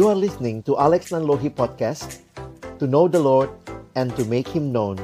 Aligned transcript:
You 0.00 0.08
are 0.08 0.16
listening 0.16 0.64
to 0.64 0.80
Alex 0.80 1.12
Nanlohi 1.12 1.52
Podcast 1.52 2.24
To 2.80 2.88
know 2.88 3.04
the 3.04 3.20
Lord 3.20 3.52
and 3.92 4.08
to 4.16 4.24
make 4.24 4.48
Him 4.48 4.72
known. 4.72 4.96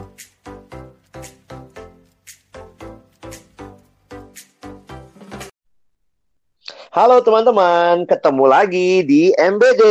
Halo 6.96 7.20
teman-teman, 7.20 8.08
ketemu 8.08 8.44
lagi 8.48 9.04
di 9.04 9.36
MBD 9.36 9.84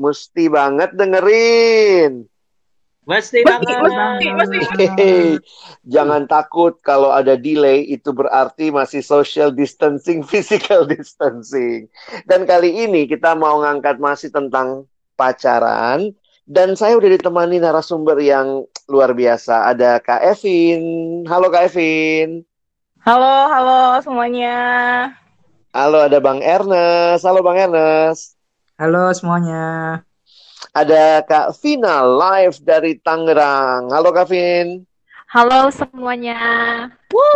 Mesti 0.00 0.48
banget 0.48 0.96
dengerin 0.96 2.24
Mesti 3.08 3.40
banget. 3.40 3.72
Mesti, 3.80 4.26
mesti. 4.36 4.56
Hehehe. 4.76 5.16
Jangan 5.88 6.28
takut 6.28 6.76
kalau 6.84 7.08
ada 7.08 7.40
delay 7.40 7.88
itu 7.88 8.12
berarti 8.12 8.68
masih 8.68 9.00
social 9.00 9.48
distancing, 9.48 10.20
physical 10.28 10.84
distancing. 10.84 11.88
Dan 12.28 12.44
kali 12.44 12.84
ini 12.84 13.08
kita 13.08 13.32
mau 13.32 13.64
ngangkat 13.64 13.96
masih 13.96 14.28
tentang 14.28 14.84
pacaran 15.16 16.12
dan 16.44 16.76
saya 16.76 17.00
udah 17.00 17.16
ditemani 17.16 17.64
narasumber 17.64 18.20
yang 18.20 18.68
luar 18.92 19.16
biasa. 19.16 19.72
Ada 19.72 20.04
Kak 20.04 20.28
Evin. 20.28 21.24
Halo 21.24 21.48
Kak 21.48 21.72
Evin. 21.72 22.44
Halo, 23.08 23.48
halo 23.48 24.04
semuanya. 24.04 24.56
Halo 25.72 26.04
ada 26.04 26.20
Bang 26.20 26.44
Ernest. 26.44 27.24
Halo 27.24 27.40
Bang 27.40 27.56
Ernest. 27.56 28.36
Halo 28.76 29.16
semuanya. 29.16 30.04
Ada 30.76 31.24
Kak 31.24 31.56
Vina 31.64 32.04
live 32.04 32.60
dari 32.60 33.00
Tangerang. 33.00 33.88
Halo 33.88 34.12
Kak 34.12 34.28
Vin. 34.28 34.84
Halo 35.32 35.72
semuanya. 35.72 36.40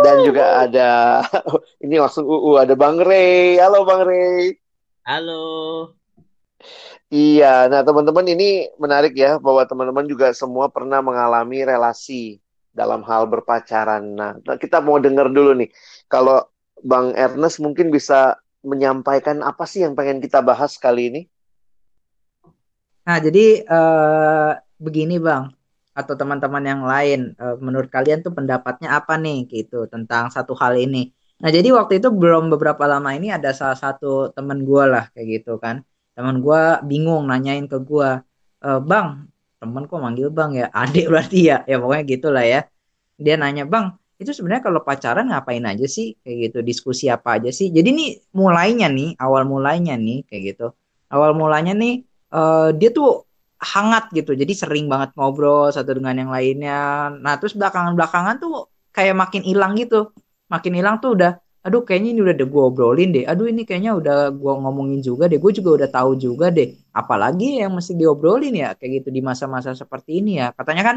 Dan 0.05 0.21
juga 0.21 0.65
ada 0.65 1.21
ini 1.85 1.97
langsung 1.97 2.29
UU 2.29 2.61
ada 2.61 2.77
Bang 2.77 3.01
Rey. 3.01 3.57
Halo 3.57 3.85
Bang 3.89 4.05
Rey. 4.05 4.57
Halo. 5.01 5.45
Iya, 7.13 7.69
nah 7.69 7.85
teman-teman 7.85 8.25
ini 8.25 8.69
menarik 8.81 9.13
ya 9.13 9.37
bahwa 9.37 9.61
teman-teman 9.69 10.09
juga 10.09 10.33
semua 10.33 10.69
pernah 10.69 10.97
mengalami 11.01 11.61
relasi 11.61 12.41
dalam 12.73 13.05
hal 13.05 13.29
berpacaran. 13.29 14.01
Nah, 14.17 14.33
kita 14.57 14.81
mau 14.81 14.97
dengar 14.97 15.29
dulu 15.29 15.53
nih. 15.53 15.69
Kalau 16.09 16.41
Bang 16.81 17.13
Ernest 17.13 17.61
mungkin 17.61 17.93
bisa 17.93 18.41
menyampaikan 18.65 19.45
apa 19.45 19.69
sih 19.69 19.85
yang 19.85 19.93
pengen 19.93 20.21
kita 20.21 20.41
bahas 20.41 20.73
kali 20.81 21.13
ini? 21.13 21.21
Nah, 23.07 23.17
jadi 23.25 23.39
eh, 23.67 24.51
begini 24.79 25.15
Bang, 25.19 25.51
atau 25.99 26.13
teman-teman 26.19 26.63
yang 26.71 26.81
lain, 26.91 27.19
eh, 27.35 27.55
menurut 27.59 27.89
kalian 27.91 28.19
tuh 28.25 28.31
pendapatnya 28.37 28.95
apa 28.97 29.13
nih 29.19 29.37
gitu 29.51 29.85
tentang 29.91 30.31
satu 30.31 30.55
hal 30.61 30.73
ini? 30.79 31.11
Nah, 31.43 31.49
jadi 31.51 31.67
waktu 31.75 31.99
itu 31.99 32.07
belum 32.21 32.47
beberapa 32.53 32.83
lama 32.87 33.11
ini 33.17 33.27
ada 33.35 33.51
salah 33.51 33.75
satu 33.75 34.31
teman 34.35 34.63
gue 34.63 34.83
lah 34.87 35.03
kayak 35.11 35.27
gitu 35.43 35.59
kan. 35.59 35.83
Teman 36.15 36.39
gue 36.45 36.61
bingung 36.87 37.27
nanyain 37.27 37.65
ke 37.67 37.77
gue, 37.83 38.09
e, 38.63 38.69
Bang, 38.89 39.27
temen 39.59 39.83
kok 39.89 39.99
manggil 39.99 40.29
Bang 40.31 40.55
ya? 40.55 40.71
Adik 40.81 41.11
berarti 41.11 41.37
ya? 41.51 41.57
Ya 41.67 41.75
pokoknya 41.83 42.03
gitulah 42.07 42.45
ya. 42.47 42.59
Dia 43.19 43.35
nanya, 43.41 43.63
Bang, 43.67 43.85
itu 44.21 44.31
sebenarnya 44.31 44.63
kalau 44.71 44.81
pacaran 44.87 45.25
ngapain 45.29 45.63
aja 45.67 45.85
sih? 45.89 46.15
Kayak 46.23 46.37
gitu, 46.49 46.57
diskusi 46.69 47.05
apa 47.11 47.29
aja 47.41 47.49
sih? 47.51 47.67
Jadi 47.75 47.89
nih 47.91 48.09
mulainya 48.39 48.87
nih, 48.87 49.19
awal 49.19 49.43
mulainya 49.43 49.93
nih 49.99 50.23
kayak 50.29 50.43
gitu. 50.55 50.65
Awal 51.13 51.31
mulanya 51.37 51.73
nih 51.75 51.93
uh, 52.33 52.69
dia 52.73 52.89
tuh 52.89 53.23
hangat 53.63 54.11
gitu. 54.11 54.35
Jadi 54.35 54.51
sering 54.51 54.85
banget 54.91 55.15
ngobrol 55.15 55.71
satu 55.71 55.95
dengan 55.95 56.19
yang 56.19 56.31
lainnya. 56.33 57.13
Nah 57.15 57.39
terus 57.39 57.55
belakangan 57.55 57.95
belakangan 57.95 58.35
tuh 58.43 58.67
kayak 58.91 59.15
makin 59.15 59.41
hilang 59.45 59.73
gitu. 59.79 60.11
Makin 60.51 60.73
hilang 60.75 60.99
tuh 60.99 61.15
udah 61.15 61.31
aduh 61.63 61.79
kayaknya 61.87 62.09
ini 62.11 62.19
udah 62.27 62.35
gue 62.35 62.63
obrolin 62.67 63.09
deh. 63.15 63.23
Aduh 63.23 63.47
ini 63.47 63.63
kayaknya 63.63 63.95
udah 63.95 64.35
gue 64.35 64.53
ngomongin 64.59 64.99
juga 64.99 65.31
deh. 65.31 65.39
Gue 65.39 65.55
juga 65.55 65.79
udah 65.79 65.89
tahu 65.89 66.11
juga 66.19 66.51
deh. 66.51 66.75
Apalagi 66.91 67.63
yang 67.63 67.71
mesti 67.71 67.95
diobrolin 67.95 68.51
ya 68.51 68.75
kayak 68.75 68.91
gitu 68.99 69.09
di 69.15 69.23
masa-masa 69.23 69.71
seperti 69.71 70.19
ini 70.19 70.43
ya. 70.43 70.51
Katanya 70.51 70.83
kan 70.83 70.95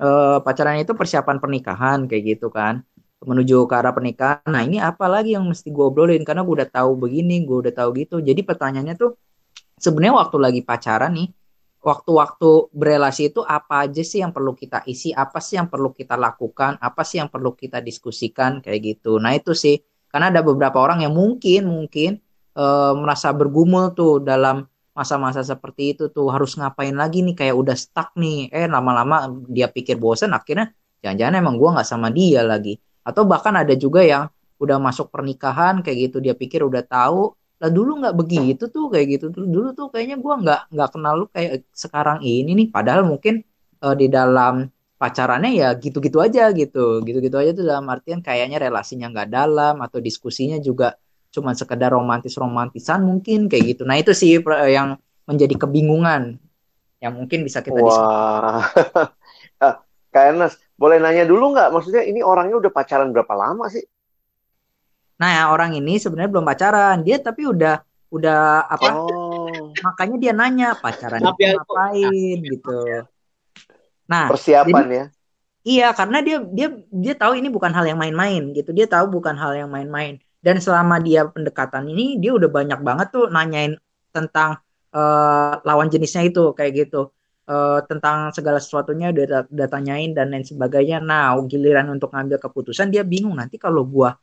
uh, 0.00 0.38
pacaran 0.40 0.80
itu 0.80 0.96
persiapan 0.96 1.36
pernikahan 1.36 1.98
kayak 2.08 2.22
gitu 2.36 2.48
kan. 2.48 2.80
Menuju 3.20 3.68
ke 3.68 3.74
arah 3.76 3.92
pernikahan. 3.92 4.40
Nah 4.48 4.64
ini 4.64 4.80
apa 4.80 5.04
lagi 5.04 5.36
yang 5.36 5.44
mesti 5.44 5.68
gue 5.68 5.84
obrolin? 5.84 6.24
Karena 6.24 6.40
gue 6.48 6.54
udah 6.64 6.70
tahu 6.72 6.96
begini 6.96 7.44
gue 7.44 7.68
udah 7.68 7.74
tahu 7.76 7.92
gitu. 8.00 8.16
Jadi 8.24 8.40
pertanyaannya 8.40 8.96
tuh 8.96 9.20
sebenarnya 9.76 10.14
waktu 10.16 10.36
lagi 10.40 10.60
pacaran 10.64 11.12
nih 11.16 11.28
waktu-waktu 11.86 12.74
berelasi 12.74 13.30
itu 13.30 13.46
apa 13.46 13.86
aja 13.86 14.02
sih 14.02 14.18
yang 14.18 14.34
perlu 14.34 14.58
kita 14.58 14.82
isi, 14.90 15.14
apa 15.14 15.38
sih 15.38 15.54
yang 15.54 15.70
perlu 15.70 15.94
kita 15.94 16.18
lakukan, 16.18 16.82
apa 16.82 17.06
sih 17.06 17.22
yang 17.22 17.30
perlu 17.30 17.54
kita 17.54 17.78
diskusikan? 17.78 18.58
Kayak 18.58 18.80
gitu. 18.82 19.22
Nah 19.22 19.38
itu 19.38 19.54
sih. 19.54 19.78
Karena 20.10 20.34
ada 20.34 20.42
beberapa 20.42 20.82
orang 20.82 21.06
yang 21.06 21.14
mungkin 21.14 21.70
mungkin 21.70 22.18
e, 22.58 22.64
merasa 22.98 23.30
bergumul 23.30 23.94
tuh 23.94 24.18
dalam 24.18 24.66
masa-masa 24.98 25.46
seperti 25.46 25.94
itu 25.94 26.10
tuh. 26.10 26.26
Harus 26.34 26.58
ngapain 26.58 26.94
lagi 26.98 27.22
nih? 27.22 27.38
Kayak 27.38 27.54
udah 27.54 27.76
stuck 27.78 28.10
nih, 28.18 28.50
eh 28.50 28.66
lama-lama 28.66 29.30
dia 29.46 29.70
pikir 29.70 29.94
bosan 29.94 30.34
akhirnya 30.34 30.74
jangan-jangan 31.06 31.34
emang 31.38 31.54
gua 31.54 31.78
nggak 31.78 31.86
sama 31.86 32.10
dia 32.10 32.42
lagi. 32.42 32.74
Atau 33.06 33.30
bahkan 33.30 33.54
ada 33.54 33.78
juga 33.78 34.02
yang 34.02 34.26
udah 34.58 34.82
masuk 34.82 35.14
pernikahan 35.14 35.86
kayak 35.86 36.10
gitu. 36.10 36.18
Dia 36.18 36.34
pikir 36.34 36.66
udah 36.66 36.82
tahu 36.82 37.30
lah 37.56 37.70
dulu 37.72 38.04
nggak 38.04 38.16
begitu 38.16 38.68
tuh 38.68 38.92
kayak 38.92 39.06
gitu 39.16 39.26
tuh 39.32 39.48
dulu 39.48 39.72
tuh 39.72 39.88
kayaknya 39.88 40.20
gue 40.20 40.34
nggak 40.44 40.60
nggak 40.72 40.88
kenal 40.92 41.14
lu 41.24 41.26
kayak 41.32 41.64
sekarang 41.72 42.20
ini 42.20 42.52
nih 42.52 42.68
padahal 42.68 43.08
mungkin 43.08 43.40
uh, 43.80 43.96
di 43.96 44.12
dalam 44.12 44.68
pacarannya 44.96 45.56
ya 45.56 45.68
gitu-gitu 45.76 46.20
aja 46.20 46.52
gitu 46.52 47.00
gitu-gitu 47.04 47.36
aja 47.36 47.56
tuh 47.56 47.64
dalam 47.64 47.88
artian 47.88 48.20
kayaknya 48.20 48.60
relasinya 48.60 49.08
nggak 49.08 49.28
dalam 49.32 49.80
atau 49.80 50.00
diskusinya 50.00 50.60
juga 50.60 51.00
cuma 51.32 51.52
sekedar 51.52 51.92
romantis-romantisan 51.92 53.04
mungkin 53.04 53.48
kayak 53.48 53.76
gitu 53.76 53.82
nah 53.88 53.96
itu 53.96 54.12
sih 54.12 54.40
yang 54.68 55.00
menjadi 55.24 55.54
kebingungan 55.56 56.40
yang 57.00 57.12
mungkin 57.12 57.44
bisa 57.44 57.60
kita 57.60 57.76
Wah. 57.76 58.64
Kak 60.16 60.32
Ernest, 60.32 60.56
boleh 60.80 60.96
nanya 60.96 61.28
dulu 61.28 61.52
nggak? 61.52 61.68
Maksudnya 61.76 62.00
ini 62.08 62.24
orangnya 62.24 62.56
udah 62.56 62.72
pacaran 62.72 63.12
berapa 63.12 63.36
lama 63.36 63.68
sih? 63.68 63.84
Nah, 65.16 65.48
orang 65.48 65.72
ini 65.72 65.96
sebenarnya 65.96 66.28
belum 66.28 66.44
pacaran, 66.44 67.00
dia 67.00 67.16
tapi 67.16 67.48
udah 67.48 67.80
udah 68.12 68.68
apa? 68.68 68.88
Oh. 68.92 69.72
Makanya 69.80 70.16
dia 70.20 70.32
nanya 70.36 70.68
pacaran 70.76 71.24
itu 71.24 71.32
ngapain 71.56 72.38
gitu. 72.44 72.78
Nah, 74.06 74.30
persiapan 74.30 74.84
jadi, 74.86 74.94
ya. 74.94 75.06
Iya, 75.66 75.88
karena 75.98 76.18
dia 76.22 76.38
dia 76.46 76.68
dia 76.92 77.14
tahu 77.18 77.34
ini 77.40 77.50
bukan 77.50 77.74
hal 77.74 77.88
yang 77.88 77.98
main-main 77.98 78.54
gitu. 78.54 78.70
Dia 78.70 78.86
tahu 78.86 79.10
bukan 79.18 79.34
hal 79.34 79.56
yang 79.58 79.70
main-main. 79.72 80.22
Dan 80.38 80.62
selama 80.62 81.02
dia 81.02 81.26
pendekatan 81.26 81.90
ini, 81.90 82.22
dia 82.22 82.30
udah 82.36 82.46
banyak 82.46 82.78
banget 82.86 83.10
tuh 83.10 83.26
nanyain 83.26 83.74
tentang 84.14 84.62
uh, 84.94 85.58
lawan 85.66 85.90
jenisnya 85.90 86.22
itu 86.28 86.54
kayak 86.54 86.86
gitu. 86.86 87.10
Uh, 87.46 87.78
tentang 87.86 88.34
segala 88.34 88.58
sesuatunya 88.58 89.14
udah, 89.14 89.46
udah 89.46 89.68
tanyain 89.70 90.14
dan 90.14 90.30
lain 90.30 90.46
sebagainya. 90.46 91.02
Nah, 91.02 91.34
giliran 91.50 91.90
untuk 91.90 92.14
ngambil 92.14 92.38
keputusan 92.38 92.94
dia 92.94 93.02
bingung 93.02 93.34
nanti 93.34 93.58
kalau 93.58 93.82
gua 93.82 94.14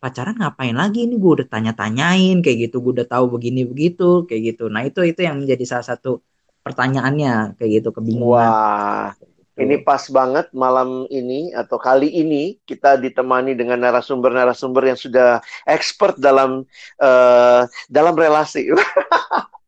pacaran 0.00 0.34
ngapain 0.40 0.72
lagi 0.72 1.04
ini 1.04 1.20
gue 1.20 1.32
udah 1.44 1.48
tanya-tanyain 1.52 2.40
kayak 2.40 2.72
gitu 2.72 2.80
gue 2.80 2.92
udah 3.00 3.08
tahu 3.08 3.36
begini 3.36 3.68
begitu 3.68 4.24
kayak 4.24 4.56
gitu 4.56 4.72
nah 4.72 4.80
itu 4.82 5.04
itu 5.04 5.20
yang 5.20 5.38
menjadi 5.44 5.64
salah 5.68 5.86
satu 5.92 6.24
pertanyaannya 6.64 7.60
kayak 7.60 7.70
gitu 7.84 7.88
kebingungan 7.92 8.48
wah 8.48 9.12
ini 9.60 9.76
pas 9.84 10.00
banget 10.08 10.48
malam 10.56 11.04
ini 11.12 11.52
atau 11.52 11.76
kali 11.76 12.08
ini 12.08 12.56
kita 12.64 12.96
ditemani 12.96 13.52
dengan 13.52 13.76
narasumber-narasumber 13.84 14.88
yang 14.88 14.96
sudah 14.96 15.44
expert 15.68 16.16
dalam 16.16 16.64
uh, 16.96 17.68
dalam 17.92 18.16
relasi. 18.16 18.72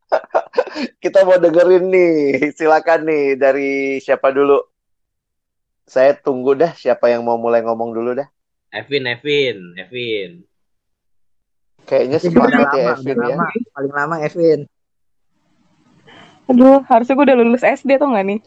kita 1.03 1.21
mau 1.29 1.37
dengerin 1.37 1.93
nih, 1.93 2.13
silakan 2.57 3.05
nih 3.05 3.25
dari 3.37 4.01
siapa 4.01 4.33
dulu? 4.33 4.65
Saya 5.85 6.17
tunggu 6.17 6.57
dah 6.57 6.73
siapa 6.73 7.13
yang 7.13 7.21
mau 7.21 7.37
mulai 7.37 7.61
ngomong 7.61 7.93
dulu 7.93 8.17
dah. 8.17 8.27
Evin, 8.73 9.05
Evin, 9.05 9.57
Evin. 9.77 10.31
Kayaknya 11.85 12.17
semangat 12.17 12.73
ya 12.73 12.97
Evin 12.97 13.17
ya. 13.21 13.35
Lama, 13.37 13.45
paling 13.77 13.93
lama 13.93 14.15
Evin. 14.25 14.61
Aduh, 16.49 16.81
harusnya 16.89 17.13
gue 17.13 17.25
udah 17.29 17.37
lulus 17.37 17.61
SD 17.61 18.01
tuh 18.01 18.09
nggak 18.09 18.25
nih? 18.25 18.39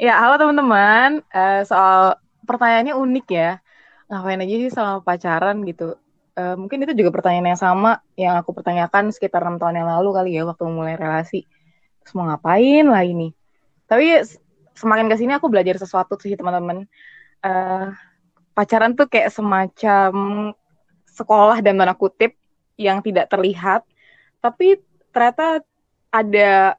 Ya, 0.00 0.16
halo 0.16 0.40
teman-teman. 0.40 1.20
Uh, 1.28 1.60
soal 1.68 2.16
pertanyaannya 2.48 2.96
unik 2.96 3.26
ya. 3.28 3.60
Ngapain 4.08 4.40
aja 4.40 4.56
sih 4.56 4.72
sama 4.72 5.04
pacaran 5.04 5.60
gitu? 5.68 5.94
Uh, 6.40 6.56
mungkin 6.56 6.80
itu 6.88 6.96
juga 6.96 7.12
pertanyaan 7.12 7.52
yang 7.52 7.60
sama 7.60 8.00
yang 8.16 8.40
aku 8.40 8.56
pertanyakan 8.56 9.12
sekitar 9.12 9.44
enam 9.44 9.60
tahun 9.60 9.84
yang 9.84 9.88
lalu 9.92 10.08
kali 10.16 10.30
ya 10.40 10.48
waktu 10.48 10.64
mulai 10.72 10.96
relasi. 10.96 11.44
Terus 12.00 12.16
mau 12.16 12.32
ngapain 12.32 12.88
lah 12.88 13.04
ini? 13.04 13.36
Tapi 13.84 14.24
semakin 14.72 15.12
ke 15.12 15.20
sini 15.20 15.36
aku 15.36 15.52
belajar 15.52 15.76
sesuatu 15.76 16.16
sih 16.16 16.32
teman-teman. 16.32 16.88
Uh, 17.44 17.92
pacaran 18.52 18.92
tuh 18.94 19.06
kayak 19.06 19.30
semacam 19.32 20.12
sekolah 21.10 21.58
dan 21.60 21.76
tanda 21.76 21.94
kutip 21.94 22.34
yang 22.80 23.04
tidak 23.04 23.28
terlihat, 23.28 23.84
tapi 24.40 24.80
ternyata 25.12 25.60
ada 26.10 26.74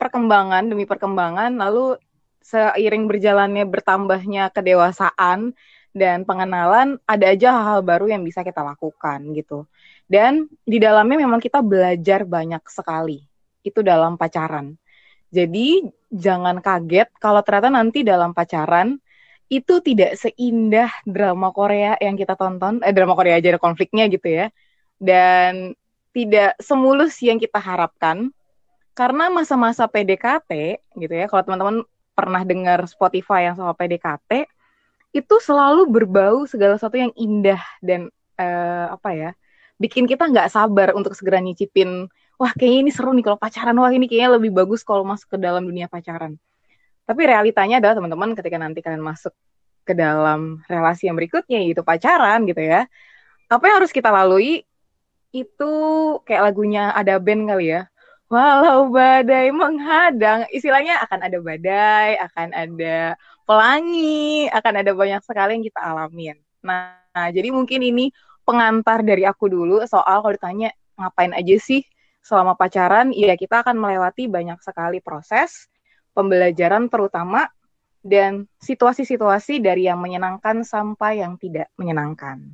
perkembangan 0.00 0.70
demi 0.70 0.88
perkembangan, 0.88 1.58
lalu 1.60 1.98
seiring 2.40 3.04
berjalannya 3.10 3.68
bertambahnya 3.68 4.48
kedewasaan 4.54 5.52
dan 5.90 6.22
pengenalan, 6.22 7.02
ada 7.04 7.34
aja 7.34 7.50
hal-hal 7.52 7.82
baru 7.82 8.06
yang 8.14 8.22
bisa 8.22 8.46
kita 8.46 8.62
lakukan 8.62 9.34
gitu. 9.34 9.66
Dan 10.06 10.46
di 10.62 10.78
dalamnya 10.78 11.26
memang 11.26 11.42
kita 11.42 11.60
belajar 11.60 12.24
banyak 12.24 12.62
sekali. 12.70 13.26
itu 13.60 13.84
dalam 13.84 14.16
pacaran. 14.16 14.72
Jadi 15.30 15.84
jangan 16.10 16.58
kaget 16.58 17.12
kalau 17.22 17.44
ternyata 17.44 17.70
nanti 17.70 18.02
dalam 18.02 18.34
pacaran 18.34 18.98
itu 19.50 19.82
tidak 19.82 20.14
seindah 20.14 20.88
drama 21.02 21.50
Korea 21.50 21.98
yang 21.98 22.14
kita 22.14 22.38
tonton, 22.38 22.78
eh 22.86 22.94
drama 22.94 23.18
Korea 23.18 23.36
aja 23.36 23.58
ada 23.58 23.60
konfliknya 23.60 24.06
gitu 24.06 24.30
ya. 24.30 24.46
Dan 24.96 25.74
tidak 26.14 26.54
semulus 26.62 27.18
yang 27.18 27.42
kita 27.42 27.58
harapkan 27.58 28.30
karena 28.94 29.26
masa-masa 29.26 29.90
PDKT 29.90 30.78
gitu 31.02 31.14
ya. 31.14 31.26
Kalau 31.26 31.42
teman-teman 31.42 31.82
pernah 32.14 32.42
dengar 32.46 32.86
Spotify 32.86 33.50
yang 33.50 33.58
sama 33.58 33.74
PDKT 33.74 34.46
itu 35.10 35.34
selalu 35.42 35.90
berbau 35.90 36.46
segala 36.46 36.78
sesuatu 36.78 36.94
yang 36.94 37.10
indah 37.18 37.58
dan 37.82 38.12
uh, 38.38 38.94
apa 38.94 39.10
ya 39.10 39.30
bikin 39.80 40.06
kita 40.06 40.28
nggak 40.30 40.52
sabar 40.52 40.94
untuk 40.94 41.18
segera 41.18 41.42
nyicipin 41.42 42.06
wah 42.38 42.52
kayaknya 42.54 42.78
ini 42.86 42.90
seru 42.94 43.10
nih 43.10 43.24
kalau 43.26 43.38
pacaran 43.40 43.74
wah 43.74 43.90
ini 43.90 44.06
kayaknya 44.06 44.38
lebih 44.38 44.54
bagus 44.54 44.86
kalau 44.86 45.02
masuk 45.02 45.34
ke 45.34 45.38
dalam 45.40 45.66
dunia 45.66 45.90
pacaran 45.90 46.38
tapi 47.10 47.26
realitanya 47.26 47.82
adalah 47.82 47.98
teman-teman 47.98 48.38
ketika 48.38 48.56
nanti 48.62 48.78
kalian 48.78 49.02
masuk 49.02 49.34
ke 49.82 49.98
dalam 49.98 50.62
relasi 50.70 51.10
yang 51.10 51.18
berikutnya 51.18 51.58
yaitu 51.58 51.82
pacaran 51.82 52.46
gitu 52.46 52.62
ya 52.62 52.86
apa 53.50 53.66
yang 53.66 53.82
harus 53.82 53.90
kita 53.90 54.14
lalui? 54.14 54.62
Itu 55.34 55.72
kayak 56.22 56.54
lagunya 56.54 56.94
ada 56.94 57.18
band 57.18 57.50
kali 57.50 57.74
ya. 57.74 57.90
Walau 58.30 58.94
badai 58.94 59.50
menghadang. 59.50 60.46
Istilahnya 60.54 61.02
akan 61.02 61.18
ada 61.26 61.38
badai 61.42 62.14
akan 62.30 62.48
ada 62.54 63.18
pelangi 63.42 64.46
akan 64.54 64.74
ada 64.86 64.94
banyak 64.94 65.22
sekali 65.26 65.58
yang 65.58 65.64
kita 65.66 65.80
alamin. 65.82 66.38
Nah, 66.62 66.94
jadi 67.34 67.50
mungkin 67.50 67.82
ini 67.82 68.14
pengantar 68.46 69.02
dari 69.02 69.26
aku 69.26 69.50
dulu 69.50 69.82
soal 69.90 70.22
kalau 70.22 70.30
ditanya 70.30 70.70
ngapain 70.94 71.34
aja 71.34 71.56
sih 71.58 71.82
selama 72.22 72.54
pacaran, 72.54 73.10
ya 73.10 73.34
kita 73.34 73.66
akan 73.66 73.80
melewati 73.80 74.30
banyak 74.30 74.60
sekali 74.62 75.02
proses 75.02 75.66
pembelajaran 76.20 76.92
terutama 76.92 77.48
dan 78.04 78.44
situasi-situasi 78.60 79.64
dari 79.64 79.88
yang 79.88 80.00
menyenangkan 80.00 80.60
sampai 80.64 81.24
yang 81.24 81.40
tidak 81.40 81.72
menyenangkan. 81.80 82.52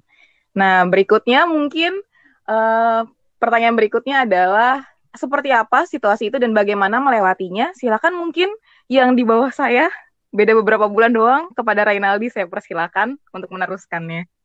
Nah, 0.54 0.86
berikutnya 0.86 1.46
mungkin 1.50 1.98
uh, 2.46 3.02
pertanyaan 3.42 3.74
berikutnya 3.74 4.22
adalah 4.26 4.86
seperti 5.14 5.50
apa 5.50 5.88
situasi 5.88 6.30
itu 6.30 6.38
dan 6.38 6.54
bagaimana 6.54 7.02
melewatinya? 7.02 7.74
Silakan 7.74 8.14
mungkin 8.14 8.50
yang 8.86 9.18
di 9.18 9.26
bawah 9.26 9.50
saya 9.50 9.90
beda 10.30 10.52
beberapa 10.58 10.86
bulan 10.86 11.14
doang 11.14 11.48
kepada 11.56 11.86
Rainaldi 11.88 12.28
saya 12.28 12.46
persilakan 12.46 13.16
untuk 13.32 13.48
meneruskannya. 13.50 14.28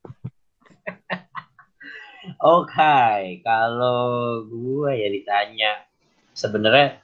Oke, 2.41 2.69
okay. 2.77 3.41
kalau 3.41 4.45
gue 4.45 4.91
ya 4.93 5.09
ditanya 5.09 5.71
sebenarnya 6.37 7.01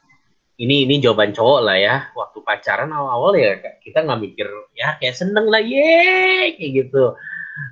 ini 0.58 0.90
ini 0.90 0.98
jawaban 0.98 1.32
cowok 1.34 1.60
lah 1.62 1.78
ya. 1.78 1.96
Waktu 2.18 2.42
pacaran 2.42 2.90
awal-awal 2.90 3.38
ya 3.38 3.62
kita 3.82 4.02
nggak 4.06 4.22
mikir 4.22 4.48
ya 4.74 4.98
kayak 4.98 5.18
seneng 5.18 5.46
lah 5.50 5.62
ye 5.62 6.58
kayak 6.58 6.72
gitu. 6.86 7.14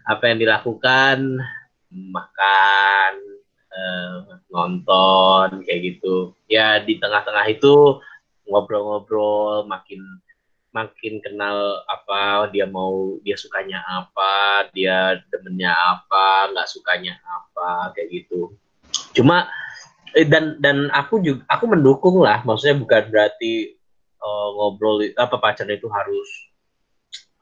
Apa 0.06 0.34
yang 0.34 0.38
dilakukan 0.42 1.42
makan, 1.90 3.14
eh, 3.74 4.18
nonton 4.54 5.66
kayak 5.66 5.82
gitu. 5.82 6.38
Ya 6.46 6.82
di 6.82 7.02
tengah-tengah 7.02 7.46
itu 7.50 8.02
ngobrol-ngobrol 8.46 9.66
makin 9.66 10.02
makin 10.76 11.24
kenal 11.24 11.88
apa 11.88 12.52
dia 12.52 12.68
mau 12.68 13.16
dia 13.24 13.40
sukanya 13.40 13.80
apa 13.88 14.68
dia 14.76 15.24
demennya 15.32 15.72
apa 15.72 16.52
nggak 16.52 16.68
sukanya 16.68 17.16
apa 17.24 17.96
kayak 17.96 18.12
gitu 18.12 18.52
cuma 19.16 19.48
dan 20.24 20.56
dan 20.64 20.88
aku 20.96 21.20
juga 21.20 21.44
aku 21.52 21.68
mendukung 21.68 22.24
lah. 22.24 22.40
Maksudnya 22.48 22.80
bukan 22.80 23.12
berarti 23.12 23.76
uh, 24.24 24.48
ngobrol 24.56 25.04
apa 25.20 25.36
pacaran 25.36 25.76
itu 25.76 25.92
harus 25.92 26.30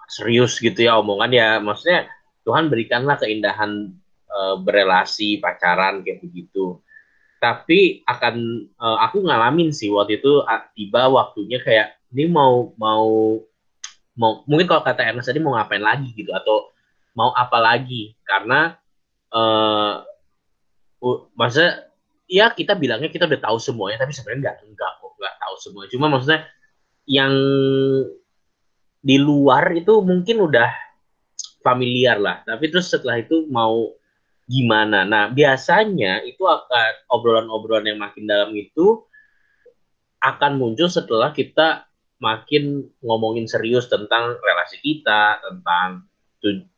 serius 0.10 0.58
gitu 0.58 0.90
ya 0.90 0.98
omongan 0.98 1.30
ya. 1.30 1.50
Maksudnya 1.62 2.10
Tuhan 2.42 2.74
berikanlah 2.74 3.22
keindahan 3.22 3.94
uh, 4.25 4.58
berelasi 4.58 5.38
pacaran 5.38 6.02
kayak 6.02 6.25
begitu. 6.25 6.81
Tapi 7.38 8.02
akan 8.10 8.66
uh, 8.81 8.98
aku 9.06 9.22
ngalamin 9.22 9.69
sih 9.69 9.94
waktu 9.94 10.18
itu 10.18 10.42
tiba 10.74 11.14
waktunya 11.14 11.62
kayak 11.62 12.02
ini 12.10 12.26
mau 12.26 12.74
mau 12.81 13.38
mau 14.18 14.42
mungkin 14.50 14.66
kalau 14.66 14.81
kata 14.81 15.14
Ernest 15.14 15.30
tadi 15.30 15.42
mau 15.42 15.54
ngapain 15.54 15.81
lagi 15.81 16.10
gitu 16.18 16.34
atau 16.34 16.74
mau 17.14 17.30
apa 17.38 17.62
lagi. 17.62 18.18
Karena 18.26 18.74
uh, 19.30 20.02
uh, 21.06 21.19
maksudnya 21.38 21.93
ya 22.33 22.50
kita 22.50 22.74
bilangnya 22.74 23.13
kita 23.13 23.30
udah 23.30 23.38
tahu 23.38 23.57
semuanya 23.62 24.01
tapi 24.01 24.18
sebenarnya 24.18 24.41
nggak 24.50 24.57
enggak 24.65 24.91
kok 24.97 25.13
nggak 25.21 25.35
tahu 25.38 25.56
semua 25.62 25.83
cuma 25.85 26.06
maksudnya 26.09 26.50
yang 27.06 27.33
di 29.03 29.18
luar 29.19 29.75
itu 29.75 30.00
mungkin 30.00 30.47
udah 30.47 30.71
familiar 31.59 32.19
lah. 32.19 32.44
Tapi 32.47 32.71
terus 32.71 32.91
setelah 32.91 33.19
itu 33.19 33.47
mau 33.51 33.91
gimana? 34.47 35.03
Nah 35.03 35.31
biasanya 35.31 36.24
itu 36.24 36.44
akan 36.47 37.07
obrolan-obrolan 37.12 37.88
yang 37.95 38.00
makin 38.00 38.27
dalam 38.27 38.56
itu 38.56 39.03
akan 40.24 40.56
muncul 40.56 40.88
setelah 40.88 41.35
kita 41.35 41.83
makin 42.24 42.88
ngomongin 43.03 43.44
serius 43.44 43.91
tentang 43.91 44.39
relasi 44.39 44.80
kita, 44.80 45.44
tentang 45.44 46.07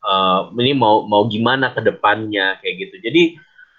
uh, 0.01 0.49
ini 0.57 0.73
mau 0.73 1.05
mau 1.05 1.29
gimana 1.29 1.69
ke 1.77 1.85
depannya 1.85 2.57
kayak 2.61 2.89
gitu. 2.89 2.95
Jadi 3.05 3.23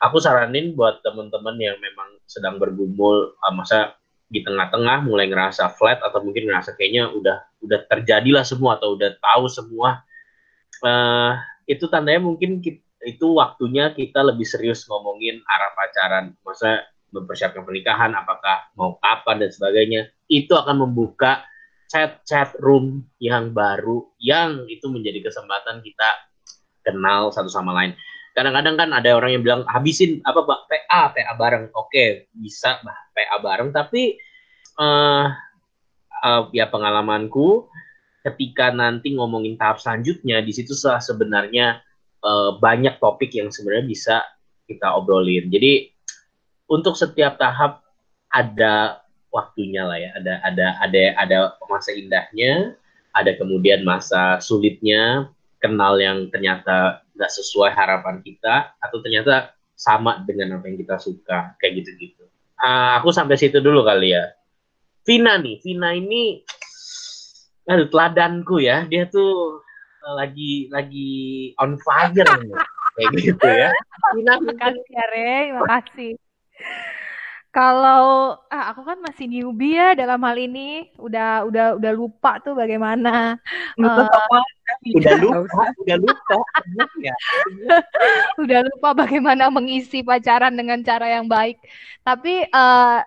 aku 0.03 0.17
saranin 0.21 0.77
buat 0.77 1.01
teman-teman 1.01 1.57
yang 1.61 1.77
memang 1.81 2.21
sedang 2.27 2.61
bergumul 2.61 3.37
uh, 3.41 3.53
masa 3.55 3.97
di 4.27 4.43
tengah-tengah 4.43 5.07
mulai 5.07 5.31
ngerasa 5.31 5.71
flat 5.79 6.03
atau 6.03 6.19
mungkin 6.19 6.51
ngerasa 6.51 6.75
kayaknya 6.75 7.15
udah 7.15 7.47
udah 7.63 7.81
terjadilah 7.87 8.43
semua 8.43 8.75
atau 8.75 8.99
udah 8.99 9.15
tahu 9.23 9.47
semua 9.47 10.03
uh, 10.83 11.33
itu 11.71 11.87
tandanya 11.87 12.27
mungkin 12.27 12.59
kita, 12.59 12.83
itu 13.07 13.39
waktunya 13.39 13.95
kita 13.95 14.27
lebih 14.27 14.43
serius 14.43 14.83
ngomongin 14.91 15.39
arah 15.47 15.71
pacaran 15.79 16.35
masa 16.43 16.83
mempersiapkan 17.15 17.63
pernikahan 17.63 18.11
apakah 18.19 18.67
mau 18.75 18.99
kapan 18.99 19.47
dan 19.47 19.51
sebagainya 19.55 20.11
itu 20.27 20.51
akan 20.59 20.91
membuka 20.91 21.47
chat-chat 21.87 22.59
room 22.59 23.07
yang 23.23 23.55
baru 23.55 24.11
yang 24.19 24.67
itu 24.67 24.91
menjadi 24.91 25.23
kesempatan 25.31 25.87
kita 25.87 26.11
kenal 26.83 27.31
satu 27.35 27.51
sama 27.51 27.75
lain. 27.75 27.95
Kadang-kadang 28.37 28.77
kan 28.77 28.93
ada 28.93 29.17
orang 29.17 29.33
yang 29.33 29.43
bilang 29.43 29.63
habisin 29.65 30.21
apa 30.29 30.45
Pak 30.45 30.61
PA 30.69 31.03
PA 31.17 31.33
bareng. 31.41 31.73
Oke, 31.73 32.29
bisa 32.37 32.77
bah 32.85 33.09
PA 33.17 33.41
bareng 33.41 33.73
tapi 33.73 34.21
uh, 34.77 35.33
uh, 36.21 36.43
ya 36.53 36.69
pengalamanku 36.69 37.65
ketika 38.21 38.69
nanti 38.77 39.17
ngomongin 39.17 39.57
tahap 39.57 39.81
selanjutnya 39.81 40.45
di 40.45 40.53
situ 40.53 40.77
sebenarnya 40.77 41.81
uh, 42.21 42.61
banyak 42.61 43.01
topik 43.01 43.33
yang 43.33 43.49
sebenarnya 43.49 43.89
bisa 43.89 44.17
kita 44.69 44.93
obrolin. 44.93 45.49
Jadi 45.49 45.89
untuk 46.69 46.93
setiap 46.99 47.41
tahap 47.41 47.87
ada 48.29 49.01
waktunya 49.33 49.87
lah 49.87 49.97
ya. 49.97 50.11
Ada 50.19 50.35
ada 50.45 50.67
ada 50.83 51.03
ada 51.17 51.39
masa 51.71 51.95
indahnya, 51.97 52.77
ada 53.17 53.33
kemudian 53.39 53.81
masa 53.87 54.43
sulitnya, 54.45 55.31
kenal 55.63 55.97
yang 55.97 56.29
ternyata 56.29 57.06
nggak 57.17 57.33
sesuai 57.33 57.73
harapan 57.73 58.21
kita 58.21 58.77
atau 58.77 59.01
ternyata 59.01 59.57
sama 59.77 60.25
dengan 60.25 60.61
apa 60.61 60.69
yang 60.69 60.79
kita 60.81 60.97
suka 61.01 61.57
kayak 61.61 61.85
gitu-gitu. 61.85 62.29
Uh, 62.57 62.97
aku 63.01 63.13
sampai 63.13 63.37
situ 63.37 63.61
dulu 63.61 63.85
kali 63.85 64.13
ya. 64.17 64.25
Vina 65.05 65.41
nih, 65.41 65.61
Vina 65.65 65.93
ini 65.97 66.45
aduh 67.67 67.89
teladanku 67.89 68.61
ya. 68.61 68.85
Dia 68.89 69.09
tuh 69.09 69.61
lagi 70.07 70.71
lagi 70.71 71.53
on 71.59 71.81
fire 71.81 72.33
kayak 72.97 73.11
gitu 73.17 73.47
ya. 73.49 73.69
Vina, 74.17 74.39
makasih 74.41 74.87
ya 74.93 75.05
Re, 75.13 75.35
makasih. 75.57 76.13
Kalau 77.57 78.37
ah, 78.53 78.69
aku 78.69 78.85
kan 78.85 79.01
masih 79.01 79.33
newbie 79.33 79.81
ya 79.81 79.97
dalam 79.97 80.21
hal 80.29 80.37
ini, 80.37 80.93
udah 81.01 81.49
udah 81.49 81.81
udah 81.81 81.93
lupa 81.97 82.37
tuh 82.45 82.53
bagaimana. 82.53 83.41
Lupa 83.81 84.05
uh, 84.13 84.45
Udah 85.01 85.17
lupa, 85.17 85.65
udah 85.81 85.97
lupa. 85.97 86.37
ya. 87.01 87.17
udah 88.45 88.61
lupa 88.61 88.89
bagaimana 88.93 89.49
mengisi 89.49 90.05
pacaran 90.05 90.53
dengan 90.53 90.85
cara 90.85 91.09
yang 91.09 91.25
baik. 91.33 91.57
Tapi 92.05 92.45
uh, 92.53 93.01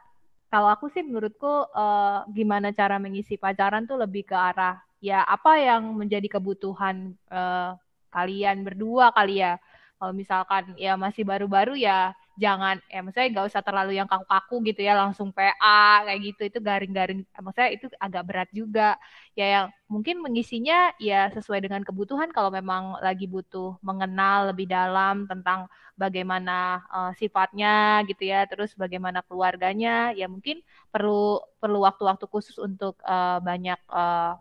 kalau 0.50 0.70
aku 0.74 0.89
sih 0.98 1.06
menurutku 1.06 1.70
uh, 1.70 2.25
gimana 2.34 2.74
cara 2.74 2.98
mengisi 2.98 3.38
pacaran 3.38 3.86
tuh 3.86 4.01
lebih 4.01 4.25
ke 4.25 4.34
arah 4.34 4.82
ya 4.98 5.22
apa 5.29 5.62
yang 5.62 5.94
menjadi 5.94 6.25
kebutuhan 6.41 7.13
uh, 7.29 7.77
kalian 8.10 8.65
berdua 8.65 9.13
kali 9.13 9.46
ya. 9.46 9.62
Kalau 10.01 10.13
misalkan 10.18 10.74
ya 10.74 10.98
masih 10.98 11.22
baru-baru 11.22 11.77
ya 11.77 12.18
jangan 12.39 12.75
ya 12.88 13.00
maksudnya 13.03 13.27
nggak 13.36 13.48
usah 13.51 13.62
terlalu 13.67 13.91
yang 14.00 14.08
kaku-kaku 14.08 14.55
gitu 14.72 14.81
ya 14.88 14.93
langsung 14.96 15.29
PA 15.36 16.08
kayak 16.08 16.19
gitu 16.27 16.41
itu 16.50 16.60
garing-garing 16.63 17.19
maksudnya 17.43 17.69
itu 17.75 17.86
agak 18.00 18.24
berat 18.27 18.50
juga. 18.55 18.96
Ya 19.36 19.46
yang 19.55 19.67
mungkin 19.91 20.15
mengisinya 20.24 20.96
ya 20.98 21.27
sesuai 21.36 21.60
dengan 21.65 21.81
kebutuhan 21.84 22.29
kalau 22.31 22.50
memang 22.50 22.96
lagi 23.03 23.27
butuh 23.27 23.75
mengenal 23.84 24.50
lebih 24.55 24.65
dalam 24.72 25.27
tentang 25.27 25.67
bagaimana 26.00 26.79
uh, 26.88 27.12
sifatnya 27.19 28.01
gitu 28.08 28.24
ya 28.31 28.48
terus 28.48 28.72
bagaimana 28.79 29.19
keluarganya 29.27 30.15
ya 30.15 30.25
mungkin 30.31 30.63
perlu 30.93 31.43
perlu 31.60 31.77
waktu-waktu 31.84 32.25
khusus 32.31 32.55
untuk 32.55 32.96
uh, 33.03 33.43
banyak 33.43 33.79
uh, 33.91 34.39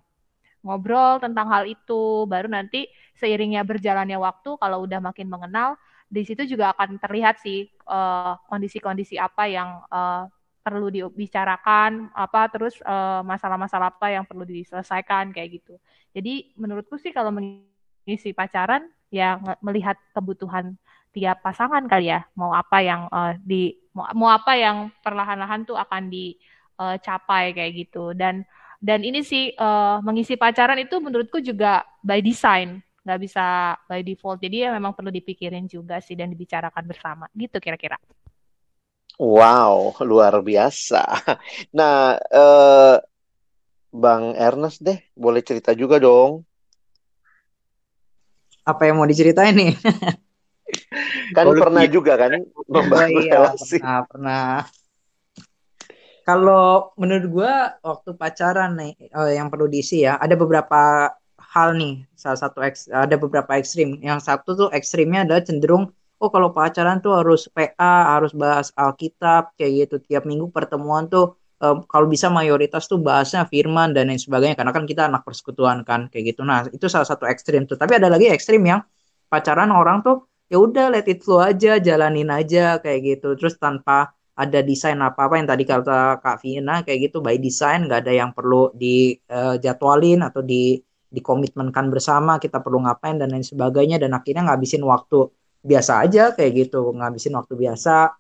ngobrol 0.63 1.19
tentang 1.23 1.47
hal 1.51 1.65
itu. 1.67 2.27
Baru 2.31 2.47
nanti 2.51 2.87
seiringnya 3.19 3.63
berjalannya 3.67 4.19
waktu 4.19 4.51
kalau 4.63 4.87
udah 4.87 5.01
makin 5.03 5.27
mengenal 5.31 5.79
di 6.09 6.23
situ 6.25 6.49
juga 6.49 6.73
akan 6.73 6.97
terlihat 6.97 7.37
sih 7.45 7.69
eh, 7.69 8.33
kondisi-kondisi 8.49 9.21
apa 9.21 9.45
yang 9.45 9.85
uh, 9.93 10.25
perlu 10.65 10.93
dibicarakan 10.93 12.13
apa 12.13 12.53
terus 12.53 12.77
masalah 12.85 13.25
masalah-masalah 13.25 13.89
apa 13.89 14.07
yang 14.13 14.25
perlu 14.29 14.45
diselesaikan 14.45 15.33
kayak 15.33 15.61
gitu. 15.61 15.81
Jadi 16.13 16.53
menurutku 16.61 17.01
sih 17.01 17.09
kalau 17.09 17.33
mengisi 17.33 18.37
pacaran 18.37 18.85
ya 19.09 19.41
melihat 19.65 19.97
kebutuhan 20.13 20.77
tiap 21.17 21.41
pasangan 21.41 21.85
kali 21.89 22.13
ya. 22.13 22.29
Mau 22.37 22.53
apa 22.53 22.85
yang 22.85 23.09
uh, 23.09 23.33
di 23.41 23.81
mau, 23.97 24.13
mau 24.13 24.29
apa 24.29 24.61
yang 24.61 24.93
perlahan-lahan 25.01 25.65
tuh 25.65 25.81
akan 25.81 26.13
dicapai 26.13 27.53
uh, 27.53 27.55
kayak 27.57 27.73
gitu. 27.89 28.13
Dan 28.13 28.45
dan 28.79 29.03
ini 29.03 29.25
sih 29.25 29.57
uh, 29.57 30.05
mengisi 30.05 30.37
pacaran 30.37 30.79
itu 30.79 31.01
menurutku 31.01 31.41
juga 31.41 31.83
by 32.05 32.21
design 32.21 32.85
nggak 33.09 33.21
bisa 33.25 33.73
by 33.89 34.05
default. 34.05 34.37
Jadi 34.45 34.69
ya 34.69 34.77
memang 34.77 34.93
perlu 34.93 35.09
dipikirin 35.09 35.65
juga 35.65 35.97
sih 36.05 36.13
dan 36.13 36.29
dibicarakan 36.29 36.85
bersama. 36.85 37.25
Gitu 37.33 37.57
kira-kira. 37.57 37.97
Wow, 39.17 39.97
luar 40.05 40.37
biasa. 40.45 41.03
Nah, 41.79 42.21
eh, 42.21 42.97
Bang 43.89 44.37
Ernest 44.37 44.85
deh, 44.85 45.01
boleh 45.17 45.41
cerita 45.41 45.73
juga 45.73 45.97
dong. 45.97 46.45
Apa 48.69 48.85
yang 48.85 49.01
mau 49.01 49.09
diceritain 49.09 49.57
nih? 49.57 49.73
kan 51.37 51.45
boleh. 51.49 51.61
pernah 51.65 51.85
juga 51.89 52.21
kan 52.21 52.45
membangun 52.69 53.17
oh, 53.17 53.25
iya, 53.25 53.33
relasi. 53.41 53.81
Pernah, 53.81 54.01
pernah. 54.05 54.49
Kalau 56.29 56.93
menurut 57.01 57.27
gue 57.27 57.55
waktu 57.81 58.11
pacaran 58.13 58.77
nih, 58.77 58.93
oh, 59.17 59.33
yang 59.33 59.49
perlu 59.49 59.65
diisi 59.65 60.05
ya, 60.05 60.21
ada 60.21 60.37
beberapa 60.37 61.09
hal 61.55 61.75
nih 61.81 62.05
salah 62.13 62.39
satu 62.39 62.61
eks, 62.61 62.93
ada 62.93 63.17
beberapa 63.17 63.57
ekstrim. 63.57 63.99
Yang 64.05 64.29
satu 64.29 64.49
tuh 64.55 64.69
ekstrimnya 64.75 65.25
adalah 65.25 65.43
cenderung 65.45 65.85
oh 66.19 66.31
kalau 66.35 66.51
pacaran 66.51 66.99
tuh 66.99 67.15
harus 67.23 67.47
PA 67.49 68.19
harus 68.19 68.35
bahas 68.35 68.75
Alkitab 68.75 69.55
kayak 69.57 69.89
gitu. 69.89 69.97
Tiap 70.03 70.25
minggu 70.29 70.51
pertemuan 70.51 71.07
tuh 71.09 71.39
um, 71.63 71.85
kalau 71.87 72.07
bisa 72.11 72.27
mayoritas 72.29 72.91
tuh 72.91 72.99
bahasnya 72.99 73.47
firman 73.47 73.95
dan 73.95 74.11
lain 74.11 74.21
sebagainya 74.21 74.59
karena 74.59 74.73
kan 74.75 74.85
kita 74.85 75.07
anak 75.09 75.23
persekutuan 75.27 75.87
kan 75.87 76.11
kayak 76.11 76.35
gitu. 76.35 76.43
Nah 76.45 76.67
itu 76.69 76.87
salah 76.91 77.07
satu 77.09 77.25
ekstrim 77.25 77.65
tuh. 77.65 77.79
Tapi 77.79 77.99
ada 77.99 78.11
lagi 78.11 78.29
ekstrim 78.31 78.63
yang 78.67 78.83
pacaran 79.31 79.71
orang 79.71 80.03
tuh 80.05 80.27
ya 80.49 80.59
udah 80.61 80.93
let 80.93 81.07
it 81.07 81.21
flow 81.23 81.41
aja 81.45 81.79
jalanin 81.79 82.29
aja 82.35 82.83
kayak 82.83 83.01
gitu. 83.17 83.39
Terus 83.39 83.57
tanpa 83.57 84.13
ada 84.39 84.63
desain 84.63 84.99
apa 85.03 85.27
apa 85.27 85.35
yang 85.35 85.49
tadi 85.51 85.65
kata 85.67 86.23
Kak 86.23 86.37
Vina 86.43 86.83
kayak 86.87 87.11
gitu. 87.11 87.23
By 87.23 87.39
design 87.39 87.87
nggak 87.87 88.07
ada 88.07 88.13
yang 88.15 88.31
perlu 88.35 88.75
dijadwalin 88.75 90.23
uh, 90.23 90.29
atau 90.31 90.43
di 90.43 90.79
dikomitmenkan 91.09 91.89
bersama 91.89 92.37
kita 92.37 92.61
perlu 92.61 92.85
ngapain 92.85 93.17
dan 93.17 93.33
lain 93.33 93.45
sebagainya 93.45 93.97
dan 93.97 94.13
akhirnya 94.13 94.53
ngabisin 94.53 94.85
waktu 94.85 95.29
biasa 95.65 96.05
aja 96.05 96.25
kayak 96.37 96.69
gitu. 96.69 96.93
Ngabisin 96.93 97.35
waktu 97.35 97.55
biasa 97.57 98.13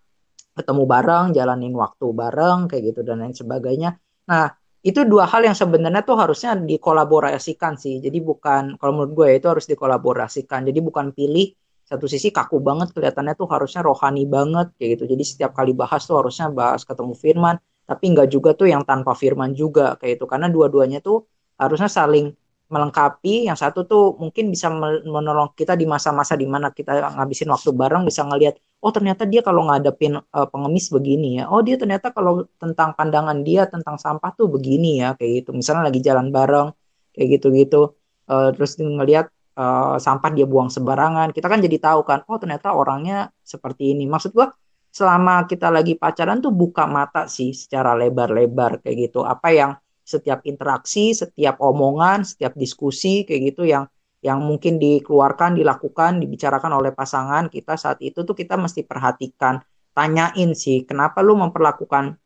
ketemu 0.59 0.83
bareng 0.91 1.27
jalanin 1.37 1.75
waktu 1.77 2.07
bareng 2.11 2.67
kayak 2.67 2.83
gitu 2.95 3.01
dan 3.07 3.23
lain 3.23 3.37
sebagainya. 3.37 3.95
Nah 4.27 4.51
itu 4.83 5.05
dua 5.05 5.27
hal 5.27 5.45
yang 5.45 5.55
sebenarnya 5.55 6.03
tuh 6.03 6.17
harusnya 6.19 6.57
dikolaborasikan 6.59 7.79
sih. 7.79 8.01
Jadi 8.03 8.19
bukan 8.23 8.79
kalau 8.81 8.93
menurut 8.95 9.13
gue 9.15 9.29
itu 9.39 9.47
harus 9.47 9.67
dikolaborasikan. 9.69 10.67
Jadi 10.67 10.81
bukan 10.83 11.13
pilih 11.15 11.55
satu 11.89 12.05
sisi 12.05 12.29
kaku 12.29 12.61
banget 12.61 12.93
kelihatannya 12.93 13.33
tuh 13.33 13.49
harusnya 13.49 13.81
rohani 13.81 14.29
banget 14.29 14.73
kayak 14.77 14.99
gitu. 14.99 15.05
Jadi 15.15 15.25
setiap 15.25 15.53
kali 15.57 15.73
bahas 15.73 16.05
tuh 16.05 16.21
harusnya 16.21 16.51
bahas 16.53 16.83
ketemu 16.83 17.15
firman. 17.15 17.57
Tapi 17.89 18.05
nggak 18.13 18.29
juga 18.29 18.53
tuh 18.53 18.69
yang 18.69 18.85
tanpa 18.85 19.17
firman 19.17 19.57
juga 19.57 19.97
kayak 19.97 20.21
itu 20.21 20.25
karena 20.29 20.53
dua-duanya 20.53 21.01
tuh 21.01 21.25
harusnya 21.57 21.89
saling 21.89 22.37
melengkapi. 22.69 23.49
Yang 23.49 23.59
satu 23.65 23.81
tuh 23.89 24.05
mungkin 24.21 24.53
bisa 24.53 24.69
menolong 25.05 25.53
kita 25.57 25.75
di 25.75 25.89
masa-masa 25.89 26.37
di 26.37 26.45
mana 26.45 26.71
kita 26.73 27.17
ngabisin 27.17 27.49
waktu 27.49 27.71
bareng 27.73 28.05
bisa 28.05 28.25
ngelihat 28.29 28.61
oh 28.85 28.93
ternyata 28.95 29.27
dia 29.27 29.43
kalau 29.43 29.67
ngadepin 29.67 30.21
uh, 30.21 30.47
pengemis 30.53 30.93
begini 30.93 31.43
ya. 31.43 31.45
Oh 31.51 31.61
dia 31.65 31.75
ternyata 31.81 32.13
kalau 32.15 32.47
tentang 32.63 32.95
pandangan 32.95 33.43
dia 33.43 33.67
tentang 33.67 33.97
sampah 33.99 34.31
tuh 34.37 34.47
begini 34.53 35.03
ya 35.03 35.17
kayak 35.19 35.45
gitu. 35.45 35.51
Misalnya 35.57 35.91
lagi 35.91 36.01
jalan 36.05 36.31
bareng 36.31 36.69
kayak 37.17 37.29
gitu-gitu. 37.41 37.97
Uh, 38.29 38.53
terus 38.53 38.77
ngelihat 38.77 39.33
uh, 39.57 39.97
sampah 39.99 40.31
dia 40.37 40.47
buang 40.47 40.71
sembarangan. 40.71 41.33
Kita 41.35 41.49
kan 41.51 41.59
jadi 41.65 41.77
tahu 41.81 42.01
kan 42.07 42.23
oh 42.29 42.39
ternyata 42.39 42.77
orangnya 42.77 43.33
seperti 43.43 43.97
ini. 43.97 44.07
Maksud 44.07 44.31
gua 44.37 44.53
selama 44.89 45.45
kita 45.45 45.69
lagi 45.69 45.95
pacaran 45.97 46.41
tuh 46.41 46.53
buka 46.53 46.89
mata 46.89 47.29
sih 47.29 47.53
secara 47.57 47.97
lebar-lebar 47.99 48.85
kayak 48.85 49.11
gitu. 49.11 49.25
Apa 49.27 49.49
yang 49.53 49.71
setiap 50.09 50.41
interaksi, 50.49 51.13
setiap 51.13 51.61
omongan, 51.61 52.25
setiap 52.25 52.57
diskusi 52.57 53.29
kayak 53.29 53.53
gitu 53.53 53.69
yang 53.69 53.85
yang 54.25 54.43
mungkin 54.43 54.83
dikeluarkan, 54.83 55.55
dilakukan, 55.55 56.19
dibicarakan 56.19 56.75
oleh 56.75 56.91
pasangan 56.91 57.47
kita 57.47 57.79
saat 57.79 58.03
itu 58.03 58.27
tuh 58.27 58.35
kita 58.35 58.59
mesti 58.59 58.83
perhatikan, 58.83 59.63
tanyain 59.95 60.51
sih, 60.59 60.83
kenapa 60.83 61.23
lu 61.23 61.39
memperlakukan 61.39 62.19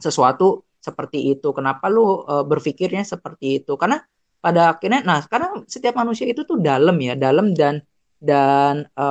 sesuatu 0.00 0.66
seperti 0.82 1.34
itu, 1.38 1.54
kenapa 1.54 1.86
lu 1.86 2.26
e, 2.26 2.34
berpikirnya 2.46 3.06
seperti 3.06 3.62
itu, 3.62 3.78
karena 3.78 4.02
pada 4.42 4.74
akhirnya, 4.74 5.06
nah 5.06 5.22
karena 5.22 5.62
setiap 5.70 5.94
manusia 5.98 6.26
itu 6.26 6.42
tuh 6.42 6.58
dalam 6.58 6.98
ya, 6.98 7.14
dalam 7.14 7.54
dan 7.54 7.82
dan 8.18 8.90
e, 8.90 9.06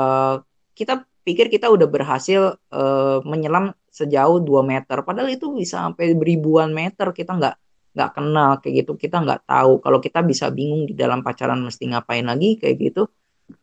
kita 0.75 1.07
pikir 1.23 1.47
kita 1.47 1.71
udah 1.71 1.87
berhasil 1.87 2.59
e, 2.67 2.83
menyelam 3.23 3.71
sejauh 3.95 4.43
2 4.43 4.59
meter, 4.59 5.07
padahal 5.07 5.31
itu 5.31 5.55
bisa 5.55 5.87
sampai 5.87 6.11
ribuan 6.19 6.75
meter 6.75 7.15
kita 7.15 7.31
nggak 7.31 7.55
nggak 7.95 8.11
kenal 8.11 8.51
kayak 8.59 8.83
gitu. 8.83 8.91
Kita 8.99 9.23
nggak 9.23 9.47
tahu. 9.47 9.79
Kalau 9.79 9.99
kita 10.03 10.19
bisa 10.21 10.51
bingung 10.51 10.83
di 10.85 10.93
dalam 10.93 11.23
pacaran 11.23 11.63
mesti 11.63 11.87
ngapain 11.95 12.27
lagi 12.27 12.59
kayak 12.59 12.75
gitu. 12.77 13.07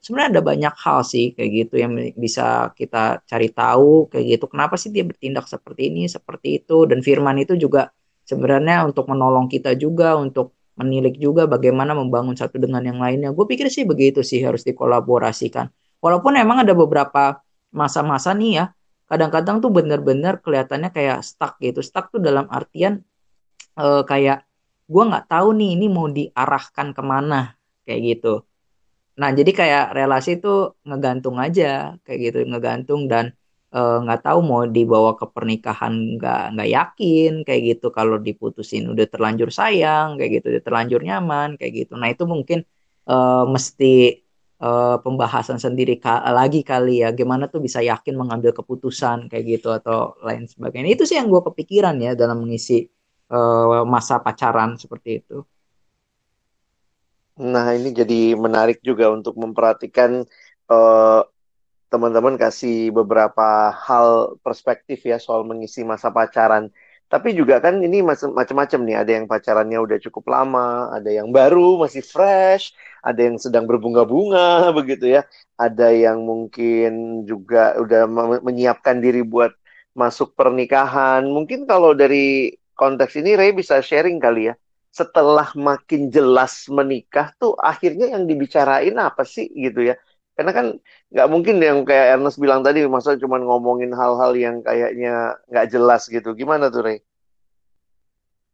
Sebenarnya 0.00 0.38
ada 0.38 0.42
banyak 0.46 0.74
hal 0.78 1.00
sih 1.04 1.36
kayak 1.36 1.50
gitu 1.52 1.74
yang 1.82 1.92
bisa 2.16 2.70
kita 2.72 3.20
cari 3.28 3.52
tahu 3.52 4.08
kayak 4.08 4.38
gitu. 4.38 4.44
Kenapa 4.48 4.74
sih 4.80 4.88
dia 4.94 5.04
bertindak 5.04 5.46
seperti 5.50 5.92
ini 5.92 6.08
seperti 6.08 6.62
itu? 6.64 6.88
Dan 6.88 7.04
firman 7.04 7.36
itu 7.42 7.54
juga 7.60 7.92
sebenarnya 8.24 8.88
untuk 8.88 9.10
menolong 9.10 9.50
kita 9.50 9.76
juga 9.76 10.16
untuk 10.16 10.56
menilik 10.78 11.18
juga 11.20 11.44
bagaimana 11.44 11.92
membangun 11.92 12.32
satu 12.32 12.56
dengan 12.56 12.80
yang 12.86 12.96
lainnya. 12.96 13.34
Gue 13.36 13.44
pikir 13.44 13.68
sih 13.68 13.84
begitu 13.84 14.24
sih 14.24 14.40
harus 14.40 14.64
dikolaborasikan. 14.64 15.68
Walaupun 16.00 16.40
emang 16.40 16.64
ada 16.64 16.72
beberapa 16.72 17.42
masa-masa 17.74 18.32
nih 18.32 18.52
ya 18.62 18.64
kadang-kadang 19.12 19.60
tuh 19.60 19.68
bener-bener 19.68 20.40
kelihatannya 20.40 20.88
kayak 20.88 21.20
stuck 21.20 21.60
gitu. 21.60 21.84
Stuck 21.84 22.08
tuh 22.08 22.22
dalam 22.22 22.48
artian 22.48 23.04
uh, 23.78 24.02
kayak 24.10 24.44
gue 24.92 25.02
nggak 25.10 25.26
tahu 25.32 25.48
nih 25.56 25.70
ini 25.78 25.86
mau 25.88 26.06
diarahkan 26.10 26.88
ke 26.96 27.02
mana 27.02 27.56
kayak 27.86 28.00
gitu. 28.08 28.44
Nah 29.20 29.30
jadi 29.32 29.50
kayak 29.52 29.84
relasi 29.96 30.40
itu 30.40 30.76
ngegantung 30.88 31.36
aja 31.40 31.96
kayak 32.04 32.18
gitu 32.32 32.38
ngegantung 32.48 33.00
dan 33.12 33.24
eh, 33.72 33.96
nggak 34.04 34.20
uh, 34.20 34.24
tahu 34.26 34.38
mau 34.44 34.62
dibawa 34.68 35.16
ke 35.20 35.26
pernikahan 35.34 36.16
nggak 36.16 36.42
nggak 36.56 36.68
yakin 36.76 37.32
kayak 37.46 37.62
gitu 37.76 37.86
kalau 37.92 38.16
diputusin 38.20 38.84
udah 38.92 39.06
terlanjur 39.12 39.48
sayang 39.52 40.16
kayak 40.20 40.30
gitu 40.40 40.46
udah 40.52 40.62
terlanjur 40.66 41.00
nyaman 41.04 41.48
kayak 41.60 41.72
gitu. 41.86 41.92
Nah 42.00 42.08
itu 42.12 42.24
mungkin 42.28 42.58
uh, 43.08 43.44
mesti 43.48 44.22
uh, 44.62 44.96
pembahasan 45.04 45.58
sendiri 45.58 45.98
ka 45.98 46.22
lagi 46.32 46.60
kali 46.62 47.02
ya 47.02 47.10
gimana 47.12 47.50
tuh 47.52 47.60
bisa 47.66 47.80
yakin 47.82 48.14
mengambil 48.16 48.52
keputusan 48.54 49.26
kayak 49.30 49.44
gitu 49.58 49.68
atau 49.74 50.16
lain 50.22 50.46
sebagainya 50.46 50.94
itu 50.96 51.04
sih 51.08 51.16
yang 51.18 51.28
gue 51.32 51.42
kepikiran 51.42 51.96
ya 51.98 52.12
dalam 52.14 52.44
mengisi 52.46 52.86
uh, 53.32 53.82
masa 53.88 54.20
pacaran 54.20 54.76
seperti 54.76 55.24
itu. 55.24 55.42
Nah, 57.40 57.72
ini 57.72 57.96
jadi 57.96 58.36
menarik 58.36 58.84
juga 58.84 59.08
untuk 59.08 59.34
memperhatikan 59.40 60.28
uh, 60.68 61.20
teman-teman 61.88 62.36
kasih 62.36 62.92
beberapa 62.92 63.72
hal 63.72 64.36
perspektif 64.44 65.04
ya 65.04 65.16
soal 65.16 65.44
mengisi 65.48 65.80
masa 65.84 66.12
pacaran. 66.12 66.68
Tapi 67.12 67.36
juga 67.36 67.60
kan 67.60 67.76
ini 67.84 68.00
macam-macam 68.00 68.80
nih. 68.88 68.96
Ada 68.96 69.10
yang 69.20 69.26
pacarannya 69.28 69.78
udah 69.84 69.98
cukup 70.00 70.32
lama, 70.32 70.88
ada 70.96 71.12
yang 71.12 71.28
baru 71.28 71.76
masih 71.84 72.00
fresh, 72.00 72.72
ada 73.04 73.20
yang 73.20 73.36
sedang 73.36 73.68
berbunga-bunga 73.68 74.68
begitu 74.78 75.20
ya. 75.20 75.22
Ada 75.60 75.92
yang 75.92 76.24
mungkin 76.24 77.24
juga 77.28 77.76
udah 77.76 78.08
menyiapkan 78.40 79.04
diri 79.04 79.20
buat 79.20 79.52
masuk 79.92 80.32
pernikahan. 80.32 81.28
Mungkin 81.28 81.68
kalau 81.68 81.92
dari 81.92 82.56
konteks 82.74 83.18
ini 83.20 83.36
Ray 83.36 83.52
bisa 83.52 83.80
sharing 83.80 84.18
kali 84.18 84.52
ya. 84.52 84.54
Setelah 84.92 85.48
makin 85.56 86.12
jelas 86.12 86.68
menikah 86.68 87.32
tuh 87.40 87.56
akhirnya 87.56 88.12
yang 88.12 88.28
dibicarain 88.28 88.92
apa 89.00 89.24
sih 89.24 89.48
gitu 89.52 89.88
ya. 89.88 89.96
Karena 90.32 90.52
kan 90.52 90.66
nggak 91.12 91.28
mungkin 91.28 91.60
yang 91.60 91.84
kayak 91.84 92.16
Ernest 92.16 92.40
bilang 92.40 92.64
tadi, 92.64 92.84
masa 92.88 93.16
cuma 93.20 93.36
ngomongin 93.36 93.92
hal-hal 93.92 94.32
yang 94.36 94.64
kayaknya 94.64 95.36
nggak 95.48 95.68
jelas 95.68 96.08
gitu. 96.08 96.32
Gimana 96.32 96.72
tuh, 96.72 96.82
Ray? 96.84 96.98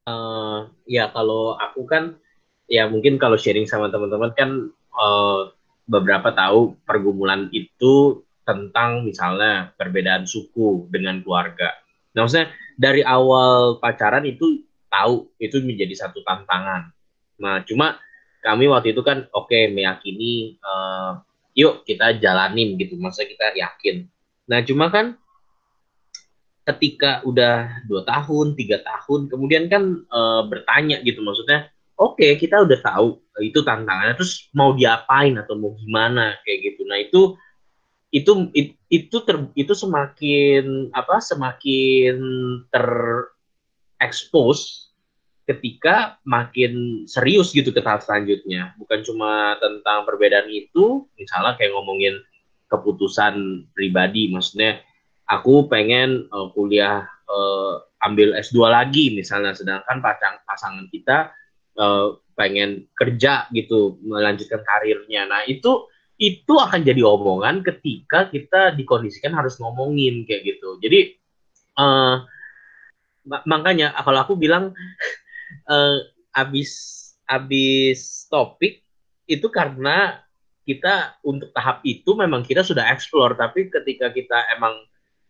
Uh, 0.09 0.71
ya 0.89 1.11
kalau 1.15 1.55
aku 1.55 1.87
kan, 1.87 2.19
ya 2.67 2.91
mungkin 2.91 3.21
kalau 3.21 3.39
sharing 3.39 3.67
sama 3.67 3.91
teman-teman 3.95 4.35
kan 4.35 4.51
uh, 4.95 5.55
beberapa 5.87 6.35
tahu 6.35 6.79
pergumulan 6.83 7.47
itu 7.55 8.23
tentang 8.43 9.05
misalnya 9.05 9.77
perbedaan 9.77 10.25
suku 10.25 10.89
dengan 10.89 11.21
keluarga. 11.21 11.77
Nah, 12.17 12.25
maksudnya 12.25 12.49
dari 12.79 13.03
awal 13.03 13.83
pacaran 13.83 14.23
itu 14.23 14.63
tahu 14.87 15.27
itu 15.43 15.59
menjadi 15.61 16.07
satu 16.07 16.23
tantangan. 16.23 16.95
Nah, 17.43 17.67
cuma 17.67 17.99
kami 18.43 18.71
waktu 18.71 18.95
itu 18.95 19.03
kan 19.03 19.27
oke 19.35 19.51
okay, 19.51 19.69
meyakini 19.69 20.57
uh, 20.63 21.19
yuk 21.59 21.83
kita 21.83 22.15
jalanin 22.23 22.79
gitu 22.79 22.95
masa 23.03 23.27
kita 23.27 23.51
yakin 23.59 24.07
nah 24.47 24.63
cuma 24.63 24.95
kan 24.95 25.19
ketika 26.63 27.27
udah 27.27 27.83
dua 27.91 28.07
tahun 28.07 28.55
tiga 28.55 28.79
tahun 28.85 29.33
kemudian 29.33 29.73
kan 29.73 30.05
e, 30.05 30.21
bertanya 30.53 31.01
gitu 31.01 31.25
maksudnya 31.25 31.73
oke 31.97 32.21
okay, 32.21 32.37
kita 32.37 32.61
udah 32.61 32.79
tahu 32.85 33.17
itu 33.41 33.65
tantangannya 33.65 34.15
terus 34.21 34.53
mau 34.53 34.77
diapain 34.77 35.33
atau 35.41 35.57
mau 35.57 35.73
gimana 35.81 36.37
kayak 36.45 36.59
gitu 36.73 36.85
nah 36.85 37.01
itu 37.01 37.21
itu 38.09 38.49
it, 38.57 38.73
itu 38.89 39.21
ter, 39.25 39.37
itu 39.53 39.73
semakin 39.77 40.89
apa 40.97 41.21
semakin 41.21 42.17
terekspos 42.73 44.89
ketika 45.49 46.21
makin 46.29 47.05
serius 47.09 47.57
gitu 47.57 47.73
ke 47.73 47.81
tahap 47.81 48.05
selanjutnya. 48.05 48.77
Bukan 48.77 49.01
cuma 49.05 49.57
tentang 49.61 50.05
perbedaan 50.05 50.49
itu 50.53 51.09
misalnya 51.17 51.57
kayak 51.57 51.73
ngomongin 51.73 52.21
keputusan 52.69 53.65
pribadi 53.73 54.29
maksudnya 54.29 54.85
aku 55.25 55.65
pengen 55.73 56.29
uh, 56.29 56.53
kuliah 56.53 57.09
uh, 57.29 57.81
ambil 58.05 58.37
S2 58.37 58.69
lagi 58.69 59.17
misalnya. 59.17 59.57
Sedangkan 59.57 60.05
pasang 60.05 60.37
pasangan 60.45 60.87
kita 60.93 61.33
uh, 61.81 62.21
pengen 62.37 62.89
kerja 62.97 63.49
gitu 63.53 64.01
melanjutkan 64.05 64.61
karirnya. 64.65 65.29
Nah 65.29 65.45
itu 65.49 65.89
itu 66.19 66.55
akan 66.59 66.83
jadi 66.83 66.99
omongan 67.07 67.63
ketika 67.63 68.27
kita 68.27 68.75
dikondisikan 68.75 69.31
harus 69.39 69.55
ngomongin 69.63 70.27
kayak 70.27 70.43
gitu. 70.55 70.79
Jadi 70.83 71.15
uh, 71.79 72.27
makanya 73.47 73.95
kalau 74.03 74.27
aku 74.27 74.35
bilang 74.35 74.75
uh, 75.71 75.99
abis 76.43 76.71
abis 77.31 78.27
topik 78.27 78.83
itu 79.31 79.47
karena 79.51 80.19
kita 80.67 81.17
untuk 81.25 81.55
tahap 81.57 81.81
itu 81.87 82.13
memang 82.13 82.45
kita 82.45 82.61
sudah 82.61 82.93
explore 82.93 83.33
tapi 83.39 83.73
ketika 83.73 84.13
kita 84.13 84.37
emang 84.53 84.75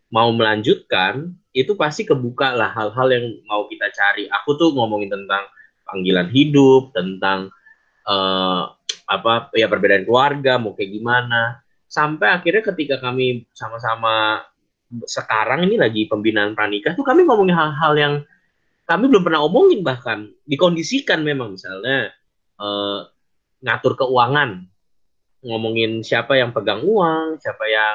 mau 0.08 0.32
melanjutkan 0.32 1.36
itu 1.52 1.76
pasti 1.76 2.08
kebuka 2.08 2.56
lah 2.56 2.72
hal-hal 2.72 3.08
yang 3.12 3.26
mau 3.44 3.68
kita 3.68 3.92
cari. 3.92 4.24
Aku 4.40 4.56
tuh 4.56 4.72
ngomongin 4.72 5.12
tentang 5.12 5.44
panggilan 5.84 6.32
hidup 6.32 6.96
tentang 6.96 7.52
uh, 8.08 8.72
apa 9.08 9.48
ya 9.56 9.66
perbedaan 9.72 10.04
keluarga 10.04 10.60
mau 10.60 10.76
kayak 10.76 10.92
gimana. 10.92 11.64
Sampai 11.88 12.28
akhirnya 12.28 12.60
ketika 12.68 13.00
kami 13.00 13.48
sama-sama 13.56 14.44
sekarang 15.08 15.64
ini 15.64 15.80
lagi 15.80 16.04
pembinaan 16.04 16.52
pranikah 16.52 16.92
tuh 16.92 17.04
kami 17.04 17.24
ngomongin 17.24 17.56
hal-hal 17.56 17.92
yang 17.96 18.14
kami 18.84 19.08
belum 19.08 19.24
pernah 19.24 19.40
omongin 19.44 19.80
bahkan. 19.80 20.28
Dikondisikan 20.44 21.24
memang 21.24 21.56
misalnya 21.56 22.12
uh, 22.60 23.08
ngatur 23.64 23.96
keuangan. 23.96 24.68
Ngomongin 25.38 26.04
siapa 26.04 26.36
yang 26.36 26.52
pegang 26.52 26.84
uang 26.84 27.40
siapa 27.40 27.64
yang 27.70 27.94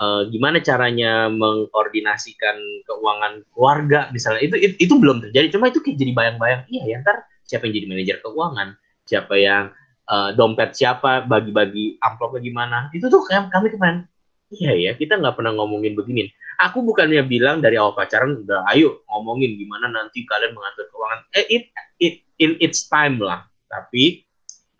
uh, 0.00 0.22
gimana 0.28 0.60
caranya 0.60 1.32
mengkoordinasikan 1.32 2.56
keuangan 2.84 3.44
keluarga 3.56 4.12
misalnya. 4.12 4.44
Itu, 4.44 4.56
itu 4.60 4.74
itu 4.76 4.94
belum 5.00 5.24
terjadi. 5.24 5.48
Cuma 5.56 5.72
itu 5.72 5.80
kayak 5.80 5.96
jadi 5.96 6.12
bayang-bayang 6.12 6.62
iya 6.68 6.84
ya 6.84 6.96
ntar 7.00 7.24
siapa 7.48 7.68
yang 7.68 7.74
jadi 7.80 7.86
manajer 7.88 8.16
keuangan? 8.20 8.68
Siapa 9.08 9.34
yang 9.40 9.72
uh, 10.10 10.30
dompet 10.34 10.74
siapa 10.74 11.22
bagi-bagi 11.24 11.96
amplop 12.02 12.36
bagaimana 12.36 12.90
itu 12.90 13.06
tuh 13.06 13.22
kami 13.30 13.70
kemarin 13.70 14.04
iya 14.50 14.74
ya 14.74 14.92
kita 14.98 15.16
nggak 15.16 15.38
pernah 15.38 15.54
ngomongin 15.54 15.94
begini. 15.94 16.28
Aku 16.60 16.84
bukannya 16.84 17.24
bilang 17.24 17.64
dari 17.64 17.80
awal 17.80 17.96
pacaran 17.96 18.44
udah 18.44 18.68
ayo 18.76 19.00
ngomongin 19.08 19.56
gimana 19.56 19.88
nanti 19.88 20.28
kalian 20.28 20.52
mengatur 20.52 20.92
keuangan. 20.92 21.20
Eh 21.32 21.46
it, 21.48 21.64
it 21.96 22.14
in 22.36 22.60
its 22.60 22.84
time 22.84 23.16
lah. 23.16 23.48
Tapi 23.70 24.28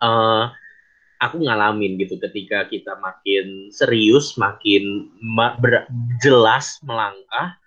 uh, 0.03 0.51
aku 1.17 1.41
ngalamin 1.41 1.97
gitu 1.97 2.21
ketika 2.21 2.69
kita 2.69 2.93
makin 3.01 3.73
serius 3.73 4.37
makin 4.37 5.09
ma 5.25 5.57
jelas 6.21 6.77
melangkah 6.85 7.57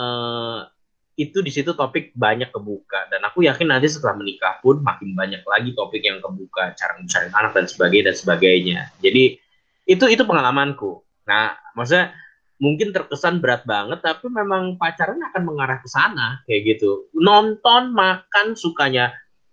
uh, 0.00 0.71
itu 1.12 1.44
di 1.44 1.52
situ 1.52 1.76
topik 1.76 2.16
banyak 2.16 2.48
kebuka. 2.48 3.12
Dan 3.12 3.20
aku 3.28 3.44
yakin 3.44 3.68
nanti 3.68 3.88
setelah 3.92 4.16
menikah 4.16 4.58
pun 4.64 4.80
makin 4.80 5.12
banyak 5.12 5.44
lagi 5.44 5.76
topik 5.76 6.00
yang 6.00 6.24
kebuka. 6.24 6.72
Cara 6.72 6.96
mencari 6.96 7.28
anak 7.28 7.52
dan 7.52 7.66
sebagainya 7.68 8.04
dan 8.12 8.16
sebagainya. 8.16 8.80
Jadi 9.04 9.36
itu 9.84 10.04
itu 10.08 10.22
pengalamanku. 10.24 11.04
Nah 11.28 11.52
maksudnya 11.76 12.16
mungkin 12.62 12.94
terkesan 12.94 13.42
berat 13.42 13.66
banget 13.66 14.00
tapi 14.00 14.30
memang 14.30 14.78
pacaran 14.78 15.18
akan 15.18 15.42
mengarah 15.44 15.78
ke 15.84 15.88
sana 15.90 16.40
kayak 16.48 16.78
gitu. 16.78 17.12
Nonton 17.12 17.92
makan 17.92 18.56
sukanya 18.56 19.12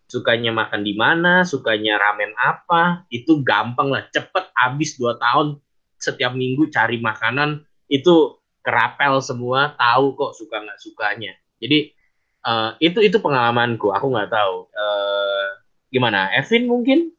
sukanya 0.09 0.55
makan 0.55 0.81
di 0.81 0.95
mana 0.95 1.43
sukanya 1.43 1.99
ramen 1.99 2.31
apa 2.39 3.03
itu 3.11 3.43
gampang 3.43 3.91
lah. 3.91 4.07
Cepet 4.15 4.47
habis 4.55 4.95
dua 4.95 5.19
tahun 5.19 5.59
setiap 5.99 6.31
minggu 6.31 6.71
cari 6.71 7.03
makanan 7.03 7.67
itu 7.91 8.39
kerapel 8.63 9.19
semua 9.19 9.75
tahu 9.75 10.15
kok 10.15 10.39
suka 10.39 10.63
nggak 10.63 10.79
sukanya 10.79 11.35
jadi 11.59 11.91
uh, 12.47 12.75
itu 12.79 12.99
itu 13.03 13.17
pengalamanku 13.19 13.91
aku 13.91 14.07
nggak 14.09 14.31
tahu 14.31 14.67
uh, 14.71 15.47
gimana 15.93 16.31
Evin 16.35 16.65
mungkin 16.65 17.11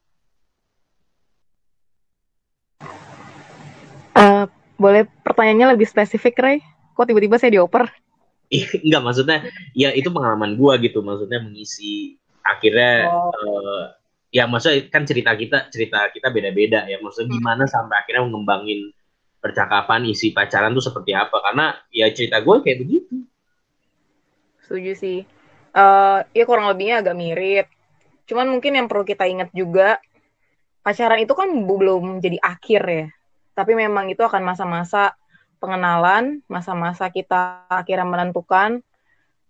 uh, 4.15 4.45
boleh 4.81 5.05
pertanyaannya 5.21 5.77
lebih 5.77 5.85
spesifik, 5.85 6.35
Ray? 6.41 6.57
Kok 6.97 7.05
tiba-tiba 7.05 7.37
saya 7.37 7.53
dioper? 7.53 7.85
Enggak, 8.85 9.01
maksudnya 9.05 9.37
ya 9.71 9.93
itu 9.95 10.09
pengalaman 10.11 10.57
gua 10.59 10.75
gitu, 10.81 10.99
maksudnya 11.05 11.39
mengisi 11.39 12.17
akhirnya 12.41 13.05
oh. 13.13 13.29
uh, 13.29 13.85
ya 14.33 14.49
maksudnya 14.49 14.89
kan 14.89 15.05
cerita 15.05 15.37
kita 15.37 15.69
cerita 15.69 16.09
kita 16.09 16.33
beda-beda 16.33 16.89
ya, 16.89 16.97
maksudnya 16.99 17.31
hmm. 17.31 17.37
gimana 17.37 17.63
sampai 17.69 17.95
akhirnya 18.01 18.27
mengembangin 18.27 18.91
percakapan 19.41 20.05
isi 20.09 20.33
pacaran 20.35 20.73
tuh 20.73 20.85
seperti 20.85 21.17
apa 21.17 21.33
karena 21.41 21.73
ya 21.89 22.09
cerita 22.11 22.43
gue 22.43 22.55
kayak 22.61 22.79
begitu. 22.83 23.15
Setuju 24.71 24.91
sih. 24.95 25.19
Uh, 25.75 26.23
ya 26.31 26.47
kurang 26.47 26.71
lebihnya 26.71 27.03
agak 27.03 27.19
mirip. 27.19 27.67
Cuman 28.23 28.47
mungkin 28.47 28.79
yang 28.79 28.87
perlu 28.87 29.03
kita 29.03 29.27
ingat 29.27 29.51
juga 29.51 29.99
pacaran 30.79 31.19
itu 31.19 31.35
kan 31.35 31.51
belum 31.51 32.23
jadi 32.23 32.39
akhir 32.39 32.83
ya 32.87 33.07
tapi 33.51 33.75
memang 33.75 34.09
itu 34.09 34.23
akan 34.23 34.41
masa-masa 34.41 35.13
pengenalan, 35.61 36.41
masa-masa 36.49 37.11
kita 37.13 37.67
akhirnya 37.69 38.07
menentukan 38.07 38.81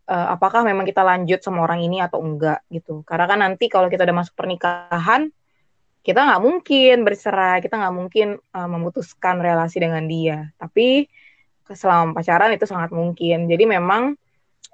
uh, 0.10 0.36
apakah 0.36 0.68
memang 0.68 0.84
kita 0.84 1.06
lanjut 1.06 1.40
sama 1.40 1.64
orang 1.64 1.80
ini 1.86 2.04
atau 2.04 2.20
enggak 2.20 2.66
gitu. 2.74 3.06
Karena 3.08 3.26
kan 3.30 3.40
nanti 3.40 3.72
kalau 3.72 3.88
kita 3.88 4.04
udah 4.04 4.18
masuk 4.18 4.36
pernikahan, 4.36 5.32
kita 6.04 6.20
nggak 6.20 6.42
mungkin 6.44 6.96
bercerai, 7.08 7.64
kita 7.64 7.80
nggak 7.80 7.96
mungkin 7.96 8.28
uh, 8.52 8.68
memutuskan 8.68 9.40
relasi 9.40 9.80
dengan 9.80 10.04
dia. 10.10 10.52
Tapi 10.60 11.08
selama 11.72 12.12
pacaran 12.18 12.52
itu 12.52 12.68
sangat 12.68 12.92
mungkin. 12.92 13.48
Jadi 13.48 13.64
memang 13.64 14.20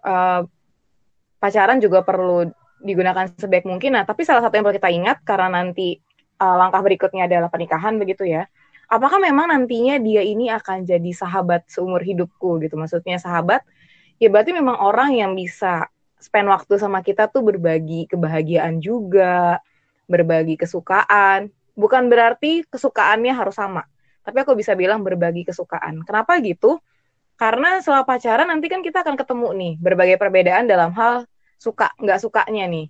uh, 0.04 0.42
pacaran 1.38 1.78
juga 1.82 2.02
perlu 2.02 2.50
digunakan 2.82 3.26
sebaik 3.38 3.66
mungkin. 3.66 3.98
Nah, 3.98 4.04
tapi 4.06 4.26
salah 4.26 4.42
satu 4.46 4.54
yang 4.58 4.66
perlu 4.66 4.78
kita 4.78 4.92
ingat 4.94 5.18
karena 5.26 5.62
nanti 5.62 5.98
uh, 6.42 6.56
langkah 6.58 6.82
berikutnya 6.82 7.26
adalah 7.26 7.50
pernikahan 7.50 7.98
begitu 7.98 8.26
ya. 8.26 8.46
Apakah 8.88 9.20
memang 9.20 9.52
nantinya 9.52 10.00
dia 10.00 10.24
ini 10.24 10.48
akan 10.48 10.88
jadi 10.88 11.12
sahabat 11.12 11.68
seumur 11.68 12.00
hidupku 12.00 12.62
gitu? 12.64 12.80
Maksudnya 12.80 13.20
sahabat 13.20 13.66
ya 14.18 14.32
berarti 14.32 14.56
memang 14.56 14.80
orang 14.80 15.14
yang 15.14 15.32
bisa 15.36 15.92
spend 16.18 16.50
waktu 16.50 16.82
sama 16.82 17.04
kita 17.06 17.30
tuh 17.30 17.46
berbagi 17.46 18.08
kebahagiaan 18.10 18.80
juga 18.80 19.60
berbagi 20.08 20.56
kesukaan. 20.56 21.52
Bukan 21.78 22.10
berarti 22.10 22.66
kesukaannya 22.66 23.34
harus 23.36 23.60
sama. 23.60 23.86
Tapi 24.24 24.38
aku 24.42 24.58
bisa 24.58 24.74
bilang 24.74 25.04
berbagi 25.04 25.46
kesukaan. 25.46 26.02
Kenapa 26.08 26.40
gitu 26.42 26.80
karena 27.38 27.78
setelah 27.80 28.02
pacaran 28.02 28.50
nanti 28.50 28.66
kan 28.66 28.82
kita 28.82 29.06
akan 29.06 29.14
ketemu 29.14 29.48
nih 29.54 29.74
berbagai 29.78 30.18
perbedaan 30.18 30.66
dalam 30.66 30.90
hal 30.98 31.30
suka 31.62 31.94
nggak 32.02 32.20
sukanya 32.22 32.66
nih. 32.66 32.90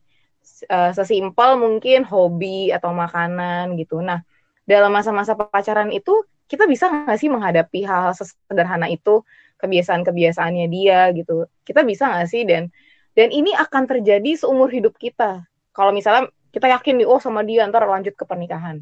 Uh, 0.72 0.96
sesimpel 0.96 1.60
mungkin 1.60 2.08
hobi 2.08 2.72
atau 2.72 2.96
makanan 2.96 3.76
gitu. 3.76 4.00
Nah 4.00 4.24
dalam 4.64 4.96
masa-masa 4.96 5.36
pacaran 5.36 5.92
itu 5.92 6.24
kita 6.48 6.64
bisa 6.64 6.88
nggak 6.88 7.20
sih 7.20 7.28
menghadapi 7.28 7.84
hal-hal 7.84 8.16
sederhana 8.16 8.88
itu? 8.88 9.28
Kebiasaan-kebiasaannya 9.60 10.66
dia 10.72 11.12
gitu. 11.12 11.52
Kita 11.68 11.84
bisa 11.84 12.08
nggak 12.08 12.28
sih 12.32 12.48
dan? 12.48 12.72
Dan 13.12 13.36
ini 13.36 13.52
akan 13.52 13.84
terjadi 13.84 14.40
seumur 14.40 14.72
hidup 14.72 14.96
kita. 14.96 15.44
Kalau 15.76 15.92
misalnya 15.92 16.32
kita 16.56 16.72
yakin 16.72 17.04
nih 17.04 17.08
oh 17.10 17.20
sama 17.20 17.44
dia 17.44 17.68
ntar 17.68 17.84
lanjut 17.84 18.16
ke 18.16 18.24
pernikahan. 18.24 18.80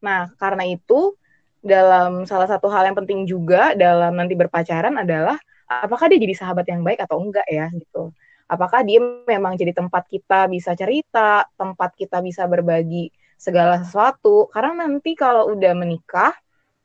Nah 0.00 0.32
karena 0.40 0.64
itu 0.64 1.20
dalam 1.62 2.26
salah 2.26 2.50
satu 2.50 2.66
hal 2.68 2.90
yang 2.90 2.98
penting 2.98 3.24
juga 3.24 3.72
dalam 3.78 4.18
nanti 4.18 4.34
berpacaran 4.34 4.98
adalah 4.98 5.38
apakah 5.70 6.10
dia 6.10 6.18
jadi 6.18 6.34
sahabat 6.34 6.66
yang 6.68 6.82
baik 6.82 7.00
atau 7.06 7.22
enggak 7.22 7.46
ya 7.48 7.70
gitu. 7.72 8.10
Apakah 8.50 8.84
dia 8.84 9.00
memang 9.24 9.56
jadi 9.56 9.72
tempat 9.72 10.04
kita 10.10 10.50
bisa 10.50 10.76
cerita, 10.76 11.48
tempat 11.56 11.96
kita 11.96 12.20
bisa 12.20 12.44
berbagi 12.44 13.08
segala 13.40 13.80
sesuatu. 13.80 14.50
Karena 14.52 14.84
nanti 14.84 15.16
kalau 15.16 15.48
udah 15.56 15.72
menikah, 15.72 16.36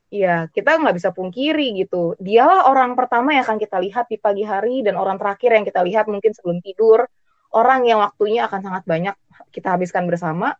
ya 0.07 0.47
kita 0.47 0.79
nggak 0.79 0.95
bisa 0.95 1.11
pungkiri 1.11 1.75
gitu. 1.83 2.15
Dialah 2.23 2.71
orang 2.71 2.95
pertama 2.95 3.35
yang 3.35 3.43
akan 3.43 3.59
kita 3.59 3.77
lihat 3.83 4.07
di 4.07 4.15
pagi 4.15 4.47
hari 4.47 4.79
dan 4.85 4.95
orang 4.95 5.19
terakhir 5.19 5.59
yang 5.59 5.65
kita 5.67 5.83
lihat 5.83 6.05
mungkin 6.07 6.31
sebelum 6.31 6.63
tidur. 6.63 7.03
Orang 7.51 7.83
yang 7.83 7.99
waktunya 7.99 8.47
akan 8.47 8.59
sangat 8.63 8.83
banyak 8.87 9.15
kita 9.51 9.75
habiskan 9.75 10.07
bersama. 10.07 10.55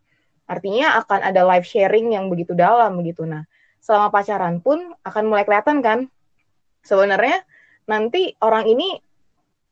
Artinya 0.48 1.00
akan 1.04 1.20
ada 1.24 1.44
live 1.44 1.64
sharing 1.64 2.16
yang 2.16 2.28
begitu 2.32 2.56
dalam 2.56 2.96
begitu. 3.00 3.24
Nah, 3.24 3.44
selama 3.80 4.12
pacaran 4.12 4.60
pun 4.62 4.92
akan 5.02 5.24
mulai 5.26 5.44
kelihatan 5.48 5.80
kan. 5.80 5.98
Sebenarnya 6.84 7.42
nanti 7.88 8.36
orang 8.42 8.68
ini 8.68 8.98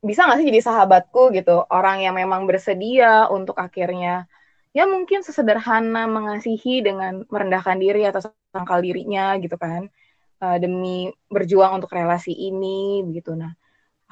bisa 0.03 0.27
nggak 0.27 0.39
sih 0.41 0.49
jadi 0.49 0.61
sahabatku 0.63 1.35
gitu? 1.35 1.65
Orang 1.69 2.03
yang 2.03 2.15
memang 2.17 2.47
bersedia 2.49 3.27
untuk 3.31 3.59
akhirnya 3.59 4.31
ya 4.77 4.85
mungkin 4.85 5.25
sesederhana 5.25 6.05
mengasihi 6.05 6.85
dengan 6.85 7.25
merendahkan 7.33 7.81
diri 7.81 8.05
atau 8.05 8.29
sangkal 8.53 8.81
dirinya 8.85 9.37
gitu 9.41 9.57
kan. 9.57 9.89
Uh, 10.37 10.61
demi 10.61 11.09
berjuang 11.33 11.81
untuk 11.81 11.97
relasi 11.97 12.29
ini 12.29 13.01
begitu 13.01 13.33
nah 13.33 13.57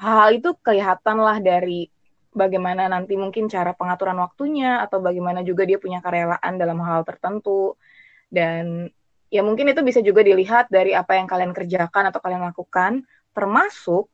hal 0.01 0.35
itu 0.35 0.57
kelihatan 0.59 1.21
lah 1.21 1.39
dari 1.39 1.87
bagaimana 2.35 2.91
nanti 2.91 3.15
mungkin 3.15 3.47
cara 3.47 3.71
pengaturan 3.71 4.19
waktunya 4.19 4.83
atau 4.83 4.99
bagaimana 4.99 5.39
juga 5.47 5.63
dia 5.63 5.79
punya 5.79 6.03
kerelaan 6.03 6.59
dalam 6.59 6.79
hal 6.83 7.07
tertentu. 7.07 7.79
Dan 8.27 8.91
ya 9.29 9.41
mungkin 9.41 9.69
itu 9.71 9.81
bisa 9.81 9.99
juga 10.01 10.21
dilihat 10.21 10.69
dari 10.69 10.93
apa 10.93 11.17
yang 11.17 11.25
kalian 11.25 11.51
kerjakan 11.51 12.09
atau 12.09 12.19
kalian 12.21 12.43
lakukan, 12.45 13.05
termasuk 13.35 14.09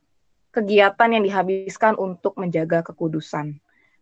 kegiatan 0.52 1.10
yang 1.12 1.24
dihabiskan 1.24 1.95
untuk 1.95 2.36
menjaga 2.36 2.84
kekudusan. 2.84 3.60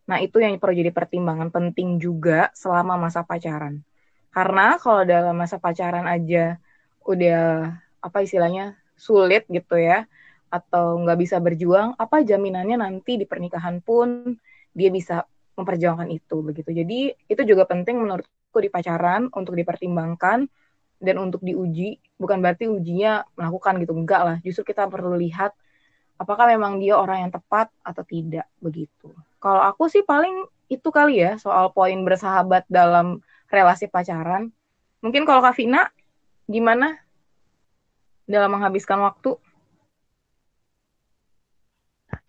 Nah, 0.09 0.17
itu 0.17 0.41
yang 0.41 0.57
perlu 0.57 0.73
jadi 0.73 0.89
pertimbangan 0.89 1.53
penting 1.53 2.01
juga 2.01 2.49
selama 2.57 2.97
masa 2.97 3.21
pacaran. 3.21 3.85
Karena 4.33 4.81
kalau 4.81 5.05
dalam 5.05 5.37
masa 5.37 5.61
pacaran 5.61 6.09
aja 6.09 6.57
udah 7.05 7.77
apa 8.01 8.17
istilahnya 8.25 8.73
sulit 8.97 9.45
gitu 9.49 9.77
ya, 9.77 10.09
atau 10.49 10.97
nggak 11.05 11.19
bisa 11.21 11.37
berjuang, 11.37 11.93
apa 12.01 12.25
jaminannya 12.25 12.81
nanti 12.81 13.21
di 13.21 13.25
pernikahan 13.29 13.85
pun 13.85 14.33
dia 14.73 14.89
bisa 14.89 15.29
memperjuangkan 15.53 16.09
itu 16.09 16.41
begitu. 16.41 16.73
Jadi 16.73 17.13
itu 17.29 17.41
juga 17.45 17.69
penting 17.69 18.01
menurutku 18.01 18.57
di 18.57 18.73
pacaran 18.73 19.29
untuk 19.29 19.53
dipertimbangkan 19.53 20.49
dan 20.99 21.15
untuk 21.17 21.41
diuji 21.41 21.97
bukan 22.19 22.43
berarti 22.43 22.67
ujinya 22.67 23.23
melakukan 23.39 23.79
gitu 23.79 23.95
enggak 23.95 24.21
lah 24.21 24.37
justru 24.43 24.67
kita 24.71 24.85
perlu 24.91 25.15
lihat 25.15 25.55
apakah 26.19 26.51
memang 26.51 26.77
dia 26.77 26.99
orang 26.99 27.27
yang 27.27 27.31
tepat 27.31 27.71
atau 27.81 28.03
tidak 28.03 28.45
begitu 28.59 29.09
kalau 29.39 29.63
aku 29.63 29.87
sih 29.87 30.03
paling 30.03 30.45
itu 30.67 30.85
kali 30.91 31.23
ya 31.23 31.39
soal 31.39 31.71
poin 31.71 31.97
bersahabat 32.03 32.67
dalam 32.67 33.23
relasi 33.47 33.87
pacaran 33.87 34.51
mungkin 34.99 35.23
kalau 35.23 35.39
Kak 35.39 35.55
Vina 35.55 35.87
gimana 36.45 36.99
dalam 38.29 38.53
menghabiskan 38.53 39.01
waktu 39.01 39.39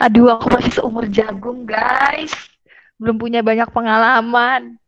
Aduh, 0.00 0.32
aku 0.32 0.48
masih 0.56 0.72
seumur 0.80 1.04
jagung, 1.12 1.68
guys. 1.68 2.32
Belum 2.96 3.20
punya 3.20 3.44
banyak 3.44 3.68
pengalaman. 3.68 4.79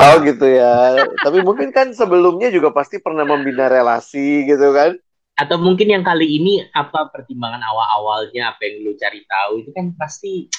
Oh 0.00 0.16
gitu 0.24 0.46
ya. 0.46 1.00
Tapi 1.24 1.38
mungkin 1.44 1.72
kan 1.72 1.92
sebelumnya 1.92 2.52
juga 2.52 2.72
pasti 2.72 3.00
pernah 3.00 3.24
membina 3.24 3.66
relasi 3.68 4.44
gitu 4.44 4.72
kan? 4.72 4.96
Atau 5.40 5.56
mungkin 5.56 5.88
yang 5.88 6.04
kali 6.04 6.36
ini 6.36 6.60
apa 6.76 7.08
pertimbangan 7.08 7.64
awal-awalnya 7.64 8.52
apa 8.52 8.60
yang 8.68 8.84
lu 8.84 8.92
cari 9.00 9.24
tahu 9.24 9.64
itu 9.64 9.70
kan 9.72 9.96
pasti 9.96 10.52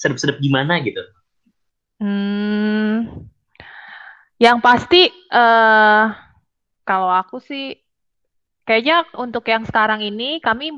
sedep-sedep 0.00 0.40
gimana 0.40 0.80
gitu. 0.80 1.04
Hmm, 2.02 3.28
yang 4.42 4.58
pasti 4.58 5.06
uh, 5.30 6.10
kalau 6.82 7.12
aku 7.12 7.38
sih 7.38 7.78
kayaknya 8.62 9.02
untuk 9.18 9.42
yang 9.50 9.66
sekarang 9.66 10.00
ini 10.02 10.38
kami 10.38 10.70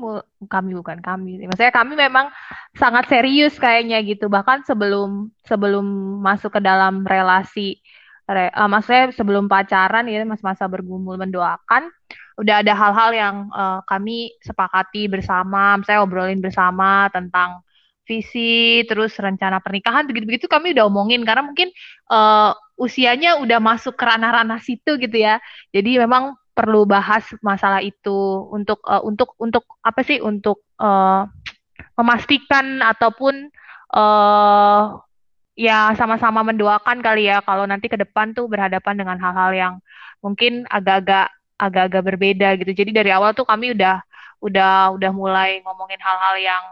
kami 0.49 0.71
bukan 0.73 0.99
kami 1.05 1.45
maksudnya 1.45 1.73
kami 1.73 1.93
memang 1.93 2.33
sangat 2.73 3.05
serius 3.09 3.55
kayaknya 3.61 4.01
gitu. 4.01 4.25
Bahkan 4.25 4.65
sebelum 4.65 5.29
sebelum 5.45 5.85
masuk 6.25 6.57
ke 6.57 6.61
dalam 6.65 7.05
relasi 7.05 7.77
re, 8.25 8.49
uh, 8.49 8.69
maksudnya 8.69 9.13
sebelum 9.13 9.45
pacaran 9.45 10.09
ya 10.09 10.25
masa-masa 10.25 10.65
bergumul 10.65 11.17
mendoakan 11.21 11.93
udah 12.41 12.55
ada 12.65 12.73
hal-hal 12.75 13.11
yang 13.15 13.35
uh, 13.53 13.79
kami 13.87 14.33
sepakati 14.43 15.07
bersama. 15.07 15.77
Misalnya 15.79 16.01
obrolin 16.03 16.41
bersama 16.41 17.07
tentang 17.13 17.61
visi 18.05 18.85
terus 18.85 19.17
rencana 19.17 19.57
pernikahan 19.61 20.05
begitu-begitu 20.05 20.49
kami 20.49 20.73
udah 20.73 20.89
omongin. 20.89 21.21
Karena 21.23 21.45
mungkin 21.45 21.69
uh, 22.09 22.51
usianya 22.75 23.39
udah 23.39 23.61
masuk 23.63 23.95
ke 23.95 24.03
ranah-ranah 24.03 24.59
situ 24.59 24.97
gitu 24.99 25.15
ya. 25.15 25.39
Jadi 25.71 26.01
memang 26.01 26.35
perlu 26.55 26.87
bahas 26.87 27.27
masalah 27.43 27.83
itu 27.83 28.47
untuk 28.49 28.79
uh, 28.87 29.03
untuk 29.03 29.35
untuk 29.37 29.67
apa 29.83 30.01
sih 30.07 30.23
untuk 30.23 30.63
uh, 30.79 31.27
memastikan 31.99 32.79
ataupun 32.79 33.51
uh, 33.91 34.95
ya 35.55 35.91
sama-sama 35.99 36.47
mendoakan 36.47 37.03
kali 37.03 37.27
ya 37.27 37.43
kalau 37.43 37.67
nanti 37.67 37.91
ke 37.91 37.99
depan 37.99 38.31
tuh 38.31 38.47
berhadapan 38.47 38.95
dengan 38.95 39.19
hal-hal 39.19 39.51
yang 39.51 39.73
mungkin 40.23 40.63
agak-agak 40.71 41.31
agak-agak 41.55 42.03
berbeda 42.03 42.49
gitu. 42.59 42.71
Jadi 42.71 42.91
dari 42.91 43.11
awal 43.11 43.35
tuh 43.35 43.47
kami 43.47 43.75
udah 43.75 44.03
udah 44.43 44.95
udah 44.95 45.11
mulai 45.15 45.63
ngomongin 45.63 45.99
hal-hal 45.99 46.35
yang 46.39 46.63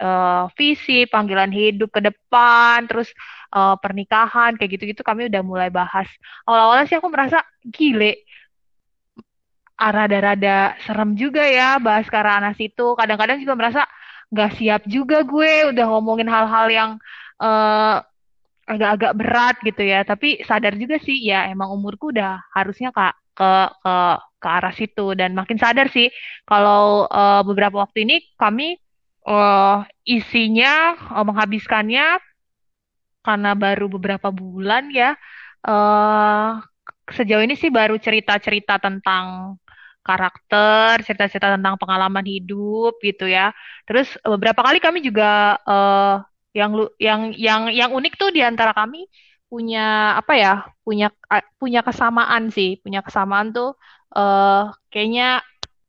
uh, 0.00 0.44
visi, 0.56 1.04
panggilan 1.04 1.52
hidup 1.52 1.92
ke 1.92 2.00
depan, 2.00 2.88
terus 2.88 3.12
uh, 3.52 3.76
pernikahan 3.76 4.56
kayak 4.56 4.80
gitu-gitu 4.80 5.04
kami 5.04 5.28
udah 5.28 5.42
mulai 5.44 5.68
bahas. 5.68 6.08
Awal-awalnya 6.48 6.88
sih 6.88 6.96
aku 6.96 7.08
merasa 7.12 7.44
gile 7.68 8.24
rada-rada 9.90 10.78
serem 10.86 11.18
juga 11.18 11.42
ya 11.42 11.82
bahas 11.82 12.06
arah 12.12 12.38
anak 12.38 12.54
situ. 12.60 12.94
Kadang-kadang 12.94 13.42
juga 13.42 13.54
merasa 13.58 13.82
nggak 14.32 14.50
siap 14.60 14.82
juga 14.86 15.26
gue 15.26 15.74
udah 15.74 15.86
ngomongin 15.90 16.28
hal-hal 16.30 16.66
yang 16.70 16.90
uh, 17.42 17.98
agak-agak 18.68 19.12
berat 19.18 19.56
gitu 19.66 19.82
ya. 19.82 20.06
Tapi 20.06 20.44
sadar 20.46 20.78
juga 20.78 21.00
sih 21.02 21.18
ya 21.24 21.50
emang 21.50 21.74
umurku 21.74 22.14
udah 22.14 22.38
harusnya 22.54 22.94
kak 22.94 23.18
ke 23.32 23.52
ke 23.82 23.96
ke 24.42 24.48
arah 24.48 24.74
situ 24.74 25.06
dan 25.16 25.32
makin 25.32 25.56
sadar 25.56 25.88
sih 25.88 26.10
kalau 26.44 27.06
uh, 27.08 27.40
beberapa 27.46 27.80
waktu 27.80 28.04
ini 28.04 28.16
kami 28.36 28.76
uh, 29.24 29.86
isinya 30.04 30.98
uh, 31.14 31.24
menghabiskannya 31.24 32.18
karena 33.22 33.50
baru 33.54 33.86
beberapa 33.86 34.34
bulan 34.34 34.90
ya 34.90 35.14
uh, 35.64 36.58
sejauh 37.06 37.42
ini 37.46 37.54
sih 37.54 37.70
baru 37.70 37.96
cerita-cerita 38.02 38.82
tentang 38.82 39.56
karakter, 40.02 41.00
cerita-cerita 41.06 41.54
tentang 41.56 41.78
pengalaman 41.78 42.26
hidup 42.26 42.98
gitu 43.02 43.26
ya. 43.30 43.54
Terus 43.86 44.18
beberapa 44.26 44.60
kali 44.66 44.78
kami 44.82 44.98
juga 45.02 45.56
uh, 45.64 46.22
yang 46.52 46.70
yang 47.00 47.20
yang 47.34 47.62
yang 47.72 47.90
unik 47.94 48.14
tuh 48.20 48.30
di 48.34 48.42
antara 48.44 48.74
kami 48.76 49.06
punya 49.48 50.18
apa 50.20 50.32
ya? 50.36 50.54
punya 50.82 51.08
punya 51.62 51.80
kesamaan 51.86 52.50
sih, 52.50 52.82
punya 52.82 53.00
kesamaan 53.06 53.54
tuh 53.54 53.78
uh, 54.18 54.74
kayaknya 54.90 55.40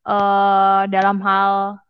uh, 0.06 0.86
dalam 0.88 1.18
hal 1.26 1.82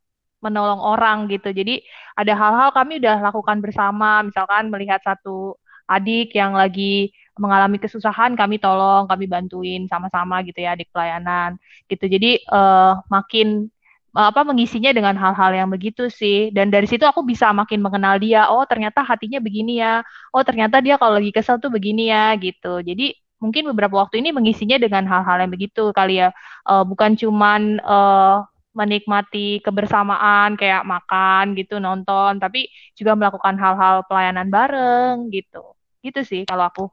menolong 0.45 0.81
orang 0.81 1.29
gitu. 1.33 1.53
Jadi 1.53 1.85
ada 2.17 2.33
hal-hal 2.37 2.71
kami 2.77 3.01
udah 3.01 3.17
lakukan 3.25 3.59
bersama, 3.65 4.21
misalkan 4.25 4.69
melihat 4.73 5.01
satu 5.05 5.57
adik 5.89 6.33
yang 6.37 6.53
lagi 6.57 7.13
mengalami 7.39 7.83
kesusahan 7.83 8.39
kami 8.39 8.63
tolong 8.63 9.11
kami 9.11 9.27
bantuin 9.27 9.87
sama-sama 9.91 10.41
gitu 10.47 10.63
ya 10.63 10.79
di 10.79 10.87
pelayanan 10.89 11.59
gitu. 11.91 12.07
Jadi 12.07 12.47
uh, 12.51 13.03
makin 13.11 13.69
apa 14.15 14.47
mengisinya 14.47 14.95
dengan 14.95 15.19
hal-hal 15.19 15.51
yang 15.59 15.69
begitu 15.75 16.07
sih. 16.07 16.55
Dan 16.55 16.71
dari 16.71 16.87
situ 16.87 17.03
aku 17.03 17.27
bisa 17.27 17.51
makin 17.51 17.83
mengenal 17.83 18.23
dia. 18.23 18.47
Oh 18.47 18.63
ternyata 18.63 19.03
hatinya 19.03 19.43
begini 19.43 19.83
ya. 19.83 20.07
Oh 20.31 20.43
ternyata 20.47 20.79
dia 20.79 20.95
kalau 20.97 21.19
lagi 21.19 21.35
kesel 21.35 21.59
tuh 21.59 21.71
begini 21.75 22.15
ya 22.15 22.31
gitu. 22.39 22.79
Jadi 22.81 23.19
mungkin 23.43 23.67
beberapa 23.75 23.99
waktu 23.99 24.23
ini 24.23 24.31
mengisinya 24.31 24.79
dengan 24.79 25.05
hal-hal 25.11 25.43
yang 25.43 25.51
begitu 25.53 25.91
kali 25.91 26.23
ya. 26.23 26.31
Uh, 26.63 26.87
bukan 26.87 27.19
cuman 27.19 27.83
uh, 27.83 28.47
menikmati 28.75 29.63
kebersamaan 29.63 30.59
kayak 30.59 30.83
makan 30.83 31.55
gitu 31.55 31.79
nonton 31.79 32.43
tapi 32.43 32.67
juga 32.99 33.15
melakukan 33.15 33.55
hal-hal 33.59 34.07
pelayanan 34.07 34.47
bareng 34.51 35.31
gitu. 35.35 35.75
Gitu 36.07 36.21
sih 36.23 36.43
kalau 36.47 36.71
aku 36.71 36.85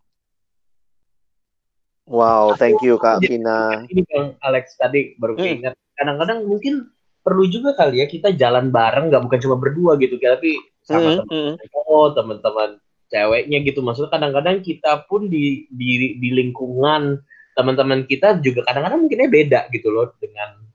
Wow, 2.12 2.60
thank 2.60 2.84
you 2.84 3.00
Kak 3.00 3.24
Vina. 3.24 3.88
Ini 3.88 4.04
Bang 4.12 4.36
Alex 4.44 4.76
tadi 4.76 5.16
baru 5.16 5.40
hmm. 5.40 5.48
ingat. 5.64 5.74
Kadang-kadang 5.96 6.44
mungkin 6.44 6.92
perlu 7.24 7.48
juga 7.48 7.72
kali 7.72 8.04
ya 8.04 8.08
kita 8.12 8.36
jalan 8.36 8.68
bareng, 8.68 9.08
nggak 9.08 9.24
bukan 9.24 9.40
cuma 9.40 9.56
berdua 9.56 9.96
gitu, 9.96 10.20
tapi 10.20 10.60
sama 10.84 11.24
teman-teman 11.24 11.56
hmm. 11.56 11.88
oh 11.88 12.12
teman-teman 12.12 12.70
ceweknya 13.08 13.58
gitu. 13.64 13.80
Maksudnya 13.80 14.12
kadang-kadang 14.12 14.60
kita 14.60 15.08
pun 15.08 15.32
di 15.32 15.72
di 15.72 16.20
di 16.20 16.30
lingkungan 16.36 17.16
teman-teman 17.56 18.04
kita 18.04 18.44
juga 18.44 18.68
kadang-kadang 18.68 19.08
mungkinnya 19.08 19.32
beda 19.32 19.60
gitu 19.72 19.88
loh 19.88 20.12
dengan 20.20 20.68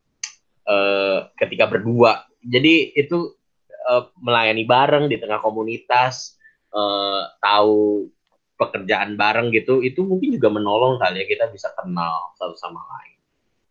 uh, 0.64 1.28
ketika 1.36 1.68
berdua. 1.68 2.24
Jadi 2.40 2.96
itu 2.96 3.36
uh, 3.92 4.08
melayani 4.24 4.64
bareng 4.64 5.12
di 5.12 5.20
tengah 5.20 5.44
komunitas, 5.44 6.40
uh, 6.72 7.28
tahu 7.44 8.08
pekerjaan 8.56 9.14
bareng 9.20 9.52
gitu, 9.52 9.84
itu 9.84 10.02
mungkin 10.02 10.36
juga 10.36 10.48
menolong 10.48 10.96
kali 10.98 11.22
ya 11.22 11.26
kita 11.28 11.44
bisa 11.52 11.70
kenal 11.76 12.32
satu 12.40 12.56
sama 12.56 12.80
lain. 12.80 13.16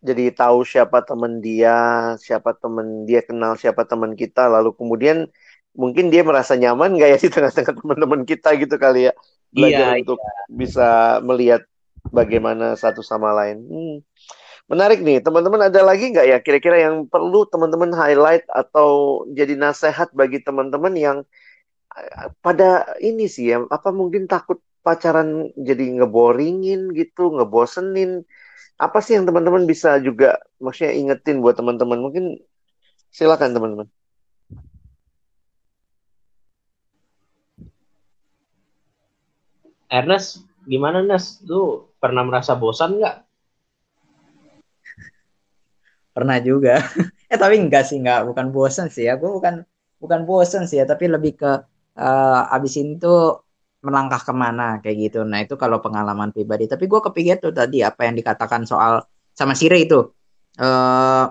Jadi 0.05 0.29
tahu 0.37 0.61
siapa 0.61 1.01
teman 1.01 1.41
dia, 1.41 2.13
siapa 2.21 2.53
teman 2.53 3.09
dia 3.09 3.25
kenal 3.25 3.57
siapa 3.57 3.89
teman 3.89 4.13
kita, 4.13 4.45
lalu 4.45 4.77
kemudian 4.77 5.25
mungkin 5.75 6.13
dia 6.13 6.21
merasa 6.21 6.55
nyaman 6.55 6.95
nggak 6.95 7.09
ya 7.09 7.17
di 7.19 7.29
tengah-tengah 7.33 7.73
teman-teman 7.81 8.21
kita 8.23 8.55
gitu 8.55 8.75
kali 8.79 9.11
ya 9.11 9.13
belajar 9.51 9.95
iya, 9.95 10.01
untuk 10.03 10.19
iya. 10.19 10.33
bisa 10.51 10.87
melihat 11.23 11.61
bagaimana 12.11 12.77
satu 12.77 13.01
sama 13.01 13.31
lain. 13.33 13.57
Hmm. 13.65 13.95
Menarik 14.65 15.01
nih, 15.05 15.21
teman-teman 15.21 15.69
ada 15.69 15.81
lagi 15.85 16.09
nggak 16.09 16.25
ya 16.25 16.37
kira-kira 16.41 16.89
yang 16.89 17.05
perlu 17.05 17.45
teman-teman 17.45 17.93
highlight 17.93 18.45
atau 18.49 19.21
jadi 19.29 19.53
nasihat 19.53 20.09
bagi 20.13 20.41
teman-teman 20.41 20.93
yang 20.97 21.17
eh, 21.93 22.29
pada 22.41 22.97
ini 23.01 23.29
sih 23.29 23.53
ya, 23.53 23.61
apa 23.69 23.89
mungkin 23.93 24.25
takut 24.25 24.61
pacaran 24.85 25.49
jadi 25.57 25.83
ngeboringin 25.97 26.93
gitu, 26.93 27.33
ngebosenin. 27.33 28.21
Apa 28.77 29.01
sih 29.01 29.17
yang 29.17 29.25
teman-teman 29.25 29.65
bisa 29.65 29.97
juga 30.07 30.37
maksudnya 30.61 30.93
ingetin 30.93 31.41
buat 31.41 31.57
teman-teman? 31.57 31.99
Mungkin 32.05 32.25
silakan 33.09 33.51
teman-teman. 33.55 33.87
Ernest, 39.89 40.43
gimana 40.67 40.99
Nes? 41.01 41.39
Lu 41.47 41.87
pernah 42.01 42.25
merasa 42.27 42.53
bosan 42.57 42.99
nggak? 42.99 43.15
Pernah 46.11 46.37
juga. 46.43 46.83
eh 47.31 47.39
tapi 47.39 47.55
enggak 47.63 47.87
sih, 47.87 47.97
enggak. 48.01 48.27
Bukan 48.27 48.51
bosan 48.51 48.87
sih 48.91 49.07
ya. 49.07 49.15
Gue 49.15 49.31
bukan 49.31 49.63
bukan 50.03 50.21
bosan 50.27 50.67
sih 50.67 50.83
ya, 50.83 50.85
tapi 50.85 51.07
lebih 51.07 51.39
ke 51.39 51.51
uh, 51.95 52.55
abis 52.55 52.75
itu 52.79 53.15
melangkah 53.85 54.17
ke 54.19 54.33
mana 54.33 54.81
kayak 54.81 54.97
gitu. 55.09 55.19
Nah 55.21 55.45
itu 55.45 55.53
kalau 55.55 55.77
pengalaman 55.85 56.33
pribadi. 56.33 56.65
Tapi 56.65 56.89
gue 56.89 56.99
kepikir 57.05 57.37
tuh 57.37 57.53
tadi 57.53 57.85
apa 57.85 58.09
yang 58.09 58.17
dikatakan 58.17 58.65
soal 58.65 59.05
sama 59.37 59.53
Sire 59.53 59.77
itu 59.77 60.09
uh, 60.59 61.25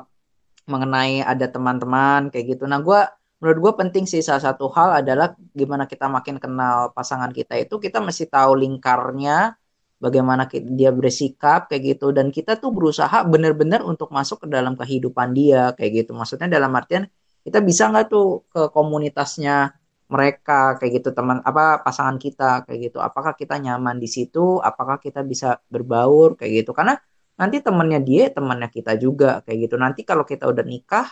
mengenai 0.71 1.27
ada 1.27 1.47
teman-teman 1.51 2.31
kayak 2.31 2.57
gitu. 2.57 2.65
Nah 2.71 2.79
gue 2.81 3.01
menurut 3.43 3.59
gue 3.61 3.73
penting 3.85 4.05
sih 4.09 4.25
salah 4.25 4.41
satu 4.41 4.73
hal 4.73 5.05
adalah 5.05 5.37
gimana 5.53 5.85
kita 5.85 6.09
makin 6.09 6.41
kenal 6.41 6.95
pasangan 6.97 7.29
kita 7.29 7.61
itu 7.61 7.77
kita 7.77 8.01
mesti 8.01 8.25
tahu 8.31 8.57
lingkarnya 8.57 9.53
bagaimana 10.01 10.49
dia 10.49 10.89
bersikap 10.89 11.69
kayak 11.69 11.97
gitu 11.97 12.09
dan 12.17 12.33
kita 12.33 12.57
tuh 12.57 12.73
berusaha 12.73 13.21
benar-benar 13.29 13.85
untuk 13.85 14.09
masuk 14.17 14.45
ke 14.45 14.49
dalam 14.49 14.81
kehidupan 14.81 15.37
dia 15.37 15.77
kayak 15.77 16.05
gitu 16.05 16.17
maksudnya 16.17 16.49
dalam 16.49 16.73
artian 16.73 17.05
kita 17.45 17.61
bisa 17.61 17.93
nggak 17.93 18.09
tuh 18.09 18.49
ke 18.49 18.73
komunitasnya 18.73 19.77
mereka 20.15 20.79
kayak 20.79 20.93
gitu 21.03 21.11
teman 21.19 21.39
apa 21.43 21.83
pasangan 21.87 22.17
kita 22.25 22.63
kayak 22.67 22.79
gitu. 22.91 22.99
Apakah 23.09 23.33
kita 23.41 23.55
nyaman 23.59 23.97
di 23.99 24.07
situ? 24.07 24.63
Apakah 24.63 24.97
kita 25.03 25.21
bisa 25.27 25.59
berbaur? 25.73 26.39
Kayak 26.39 26.53
gitu. 26.63 26.71
Karena 26.79 26.95
nanti 27.41 27.57
temannya 27.67 28.01
dia 28.09 28.25
temannya 28.31 28.69
kita 28.71 28.93
juga 29.05 29.43
kayak 29.43 29.59
gitu. 29.67 29.75
Nanti 29.85 30.01
kalau 30.07 30.23
kita 30.23 30.45
udah 30.47 30.65
nikah 30.73 31.07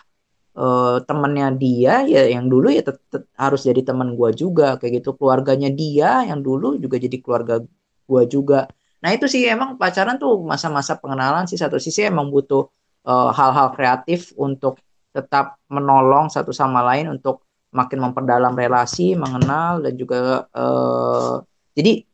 uh, 0.55 1.03
temennya 1.09 1.49
dia 1.59 1.95
ya 2.07 2.23
yang 2.31 2.47
dulu 2.53 2.71
ya 2.71 2.83
tetap 2.87 3.27
harus 3.35 3.61
jadi 3.67 3.83
teman 3.83 4.15
gue 4.15 4.31
juga 4.39 4.79
kayak 4.79 5.03
gitu. 5.03 5.19
Keluarganya 5.19 5.71
dia 5.75 6.23
yang 6.31 6.41
dulu 6.47 6.79
juga 6.79 6.97
jadi 7.03 7.17
keluarga 7.19 7.55
gue 8.07 8.23
juga. 8.31 8.71
Nah 9.03 9.11
itu 9.11 9.27
sih 9.27 9.43
emang 9.51 9.75
pacaran 9.81 10.17
tuh 10.23 10.47
masa-masa 10.47 10.95
pengenalan 11.03 11.45
sih. 11.51 11.59
Satu 11.59 11.77
sisi 11.83 12.07
emang 12.07 12.31
butuh 12.31 12.71
eh, 13.11 13.31
hal-hal 13.35 13.69
uh, 13.71 13.73
kreatif 13.75 14.31
untuk 14.39 14.79
tetap 15.13 15.61
menolong 15.69 16.33
satu 16.33 16.55
sama 16.55 16.81
lain 16.87 17.13
untuk 17.13 17.45
makin 17.73 17.99
memperdalam 18.05 18.53
relasi 18.53 19.17
mengenal 19.17 19.81
dan 19.81 19.95
juga 19.97 20.47
uh, 20.53 21.41
jadi 21.73 22.05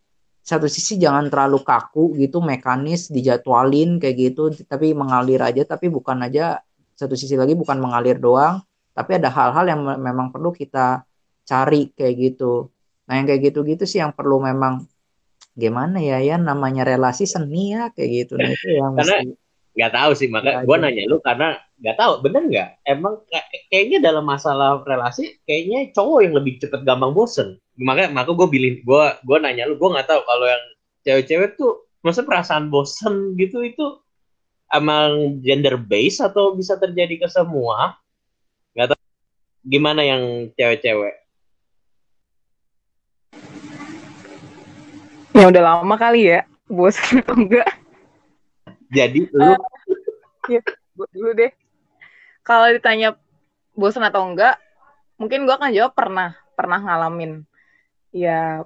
satu 0.46 0.64
sisi 0.64 0.96
jangan 0.96 1.28
terlalu 1.28 1.60
kaku 1.60 2.16
gitu 2.16 2.40
mekanis 2.40 3.12
dijadwalin 3.12 4.00
kayak 4.00 4.16
gitu 4.16 4.54
tapi 4.64 4.96
mengalir 4.96 5.42
aja 5.44 5.66
tapi 5.66 5.92
bukan 5.92 6.24
aja 6.24 6.62
satu 6.96 7.12
sisi 7.18 7.36
lagi 7.36 7.52
bukan 7.52 7.76
mengalir 7.76 8.16
doang 8.16 8.64
tapi 8.96 9.14
ada 9.14 9.30
hal-hal 9.30 9.66
yang 9.70 9.80
memang 10.02 10.34
perlu 10.34 10.50
kita 10.50 11.06
cari 11.46 11.94
kayak 11.94 12.14
gitu. 12.18 12.68
Nah 13.06 13.14
yang 13.16 13.26
kayak 13.30 13.54
gitu-gitu 13.54 13.86
sih 13.86 14.02
yang 14.02 14.10
perlu 14.10 14.42
memang 14.42 14.84
gimana 15.54 16.02
ya 16.02 16.18
ya 16.18 16.34
namanya 16.34 16.82
relasi 16.82 17.24
seni 17.24 17.78
ya 17.78 17.94
kayak 17.94 18.10
gitu. 18.10 18.34
Nah 18.34 18.50
itu 18.50 18.68
yang 18.74 18.92
karena 18.98 19.16
nggak 19.78 19.94
tahu 19.94 20.10
sih 20.18 20.26
maka 20.26 20.66
gue 20.66 20.76
nanya 20.82 21.06
lu 21.06 21.22
karena 21.22 21.54
nggak 21.78 21.96
tahu 21.96 22.12
bener 22.26 22.42
nggak 22.50 22.68
emang 22.82 23.22
kayaknya 23.70 24.02
dalam 24.02 24.26
masalah 24.26 24.82
relasi 24.82 25.38
kayaknya 25.46 25.94
cowok 25.94 26.26
yang 26.26 26.34
lebih 26.34 26.58
cepet 26.58 26.82
gampang 26.82 27.14
bosen 27.14 27.62
maka 27.78 28.10
maka 28.10 28.34
gue 28.34 28.48
bilin 28.50 28.82
gue 28.82 29.04
gue 29.22 29.38
nanya 29.38 29.70
lu 29.70 29.78
gue 29.78 29.86
nggak 29.86 30.10
tahu 30.10 30.20
kalau 30.26 30.46
yang 30.50 30.64
cewek-cewek 31.06 31.54
tuh 31.54 31.86
masa 32.02 32.26
perasaan 32.26 32.74
bosen 32.74 33.38
gitu 33.38 33.62
itu 33.62 33.86
emang 34.72 35.40
gender 35.40 35.80
base 35.80 36.20
atau 36.20 36.52
bisa 36.52 36.76
terjadi 36.76 37.24
ke 37.24 37.28
semua? 37.28 37.96
Gak 38.76 38.94
tahu 38.94 39.02
gimana 39.64 40.04
yang 40.04 40.52
cewek-cewek? 40.54 41.16
Ya 45.36 45.46
udah 45.46 45.62
lama 45.62 45.94
kali 45.94 46.34
ya, 46.34 46.40
bosan 46.66 47.22
atau 47.22 47.38
enggak? 47.38 47.68
Jadi 48.88 49.28
lu? 49.32 49.54
Uh, 49.54 49.58
ya, 50.48 50.60
dulu 50.96 51.30
deh. 51.36 51.52
Kalau 52.44 52.66
ditanya 52.72 53.16
bosan 53.76 54.04
atau 54.04 54.24
enggak, 54.24 54.56
mungkin 55.20 55.44
gue 55.44 55.54
akan 55.54 55.70
jawab 55.70 55.92
pernah, 55.92 56.36
pernah 56.56 56.80
ngalamin. 56.80 57.44
Ya 58.12 58.64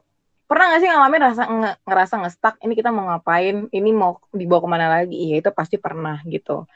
pernah 0.53 0.69
gak 0.69 0.81
sih 0.85 0.91
ngalamin 0.93 1.23
rasa 1.25 1.43
nge, 1.49 1.73
ngerasa 1.89 2.15
ngestak 2.21 2.55
ini 2.61 2.77
kita 2.77 2.93
mau 2.93 3.09
ngapain 3.09 3.73
ini 3.73 3.89
mau 3.89 4.21
dibawa 4.37 4.61
ke 4.61 4.69
mana 4.69 4.87
lagi 5.01 5.17
iya 5.17 5.41
itu 5.41 5.49
pasti 5.49 5.81
pernah 5.81 6.21
gitu 6.29 6.69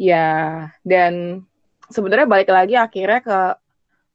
ya 0.00 0.64
dan 0.80 1.44
sebenarnya 1.92 2.24
balik 2.24 2.48
lagi 2.48 2.80
akhirnya 2.80 3.20
ke 3.20 3.38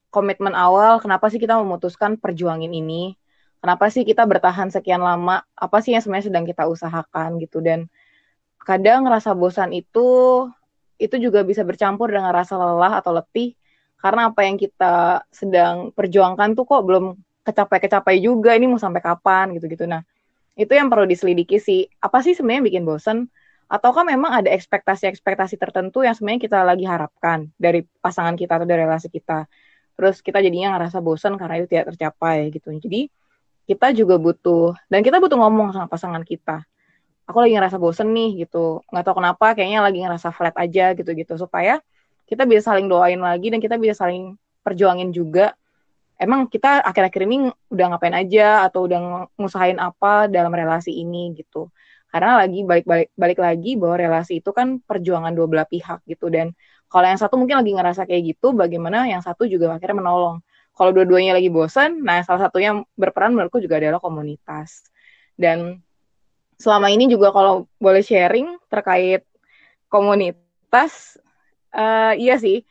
komitmen 0.10 0.58
awal 0.58 0.98
kenapa 0.98 1.30
sih 1.30 1.38
kita 1.38 1.54
memutuskan 1.62 2.18
perjuangin 2.18 2.74
ini 2.74 3.14
kenapa 3.62 3.94
sih 3.94 4.02
kita 4.10 4.26
bertahan 4.26 4.74
sekian 4.74 5.06
lama 5.06 5.46
apa 5.54 5.78
sih 5.86 5.94
yang 5.94 6.02
sebenarnya 6.02 6.34
sedang 6.34 6.50
kita 6.50 6.66
usahakan 6.66 7.38
gitu 7.38 7.62
dan 7.62 7.86
kadang 8.66 9.06
rasa 9.06 9.38
bosan 9.38 9.72
itu 9.72 10.08
itu 10.98 11.16
juga 11.22 11.46
bisa 11.46 11.62
bercampur 11.62 12.10
dengan 12.10 12.34
rasa 12.34 12.58
lelah 12.58 13.00
atau 13.00 13.14
letih 13.14 13.54
karena 14.02 14.32
apa 14.34 14.42
yang 14.46 14.58
kita 14.58 15.24
sedang 15.30 15.94
perjuangkan 15.94 16.58
tuh 16.58 16.66
kok 16.68 16.84
belum 16.84 17.16
kecapai-kecapai 17.46 18.18
juga 18.20 18.58
ini 18.58 18.66
mau 18.66 18.82
sampai 18.82 19.02
kapan 19.02 19.54
gitu-gitu. 19.54 19.86
Nah, 19.86 20.02
itu 20.58 20.74
yang 20.74 20.90
perlu 20.90 21.06
diselidiki 21.06 21.62
sih. 21.62 21.86
Apa 22.02 22.26
sih 22.26 22.34
sebenarnya 22.34 22.70
bikin 22.70 22.84
bosen? 22.84 23.30
Ataukah 23.66 24.06
memang 24.06 24.42
ada 24.42 24.50
ekspektasi-ekspektasi 24.54 25.58
tertentu 25.58 26.06
yang 26.06 26.14
sebenarnya 26.18 26.42
kita 26.42 26.60
lagi 26.62 26.86
harapkan 26.86 27.50
dari 27.58 27.86
pasangan 28.02 28.38
kita 28.38 28.62
atau 28.62 28.68
dari 28.70 28.86
relasi 28.86 29.10
kita. 29.10 29.50
Terus 29.98 30.22
kita 30.22 30.42
jadinya 30.42 30.78
ngerasa 30.78 31.02
bosen 31.02 31.34
karena 31.38 31.62
itu 31.62 31.68
tidak 31.70 31.94
tercapai 31.94 32.54
gitu. 32.54 32.74
Jadi 32.78 33.10
kita 33.66 33.90
juga 33.98 34.22
butuh 34.22 34.78
dan 34.86 35.02
kita 35.02 35.18
butuh 35.18 35.38
ngomong 35.38 35.74
sama 35.74 35.90
pasangan 35.90 36.22
kita. 36.22 36.62
Aku 37.26 37.38
lagi 37.42 37.58
ngerasa 37.58 37.82
bosen 37.82 38.14
nih 38.14 38.46
gitu. 38.46 38.86
Nggak 38.94 39.04
tahu 39.10 39.16
kenapa 39.22 39.58
kayaknya 39.58 39.82
lagi 39.82 40.00
ngerasa 40.06 40.30
flat 40.30 40.54
aja 40.58 40.94
gitu-gitu. 40.94 41.34
Supaya 41.42 41.82
kita 42.30 42.46
bisa 42.46 42.74
saling 42.74 42.86
doain 42.86 43.18
lagi 43.22 43.50
dan 43.50 43.58
kita 43.62 43.78
bisa 43.82 44.06
saling 44.06 44.38
perjuangin 44.62 45.10
juga. 45.10 45.58
Emang 46.16 46.48
kita 46.48 46.80
akhir-akhir 46.86 47.22
ini 47.28 47.52
udah 47.74 47.86
ngapain 47.92 48.16
aja 48.16 48.64
atau 48.64 48.88
udah 48.88 49.28
ngusahain 49.36 49.78
apa 49.82 50.32
dalam 50.32 50.54
relasi 50.54 50.94
ini 50.96 51.36
gitu. 51.36 51.74
Karena 52.08 52.40
lagi 52.40 52.64
balik-balik 52.64 53.12
balik 53.20 53.40
lagi 53.44 53.76
bahwa 53.76 53.96
relasi 54.00 54.40
itu 54.40 54.56
kan 54.56 54.80
perjuangan 54.80 55.36
dua 55.36 55.50
belah 55.52 55.68
pihak 55.68 56.06
gitu. 56.08 56.32
Dan 56.32 56.56
kalau 56.88 57.06
yang 57.10 57.20
satu 57.20 57.36
mungkin 57.36 57.60
lagi 57.60 57.76
ngerasa 57.76 58.08
kayak 58.08 58.38
gitu 58.38 58.56
bagaimana 58.56 59.04
yang 59.10 59.20
satu 59.20 59.44
juga 59.50 59.76
akhirnya 59.76 60.00
menolong. 60.00 60.40
Kalau 60.76 60.92
dua-duanya 60.96 61.36
lagi 61.36 61.52
bosan 61.52 62.00
nah 62.06 62.24
salah 62.24 62.48
satunya 62.48 62.80
berperan 62.96 63.36
menurutku 63.36 63.60
juga 63.60 63.82
adalah 63.82 64.00
komunitas. 64.00 64.88
Dan 65.36 65.84
selama 66.66 66.90
ini 66.90 67.06
juga 67.06 67.30
kalau 67.30 67.70
boleh 67.78 68.02
sharing 68.02 68.58
terkait 68.66 69.22
komunitas 69.86 71.22
uh, 71.70 72.18
iya 72.18 72.42
sih 72.42 72.66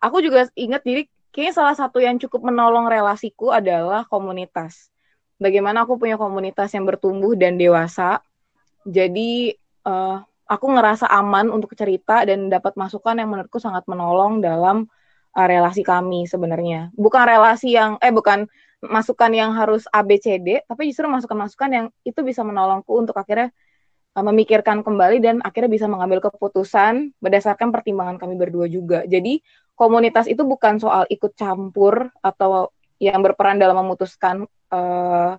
aku 0.00 0.20
juga 0.20 0.48
ingat 0.52 0.84
diri 0.84 1.08
kayaknya 1.30 1.54
salah 1.54 1.74
satu 1.76 2.02
yang 2.02 2.18
cukup 2.18 2.50
menolong 2.50 2.90
relasiku 2.90 3.54
adalah 3.54 4.02
komunitas. 4.06 4.90
Bagaimana 5.40 5.88
aku 5.88 5.96
punya 5.96 6.20
komunitas 6.20 6.74
yang 6.76 6.84
bertumbuh 6.84 7.32
dan 7.32 7.56
dewasa. 7.56 8.20
Jadi 8.84 9.54
uh, 9.88 10.20
aku 10.44 10.66
ngerasa 10.68 11.08
aman 11.08 11.48
untuk 11.48 11.72
cerita 11.72 12.26
dan 12.28 12.52
dapat 12.52 12.76
masukan 12.76 13.16
yang 13.16 13.30
menurutku 13.32 13.56
sangat 13.56 13.86
menolong 13.88 14.44
dalam 14.44 14.84
uh, 15.32 15.46
relasi 15.48 15.80
kami 15.80 16.28
sebenarnya. 16.28 16.92
Bukan 16.92 17.24
relasi 17.24 17.72
yang 17.72 17.96
eh 18.04 18.12
bukan 18.12 18.50
masukan 18.80 19.30
yang 19.32 19.52
harus 19.52 19.84
ABCD, 19.92 20.64
tapi 20.64 20.88
justru 20.88 21.04
masukan-masukan 21.04 21.70
yang 21.70 21.86
itu 22.04 22.20
bisa 22.24 22.40
menolongku 22.40 22.96
untuk 22.96 23.12
akhirnya 23.16 23.52
uh, 24.16 24.24
memikirkan 24.24 24.80
kembali 24.80 25.20
dan 25.20 25.36
akhirnya 25.44 25.70
bisa 25.70 25.86
mengambil 25.86 26.24
keputusan 26.24 27.12
berdasarkan 27.20 27.70
pertimbangan 27.70 28.16
kami 28.16 28.40
berdua 28.40 28.66
juga. 28.66 29.04
Jadi 29.04 29.44
komunitas 29.76 30.28
itu 30.28 30.44
bukan 30.44 30.80
soal 30.80 31.04
ikut 31.12 31.36
campur 31.36 32.08
atau 32.24 32.72
yang 33.00 33.20
berperan 33.24 33.56
dalam 33.56 33.80
memutuskan 33.80 34.44
uh, 34.72 35.36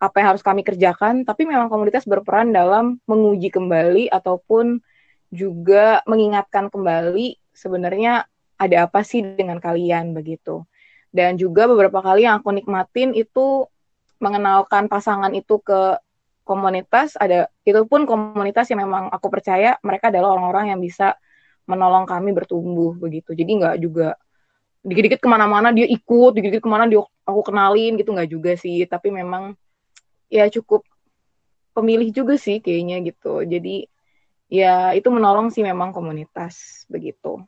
apa 0.00 0.16
yang 0.20 0.36
harus 0.36 0.44
kami 0.44 0.60
kerjakan, 0.60 1.24
tapi 1.24 1.48
memang 1.48 1.72
komunitas 1.72 2.04
berperan 2.04 2.52
dalam 2.52 3.00
menguji 3.08 3.48
kembali 3.48 4.12
ataupun 4.12 4.84
juga 5.32 6.04
mengingatkan 6.04 6.68
kembali 6.68 7.40
sebenarnya 7.56 8.28
ada 8.60 8.76
apa 8.86 9.00
sih 9.00 9.24
dengan 9.24 9.58
kalian 9.58 10.12
begitu. 10.12 10.68
Dan 11.14 11.38
juga 11.38 11.70
beberapa 11.70 12.02
kali 12.02 12.26
yang 12.26 12.42
aku 12.42 12.50
nikmatin 12.50 13.14
itu 13.14 13.70
mengenalkan 14.18 14.90
pasangan 14.90 15.30
itu 15.30 15.62
ke 15.62 15.94
komunitas. 16.42 17.14
Ada 17.14 17.46
itu 17.62 17.86
pun 17.86 18.02
komunitas 18.02 18.66
yang 18.74 18.82
memang 18.82 19.14
aku 19.14 19.30
percaya 19.30 19.78
mereka 19.86 20.10
adalah 20.10 20.34
orang-orang 20.34 20.74
yang 20.74 20.82
bisa 20.82 21.14
menolong 21.70 22.02
kami 22.02 22.34
bertumbuh 22.34 22.98
begitu. 22.98 23.30
Jadi 23.30 23.50
nggak 23.62 23.76
juga 23.78 24.18
dikit-dikit 24.82 25.22
ke 25.22 25.28
mana-mana 25.30 25.70
dia 25.70 25.86
ikut 25.86 26.34
dikit-dikit 26.34 26.66
ke 26.66 26.70
mana 26.70 26.90
dia 26.90 27.00
aku 27.24 27.40
kenalin 27.46 27.94
gitu 27.94 28.10
nggak 28.10 28.30
juga 28.34 28.52
sih. 28.58 28.82
Tapi 28.82 29.14
memang 29.14 29.54
ya 30.26 30.50
cukup 30.50 30.82
pemilih 31.78 32.10
juga 32.10 32.34
sih 32.34 32.58
kayaknya 32.58 33.06
gitu. 33.06 33.46
Jadi 33.46 33.86
ya 34.50 34.98
itu 34.98 35.08
menolong 35.14 35.54
sih 35.54 35.62
memang 35.62 35.94
komunitas 35.94 36.84
begitu 36.90 37.38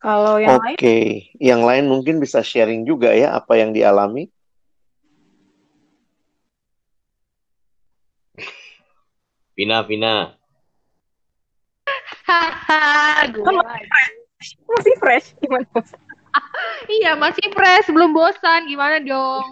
kalau 0.00 0.40
yang 0.40 0.56
Oke, 0.56 0.80
okay. 0.80 1.06
yang 1.36 1.60
lain 1.60 1.84
mungkin 1.84 2.24
bisa 2.24 2.40
sharing 2.40 2.88
juga 2.88 3.12
ya 3.12 3.36
apa 3.36 3.60
yang 3.60 3.76
dialami. 3.76 4.32
Vina, 9.52 9.84
Vina. 9.84 10.32
Haha, 12.24 13.28
gue 13.28 13.44
Kan 13.44 13.60
masih 13.60 13.84
fresh. 13.84 14.50
Masih 14.64 14.94
fresh 14.96 15.26
gimana? 15.36 15.68
Iya, 16.86 17.18
masih 17.18 17.50
fresh, 17.50 17.90
belum 17.90 18.14
bosan. 18.14 18.70
Gimana 18.70 19.02
dong? 19.02 19.44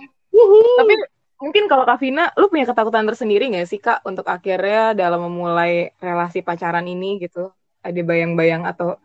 Tapi 0.79 0.95
mungkin 1.43 1.67
kalau 1.67 1.83
Kak 1.83 1.99
Vina, 1.99 2.31
lu 2.39 2.47
punya 2.47 2.71
ketakutan 2.71 3.03
tersendiri 3.05 3.51
nggak 3.51 3.67
sih 3.67 3.83
Kak 3.83 4.07
untuk 4.07 4.25
akhirnya 4.31 4.95
dalam 4.95 5.27
memulai 5.27 5.91
relasi 5.99 6.41
pacaran 6.41 6.87
ini 6.87 7.19
gitu? 7.19 7.51
Ada 7.83 8.01
bayang-bayang 8.01 8.63
atau 8.65 8.97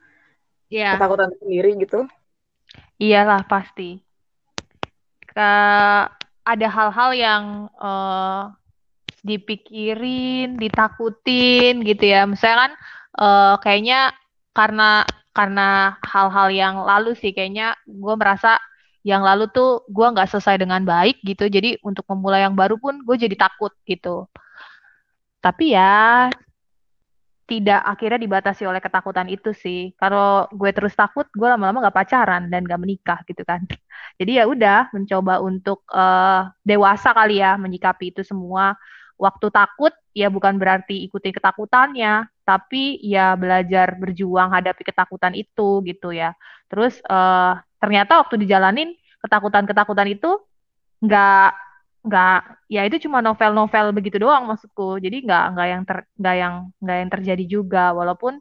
Iya. 0.73 0.97
ketakutan 0.97 1.29
sendiri 1.38 1.69
gitu? 1.77 2.09
Iyalah 2.97 3.45
pasti. 3.45 4.01
Ke 5.29 5.51
ada 6.43 6.67
hal-hal 6.73 7.12
yang 7.13 7.43
eh, 7.77 8.41
dipikirin, 9.21 10.57
ditakutin 10.57 11.86
gitu 11.86 12.03
ya. 12.09 12.25
Misalnya 12.25 12.57
kan 12.57 12.71
eh, 13.21 13.55
kayaknya 13.62 13.99
karena 14.57 15.05
karena 15.33 15.97
hal-hal 16.05 16.49
yang 16.53 16.75
lalu 16.81 17.17
sih 17.17 17.33
kayaknya 17.33 17.73
gue 17.86 18.15
merasa 18.17 18.57
yang 19.03 19.25
lalu 19.25 19.49
tuh 19.49 19.83
gue 19.89 20.05
nggak 20.09 20.29
selesai 20.29 20.57
dengan 20.57 20.81
baik 20.81 21.21
gitu. 21.21 21.45
Jadi 21.45 21.77
untuk 21.86 22.05
memulai 22.09 22.49
yang 22.49 22.57
baru 22.57 22.81
pun 22.81 22.97
gue 23.05 23.15
jadi 23.17 23.38
takut 23.38 23.73
gitu. 23.86 24.25
Tapi 25.43 25.75
ya 25.75 26.31
tidak 27.43 27.84
akhirnya 27.84 28.19
dibatasi 28.23 28.63
oleh 28.63 28.79
ketakutan 28.79 29.27
itu 29.27 29.51
sih. 29.51 29.91
Kalau 29.99 30.47
gue 30.51 30.71
terus 30.71 30.95
takut, 30.95 31.27
gue 31.36 31.47
lama-lama 31.47 31.91
gak 31.91 31.97
pacaran 32.03 32.47
dan 32.47 32.63
gak 32.63 32.79
menikah 32.79 33.19
gitu 33.27 33.43
kan. 33.43 33.63
Jadi 34.19 34.39
ya 34.39 34.47
udah 34.47 34.89
mencoba 34.95 35.43
untuk 35.43 35.84
uh, 35.91 36.47
dewasa 36.63 37.12
kali 37.12 37.43
ya 37.43 37.60
menyikapi 37.60 38.15
itu 38.15 38.23
semua. 38.23 38.79
Waktu 39.19 39.51
takut 39.51 39.93
ya 40.15 40.32
bukan 40.32 40.56
berarti 40.56 41.03
ikuti 41.06 41.36
ketakutannya, 41.36 42.27
tapi 42.47 42.99
ya 43.03 43.36
belajar 43.36 43.95
berjuang 43.99 44.51
hadapi 44.51 44.84
ketakutan 44.84 45.36
itu 45.36 45.84
gitu 45.84 46.15
ya. 46.15 46.36
Terus 46.71 46.99
uh, 47.08 47.60
ternyata 47.77 48.23
waktu 48.23 48.39
dijalanin 48.39 48.95
ketakutan-ketakutan 49.23 50.08
itu 50.15 50.32
nggak 51.03 51.51
nggak 52.03 52.67
ya 52.67 52.81
itu 52.87 52.97
cuma 53.07 53.19
novel-novel 53.23 53.85
begitu 53.97 54.17
doang 54.23 54.43
maksudku. 54.49 54.99
Jadi 54.99 55.23
nggak 55.25 55.43
nggak 55.55 55.67
yang 55.73 55.81
ter 55.87 55.97
nggak 56.19 56.35
yang 56.41 56.55
nggak 56.83 56.97
yang 57.01 57.09
terjadi 57.13 57.43
juga. 57.55 57.79
Walaupun 57.95 58.33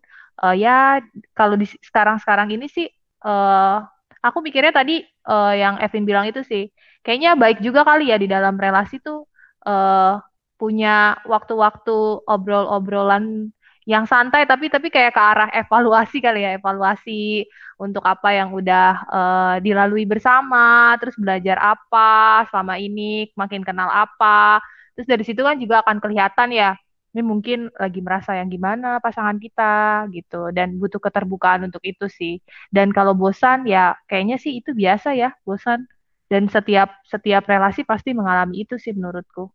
uh, 0.42 0.54
ya 0.54 0.98
kalau 1.38 1.54
di 1.60 1.66
sekarang-sekarang 1.88 2.48
ini 2.54 2.66
sih 2.66 2.86
uh, 3.26 3.82
aku 4.26 4.38
mikirnya 4.46 4.72
tadi 4.74 5.02
uh, 5.30 5.52
yang 5.54 5.74
Evin 5.84 6.04
bilang 6.08 6.26
itu 6.30 6.42
sih. 6.46 6.70
Kayaknya 7.02 7.30
baik 7.34 7.58
juga 7.66 7.80
kali 7.82 8.10
ya 8.10 8.16
di 8.18 8.26
dalam 8.30 8.54
relasi 8.58 9.02
tuh 9.02 9.26
uh, 9.66 10.18
punya 10.58 11.18
waktu-waktu 11.26 12.22
obrol-obrolan 12.26 13.50
yang 13.82 14.06
santai 14.06 14.46
tapi 14.46 14.70
tapi 14.70 14.88
kayak 14.94 15.10
ke 15.10 15.22
arah 15.22 15.50
evaluasi 15.50 16.22
kali 16.22 16.46
ya 16.46 16.54
evaluasi 16.54 17.46
untuk 17.82 18.06
apa 18.06 18.30
yang 18.30 18.54
udah 18.54 18.88
uh, 19.10 19.56
dilalui 19.58 20.06
bersama 20.06 20.94
terus 21.02 21.18
belajar 21.18 21.58
apa 21.58 22.46
selama 22.50 22.78
ini 22.78 23.30
makin 23.34 23.66
kenal 23.66 23.90
apa. 23.90 24.62
Terus 24.94 25.08
dari 25.08 25.24
situ 25.26 25.42
kan 25.42 25.58
juga 25.58 25.82
akan 25.82 25.98
kelihatan 25.98 26.54
ya 26.54 26.78
ini 27.12 27.22
mungkin 27.26 27.68
lagi 27.76 28.00
merasa 28.00 28.40
yang 28.40 28.48
gimana 28.48 29.02
pasangan 29.02 29.36
kita 29.36 30.06
gitu. 30.14 30.48
Dan 30.54 30.80
butuh 30.80 31.02
keterbukaan 31.02 31.66
untuk 31.68 31.82
itu 31.84 32.06
sih. 32.08 32.40
Dan 32.72 32.94
kalau 32.94 33.12
bosan 33.12 33.68
ya 33.68 33.98
kayaknya 34.08 34.40
sih 34.40 34.62
itu 34.62 34.72
biasa 34.72 35.12
ya 35.18 35.34
bosan. 35.44 35.84
Dan 36.30 36.48
setiap 36.48 36.88
setiap 37.04 37.44
relasi 37.44 37.84
pasti 37.84 38.16
mengalami 38.16 38.64
itu 38.64 38.80
sih 38.80 38.96
menurutku. 38.96 39.52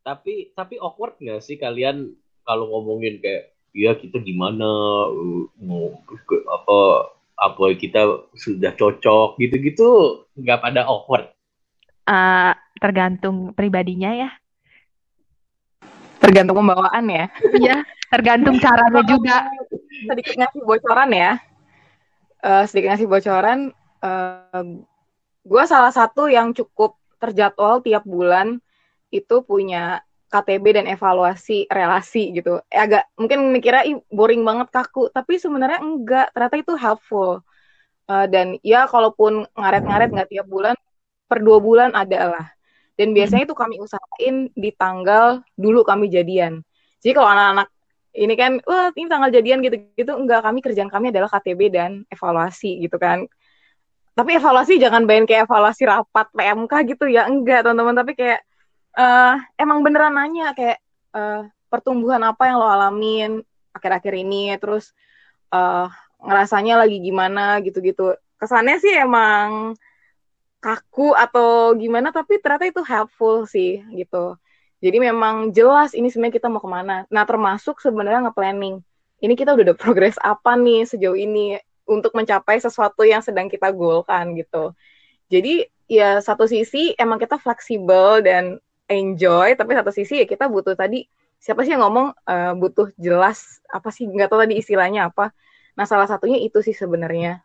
Tapi 0.00 0.54
tapi 0.56 0.80
awkward 0.80 1.20
nggak 1.20 1.42
sih 1.44 1.60
kalian 1.60 2.14
kalau 2.46 2.70
ngomongin 2.70 3.18
kayak 3.18 3.52
ya 3.74 3.92
kita 3.98 4.22
gimana? 4.22 4.64
Mau 5.60 6.00
apa 6.48 6.78
apa 7.36 7.62
kita 7.76 8.30
sudah 8.32 8.72
cocok 8.72 9.36
gitu-gitu 9.42 10.22
nggak 10.38 10.62
pada 10.62 10.88
awkward. 10.88 11.28
Uh, 12.06 12.54
tergantung 12.78 13.52
pribadinya 13.52 14.14
ya. 14.14 14.30
Tergantung 16.22 16.56
pembawaan 16.62 17.04
ya. 17.10 17.26
Iya 17.58 17.84
tergantung 18.08 18.56
caranya 18.62 19.02
juga. 19.04 19.50
sedikit 19.96 20.34
ngasih 20.38 20.62
bocoran 20.62 21.10
ya. 21.10 21.32
Uh, 22.40 22.62
sedikit 22.68 22.94
ngasih 22.94 23.08
bocoran 23.10 23.74
uh, 24.04 24.64
gue 25.46 25.62
salah 25.66 25.90
satu 25.90 26.30
yang 26.30 26.54
cukup 26.54 26.94
terjadwal 27.18 27.80
tiap 27.82 28.04
bulan 28.06 28.60
itu 29.10 29.40
punya 29.42 30.05
KTB 30.26 30.64
dan 30.82 30.86
evaluasi 30.90 31.70
relasi 31.70 32.34
gitu. 32.34 32.58
Eh, 32.66 32.80
agak 32.82 33.06
mungkin 33.14 33.54
mikirnya 33.54 33.86
Ih, 33.86 34.02
boring 34.10 34.42
banget 34.42 34.68
kaku, 34.74 35.08
tapi 35.14 35.38
sebenarnya 35.38 35.78
enggak. 35.82 36.34
Ternyata 36.34 36.56
itu 36.58 36.72
helpful. 36.74 37.42
Uh, 38.06 38.26
dan 38.30 38.58
ya 38.62 38.86
kalaupun 38.86 39.46
ngaret-ngaret 39.58 40.10
nggak 40.14 40.30
tiap 40.30 40.46
bulan, 40.46 40.74
per 41.26 41.42
dua 41.42 41.58
bulan 41.58 41.90
ada 41.94 42.20
lah. 42.30 42.46
Dan 42.96 43.12
biasanya 43.12 43.44
itu 43.50 43.54
kami 43.54 43.76
usahain 43.82 44.48
di 44.54 44.70
tanggal 44.72 45.42
dulu 45.58 45.84
kami 45.84 46.08
jadian. 46.08 46.62
Jadi 47.02 47.12
kalau 47.12 47.28
anak-anak 47.28 47.68
ini 48.16 48.34
kan, 48.38 48.52
wah 48.64 48.88
ini 48.96 49.06
tanggal 49.12 49.28
jadian 49.28 49.60
gitu-gitu, 49.60 50.12
enggak. 50.16 50.40
Kami 50.46 50.58
kerjaan 50.64 50.88
kami 50.88 51.12
adalah 51.12 51.28
KTB 51.28 51.60
dan 51.68 51.90
evaluasi 52.08 52.80
gitu 52.80 52.96
kan. 52.96 53.28
Tapi 54.16 54.40
evaluasi 54.40 54.80
jangan 54.80 55.04
bayangin 55.04 55.28
kayak 55.28 55.42
evaluasi 55.44 55.84
rapat 55.84 56.26
PMK 56.32 56.72
gitu 56.96 57.04
ya, 57.10 57.28
enggak 57.28 57.68
teman-teman. 57.68 57.94
Tapi 58.00 58.16
kayak 58.16 58.40
uh, 58.96 59.36
emang 59.60 59.84
beneran 59.84 60.16
nanya 60.16 60.56
kayak 60.56 60.80
uh, 61.12 61.46
pertumbuhan 61.68 62.24
apa 62.24 62.48
yang 62.48 62.56
lo 62.58 62.66
alamin 62.66 63.44
akhir-akhir 63.76 64.14
ini 64.16 64.56
terus 64.56 64.96
uh, 65.52 65.92
ngerasanya 66.24 66.80
lagi 66.80 66.98
gimana 67.04 67.60
gitu-gitu. 67.60 68.16
Kesannya 68.40 68.80
sih 68.80 68.92
emang 68.96 69.76
kaku 70.60 71.12
atau 71.14 71.76
gimana 71.76 72.10
tapi 72.10 72.40
ternyata 72.40 72.66
itu 72.66 72.82
helpful 72.82 73.44
sih 73.44 73.84
gitu. 73.92 74.34
Jadi 74.80 74.98
memang 75.00 75.52
jelas 75.52 75.96
ini 75.96 76.12
sebenarnya 76.12 76.36
kita 76.40 76.48
mau 76.52 76.60
ke 76.60 76.68
mana. 76.68 77.08
Nah 77.08 77.24
termasuk 77.24 77.80
sebenarnya 77.80 78.28
nge-planning. 78.28 78.80
Ini 79.20 79.32
kita 79.32 79.56
udah 79.56 79.72
ada 79.72 79.76
progres 79.76 80.20
apa 80.20 80.52
nih 80.56 80.84
sejauh 80.84 81.16
ini 81.16 81.56
untuk 81.88 82.12
mencapai 82.12 82.60
sesuatu 82.60 83.06
yang 83.06 83.24
sedang 83.24 83.48
kita 83.48 83.72
goalkan 83.72 84.36
gitu. 84.36 84.76
Jadi 85.32 85.64
ya 85.86 86.18
satu 86.20 86.44
sisi 86.44 86.92
emang 86.98 87.16
kita 87.16 87.38
fleksibel 87.40 88.20
dan 88.20 88.58
enjoy 88.86 89.58
tapi 89.58 89.74
satu 89.74 89.90
sisi 89.90 90.22
ya 90.22 90.26
kita 90.26 90.46
butuh 90.46 90.78
tadi 90.78 91.06
siapa 91.42 91.62
sih 91.62 91.74
yang 91.74 91.84
ngomong 91.84 92.14
uh, 92.26 92.52
butuh 92.56 92.90
jelas 92.96 93.60
apa 93.68 93.92
sih 93.92 94.08
nggak 94.08 94.30
tahu 94.30 94.40
tadi 94.46 94.58
istilahnya 94.58 95.12
apa. 95.12 95.30
Nah 95.76 95.84
salah 95.84 96.08
satunya 96.08 96.40
itu 96.40 96.64
sih 96.64 96.72
sebenarnya. 96.72 97.44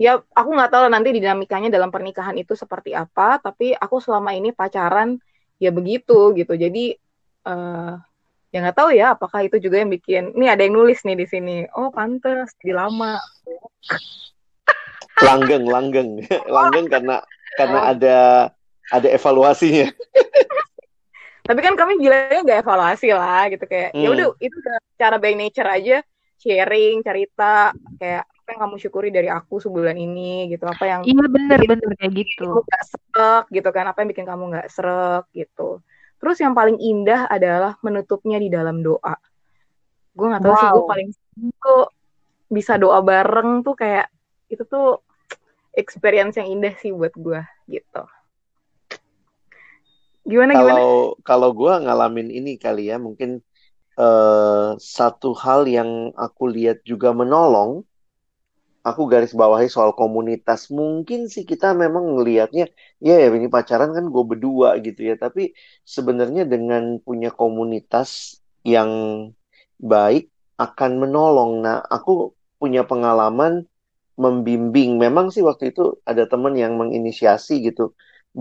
Ya 0.00 0.18
aku 0.32 0.50
nggak 0.56 0.72
tahu 0.72 0.84
nanti 0.88 1.12
dinamikanya 1.12 1.68
dalam 1.68 1.92
pernikahan 1.92 2.34
itu 2.40 2.56
seperti 2.56 2.96
apa 2.96 3.36
tapi 3.38 3.76
aku 3.76 4.00
selama 4.00 4.32
ini 4.32 4.50
pacaran 4.50 5.20
ya 5.60 5.70
begitu 5.70 6.34
gitu. 6.34 6.52
Jadi 6.56 6.96
uh, 7.46 7.94
ya 8.50 8.58
nggak 8.60 8.76
tahu 8.76 8.90
ya 8.96 9.14
apakah 9.14 9.46
itu 9.46 9.62
juga 9.62 9.78
yang 9.78 9.92
bikin 9.92 10.34
ini 10.34 10.50
ada 10.50 10.66
yang 10.66 10.74
nulis 10.74 11.04
nih 11.06 11.16
di 11.16 11.26
sini. 11.28 11.56
Oh 11.76 11.92
pantas 11.94 12.56
di 12.58 12.74
lama. 12.74 13.20
Langgeng 15.20 15.68
langgeng. 15.68 16.24
Langgeng 16.56 16.88
karena 16.88 17.22
karena 17.54 17.78
ada 17.92 18.18
ada 18.90 19.08
evaluasinya 19.08 19.86
tapi 21.50 21.60
kan 21.66 21.74
kami 21.74 21.98
bilangnya 21.98 22.40
gak 22.46 22.58
evaluasi 22.62 23.10
lah 23.10 23.50
gitu. 23.50 23.66
Kayak 23.66 23.90
ya 23.98 24.06
Hmm. 24.06 24.14
udah 24.14 24.26
itu 24.38 24.56
cara 24.94 25.16
by 25.18 25.34
nature 25.34 25.66
aja 25.66 25.96
sharing 26.38 27.02
cerita 27.02 27.74
kayak 27.98 28.22
apa 28.22 28.48
yang 28.54 28.60
kamu 28.66 28.76
syukuri 28.78 29.10
dari 29.10 29.26
aku 29.26 29.58
sebulan 29.58 29.98
ini? 29.98 30.46
gitu. 30.54 30.62
Apa 30.70 30.84
yang 30.86 31.00
Iya 31.02 31.26
bener 31.26 31.58
bener 31.66 31.90
kayak 31.98 32.12
kamu 32.14 32.18
gitu. 32.22 32.46
nggak 32.62 32.84
serak 32.86 33.44
gitu 33.50 33.68
kan. 33.74 33.84
Apa 33.90 33.98
yang 34.06 34.08
bikin 34.14 34.26
kamu 34.30 34.42
nggak 34.54 34.68
serak? 34.70 35.26
gitu. 35.34 35.82
Terus 36.22 36.36
yang 36.38 36.54
paling 36.54 36.78
indah 36.78 37.26
adalah 37.26 37.74
menutupnya 37.82 38.38
di 38.38 38.46
dalam 38.46 38.78
doa. 38.86 39.18
Gue 40.14 40.26
nggak 40.30 40.42
tahu 40.46 40.54
sih 40.54 40.68
gue 40.70 40.82
Wow. 40.84 40.90
paling 40.90 41.08
suka 41.10 41.74
bisa 42.50 42.74
doa 42.78 42.98
bareng 43.02 43.62
tuh 43.66 43.74
kayak 43.78 44.06
itu 44.50 44.62
tuh 44.66 44.98
experience 45.74 46.34
yang 46.38 46.50
indah 46.50 46.74
sih 46.82 46.90
buat 46.90 47.14
gue 47.14 47.40
gitu 47.70 48.02
gimana 50.28 50.52
gimana 50.60 50.80
Kalau 50.80 51.14
kalau 51.28 51.48
gue 51.58 51.72
ngalamin 51.84 52.28
ini 52.38 52.50
kali 52.64 52.80
ya, 52.90 52.96
mungkin 53.06 53.30
eh, 54.00 54.68
satu 54.96 55.28
hal 55.44 55.60
yang 55.76 55.90
aku 56.24 56.44
lihat 56.56 56.78
juga 56.90 57.08
menolong, 57.20 57.72
aku 58.88 59.02
garis 59.12 59.32
bawahi 59.40 59.68
soal 59.74 59.92
komunitas. 60.00 60.60
Mungkin 60.78 61.20
sih 61.32 61.44
kita 61.50 61.66
memang 61.82 62.04
ngelihatnya, 62.16 62.64
ya 63.06 63.14
ya 63.22 63.26
ini 63.38 63.48
pacaran 63.56 63.90
kan 63.96 64.04
gue 64.14 64.24
berdua 64.30 64.68
gitu 64.86 65.00
ya. 65.08 65.14
Tapi 65.24 65.40
sebenarnya 65.94 66.42
dengan 66.52 66.82
punya 67.06 67.28
komunitas 67.40 68.08
yang 68.74 68.90
baik 69.92 70.24
akan 70.60 70.90
menolong. 71.02 71.50
Nah, 71.64 71.76
aku 71.94 72.10
punya 72.60 72.82
pengalaman 72.90 73.52
membimbing. 74.20 74.90
Memang 75.04 75.26
sih 75.34 75.42
waktu 75.48 75.72
itu 75.72 75.82
ada 76.10 76.24
temen 76.32 76.54
yang 76.62 76.74
menginisiasi 76.80 77.52
gitu. 77.66 77.82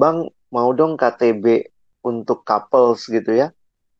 Bang, 0.01 0.17
mau 0.55 0.69
dong 0.73 0.93
KTB 0.97 1.45
untuk 2.05 2.43
couples 2.45 3.05
gitu 3.09 3.31
ya. 3.33 3.47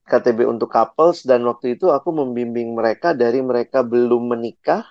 KTB 0.10 0.50
untuk 0.50 0.70
couples 0.74 1.22
dan 1.30 1.46
waktu 1.46 1.78
itu 1.78 1.94
aku 1.94 2.10
membimbing 2.10 2.74
mereka 2.74 3.14
dari 3.14 3.40
mereka 3.46 3.86
belum 3.86 4.34
menikah 4.34 4.90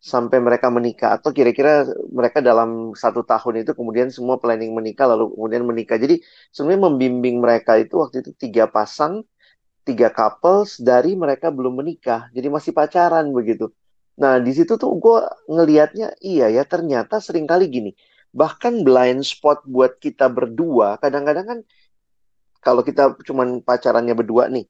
sampai 0.00 0.40
mereka 0.40 0.72
menikah 0.72 1.20
atau 1.20 1.28
kira-kira 1.28 1.84
mereka 2.08 2.40
dalam 2.40 2.96
satu 2.96 3.20
tahun 3.20 3.68
itu 3.68 3.76
kemudian 3.76 4.08
semua 4.08 4.40
planning 4.40 4.72
menikah 4.72 5.04
lalu 5.08 5.32
kemudian 5.36 5.64
menikah. 5.68 5.96
Jadi 6.00 6.24
sebenarnya 6.52 6.82
membimbing 6.88 7.36
mereka 7.44 7.76
itu 7.76 8.00
waktu 8.00 8.24
itu 8.24 8.32
tiga 8.36 8.64
pasang, 8.68 9.24
tiga 9.84 10.08
couples 10.12 10.80
dari 10.80 11.16
mereka 11.16 11.52
belum 11.52 11.80
menikah. 11.84 12.32
Jadi 12.32 12.48
masih 12.48 12.72
pacaran 12.76 13.28
begitu. 13.32 13.68
Nah 14.20 14.40
di 14.40 14.52
situ 14.56 14.76
tuh 14.80 14.92
gue 14.96 15.18
ngelihatnya 15.48 16.16
iya 16.20 16.48
ya 16.52 16.64
ternyata 16.64 17.20
sering 17.20 17.44
kali 17.48 17.68
gini. 17.68 17.92
Bahkan 18.30 18.86
blind 18.86 19.26
spot 19.26 19.66
buat 19.66 19.98
kita 19.98 20.30
berdua 20.30 21.02
kadang-kadang 21.02 21.46
kan 21.46 21.58
kalau 22.60 22.84
kita 22.84 23.16
cuman 23.24 23.64
pacarannya 23.64 24.12
berdua 24.12 24.52
nih, 24.52 24.68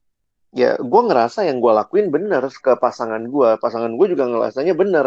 ya 0.55 0.79
gue 0.79 1.01
ngerasa 1.11 1.43
yang 1.43 1.59
gue 1.59 1.71
lakuin 1.75 2.07
bener 2.07 2.47
ke 2.47 2.71
pasangan 2.79 3.19
gue, 3.19 3.49
pasangan 3.59 3.91
gue 3.99 4.07
juga 4.15 4.31
ngerasanya 4.31 4.73
bener. 4.73 5.05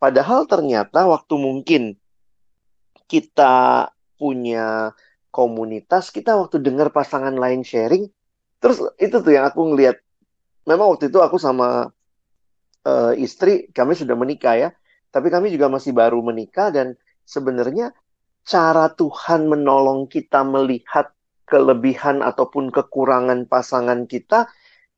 Padahal 0.00 0.48
ternyata 0.48 1.06
waktu 1.06 1.34
mungkin 1.36 1.82
kita 3.06 3.86
punya 4.16 4.96
komunitas, 5.28 6.08
kita 6.08 6.34
waktu 6.40 6.58
dengar 6.64 6.88
pasangan 6.88 7.36
lain 7.36 7.62
sharing, 7.62 8.08
terus 8.58 8.80
itu 8.96 9.20
tuh 9.20 9.32
yang 9.32 9.46
aku 9.46 9.62
ngelihat. 9.72 10.00
Memang 10.64 10.94
waktu 10.94 11.10
itu 11.12 11.18
aku 11.20 11.36
sama 11.36 11.92
eh, 12.88 13.12
istri, 13.20 13.68
kami 13.76 13.92
sudah 13.92 14.16
menikah 14.16 14.56
ya, 14.56 14.68
tapi 15.12 15.28
kami 15.28 15.52
juga 15.52 15.68
masih 15.68 15.92
baru 15.92 16.18
menikah 16.24 16.72
dan 16.72 16.96
sebenarnya 17.24 17.94
cara 18.42 18.90
Tuhan 18.92 19.46
menolong 19.46 20.10
kita 20.10 20.42
melihat 20.42 21.14
kelebihan 21.46 22.24
ataupun 22.24 22.72
kekurangan 22.74 23.46
pasangan 23.46 24.08
kita 24.08 24.48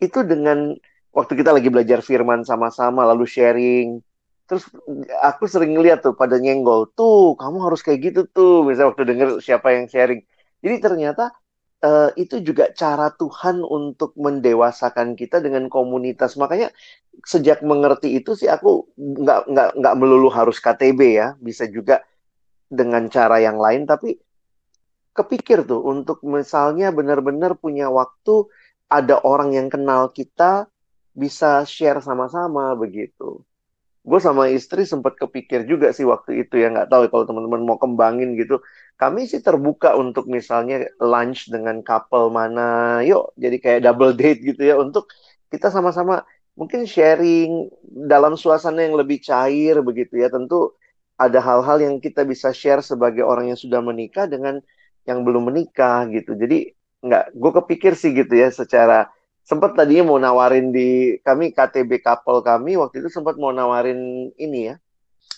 itu 0.01 0.23
dengan 0.25 0.77
waktu 1.13 1.33
kita 1.41 1.51
lagi 1.55 1.69
belajar 1.69 2.01
firman 2.01 2.43
sama-sama 2.47 3.05
lalu 3.05 3.27
sharing 3.29 4.01
terus 4.45 4.69
aku 5.25 5.49
sering 5.49 5.73
ngeliat 5.77 6.05
tuh 6.05 6.13
pada 6.17 6.37
nyenggol 6.37 6.93
tuh 6.93 7.33
kamu 7.41 7.59
harus 7.65 7.81
kayak 7.81 8.13
gitu 8.13 8.21
tuh. 8.29 8.65
Misalnya 8.67 8.93
waktu 8.93 9.05
denger 9.09 9.29
siapa 9.41 9.73
yang 9.73 9.87
sharing. 9.89 10.21
Jadi 10.61 10.77
ternyata 10.85 11.33
eh, 11.85 12.11
itu 12.21 12.41
juga 12.45 12.69
cara 12.77 13.09
Tuhan 13.17 13.65
untuk 13.65 14.13
mendewasakan 14.21 15.17
kita 15.17 15.41
dengan 15.41 15.69
komunitas. 15.73 16.37
Makanya 16.37 16.69
sejak 17.25 17.65
mengerti 17.65 18.21
itu 18.21 18.37
sih 18.37 18.49
aku 18.51 18.93
nggak 18.99 19.41
nggak 19.49 19.69
nggak 19.81 19.95
melulu 20.01 20.29
harus 20.29 20.59
KTB 20.61 21.01
ya 21.21 21.29
bisa 21.41 21.65
juga 21.71 22.05
dengan 22.75 23.07
cara 23.09 23.39
yang 23.39 23.57
lain 23.57 23.87
tapi 23.87 24.19
kepikir 25.15 25.63
tuh 25.65 25.81
untuk 25.87 26.21
misalnya 26.27 26.91
benar-benar 26.91 27.55
punya 27.55 27.87
waktu 27.89 28.51
ada 28.91 29.23
orang 29.23 29.55
yang 29.55 29.71
kenal 29.71 30.11
kita 30.11 30.67
bisa 31.15 31.63
share 31.63 32.03
sama-sama 32.03 32.75
begitu. 32.75 33.41
Gue 34.05 34.21
sama 34.21 34.53
istri 34.53 34.85
sempat 34.85 35.17
kepikir 35.17 35.65
juga 35.65 35.89
sih 35.95 36.05
waktu 36.05 36.45
itu 36.45 36.61
ya 36.61 36.69
nggak 36.69 36.93
tahu 36.93 37.09
ya 37.09 37.11
kalau 37.15 37.25
teman-teman 37.25 37.63
mau 37.65 37.79
kembangin 37.81 38.37
gitu. 38.37 38.61
Kami 39.01 39.25
sih 39.25 39.41
terbuka 39.41 39.97
untuk 39.97 40.29
misalnya 40.29 40.85
lunch 41.01 41.49
dengan 41.49 41.81
couple 41.81 42.29
mana, 42.29 43.01
yuk 43.01 43.33
jadi 43.41 43.57
kayak 43.63 43.81
double 43.89 44.13
date 44.13 44.45
gitu 44.45 44.61
ya 44.61 44.77
untuk 44.77 45.09
kita 45.49 45.73
sama-sama 45.73 46.27
mungkin 46.59 46.85
sharing 46.85 47.71
dalam 47.87 48.37
suasana 48.37 48.85
yang 48.85 48.99
lebih 48.99 49.25
cair 49.25 49.81
begitu 49.81 50.21
ya. 50.21 50.29
Tentu 50.29 50.77
ada 51.15 51.39
hal-hal 51.39 51.79
yang 51.79 51.97
kita 52.03 52.27
bisa 52.27 52.51
share 52.51 52.83
sebagai 52.83 53.23
orang 53.23 53.55
yang 53.55 53.59
sudah 53.59 53.79
menikah 53.79 54.27
dengan 54.27 54.59
yang 55.07 55.23
belum 55.23 55.53
menikah 55.53 56.09
gitu. 56.11 56.35
Jadi 56.35 56.75
nggak, 57.05 57.37
gue 57.37 57.51
kepikir 57.63 57.93
sih 57.95 58.17
gitu 58.17 58.35
ya 58.35 58.49
secara 58.51 59.07
sempat 59.45 59.77
tadinya 59.77 60.09
mau 60.09 60.19
nawarin 60.19 60.73
di 60.73 61.21
kami 61.21 61.53
KTB 61.53 62.01
couple 62.01 62.41
kami 62.41 62.81
waktu 62.81 63.05
itu 63.05 63.13
sempat 63.13 63.37
mau 63.37 63.53
nawarin 63.53 64.33
ini 64.41 64.73
ya, 64.73 64.75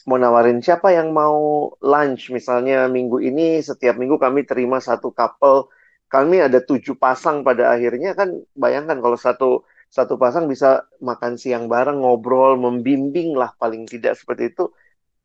mau 0.06 0.16
nawarin 0.16 0.62
siapa 0.62 0.94
yang 0.94 1.10
mau 1.10 1.70
lunch. 1.82 2.30
Misalnya 2.32 2.86
minggu 2.86 3.18
ini 3.20 3.60
setiap 3.60 3.98
minggu 3.98 4.16
kami 4.16 4.46
terima 4.46 4.78
satu 4.78 5.10
couple 5.12 5.68
kami 6.06 6.38
ada 6.38 6.62
tujuh 6.62 6.94
pasang 6.96 7.42
pada 7.42 7.74
akhirnya. 7.74 8.14
Kan 8.14 8.46
bayangkan 8.54 9.02
kalau 9.02 9.18
satu 9.18 9.66
satu 9.90 10.14
pasang 10.18 10.46
bisa 10.50 10.86
makan 11.02 11.38
siang 11.38 11.66
bareng 11.66 12.02
ngobrol 12.02 12.58
membimbing 12.58 13.34
lah 13.34 13.54
paling 13.58 13.86
tidak 13.86 14.18
seperti 14.18 14.54
itu 14.54 14.70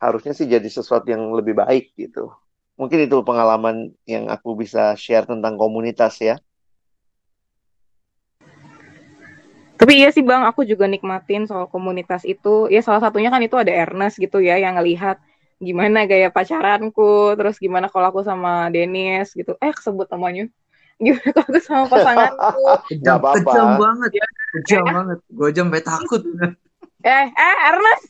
harusnya 0.02 0.34
sih 0.34 0.50
jadi 0.50 0.66
sesuatu 0.66 1.06
yang 1.06 1.30
lebih 1.38 1.54
baik 1.54 1.94
gitu. 1.94 2.34
Mungkin 2.74 3.06
itu 3.06 3.22
pengalaman 3.22 3.94
yang 4.10 4.26
aku 4.34 4.58
bisa 4.58 4.98
share 4.98 5.30
tentang 5.30 5.62
komunitas 5.62 6.18
ya. 6.18 6.42
Tapi 9.78 9.98
iya 9.98 10.10
sih 10.14 10.26
Bang, 10.26 10.46
aku 10.46 10.66
juga 10.66 10.86
nikmatin 10.90 11.46
soal 11.46 11.70
komunitas 11.70 12.26
itu. 12.26 12.70
Ya 12.74 12.82
salah 12.82 13.02
satunya 13.02 13.30
kan 13.30 13.42
itu 13.42 13.58
ada 13.58 13.70
Ernest 13.70 14.18
gitu 14.18 14.42
ya 14.42 14.58
yang 14.58 14.78
ngelihat 14.78 15.22
gimana 15.62 16.10
gaya 16.10 16.34
pacaranku, 16.34 17.38
terus 17.38 17.62
gimana 17.62 17.86
kalau 17.90 18.10
aku 18.10 18.22
sama 18.26 18.74
Dennis 18.74 19.34
gitu. 19.38 19.54
Eh 19.62 19.74
kesebut 19.74 20.10
namanya. 20.10 20.50
Gimana 21.02 21.34
kalau 21.34 21.50
aku 21.50 21.62
sama 21.66 21.86
pasanganku. 21.90 22.62
Kejam, 22.94 23.18
apa-apa. 23.18 23.42
kejam 23.42 23.70
banget. 23.82 24.12
Ya, 24.22 24.28
Kejam 24.54 24.86
banget. 24.86 25.18
Gue 25.34 25.48
aja 25.50 25.62
sampai 25.66 25.82
takut. 25.82 26.22
eh, 27.02 27.26
eh 27.30 27.58
Ernest. 27.70 28.06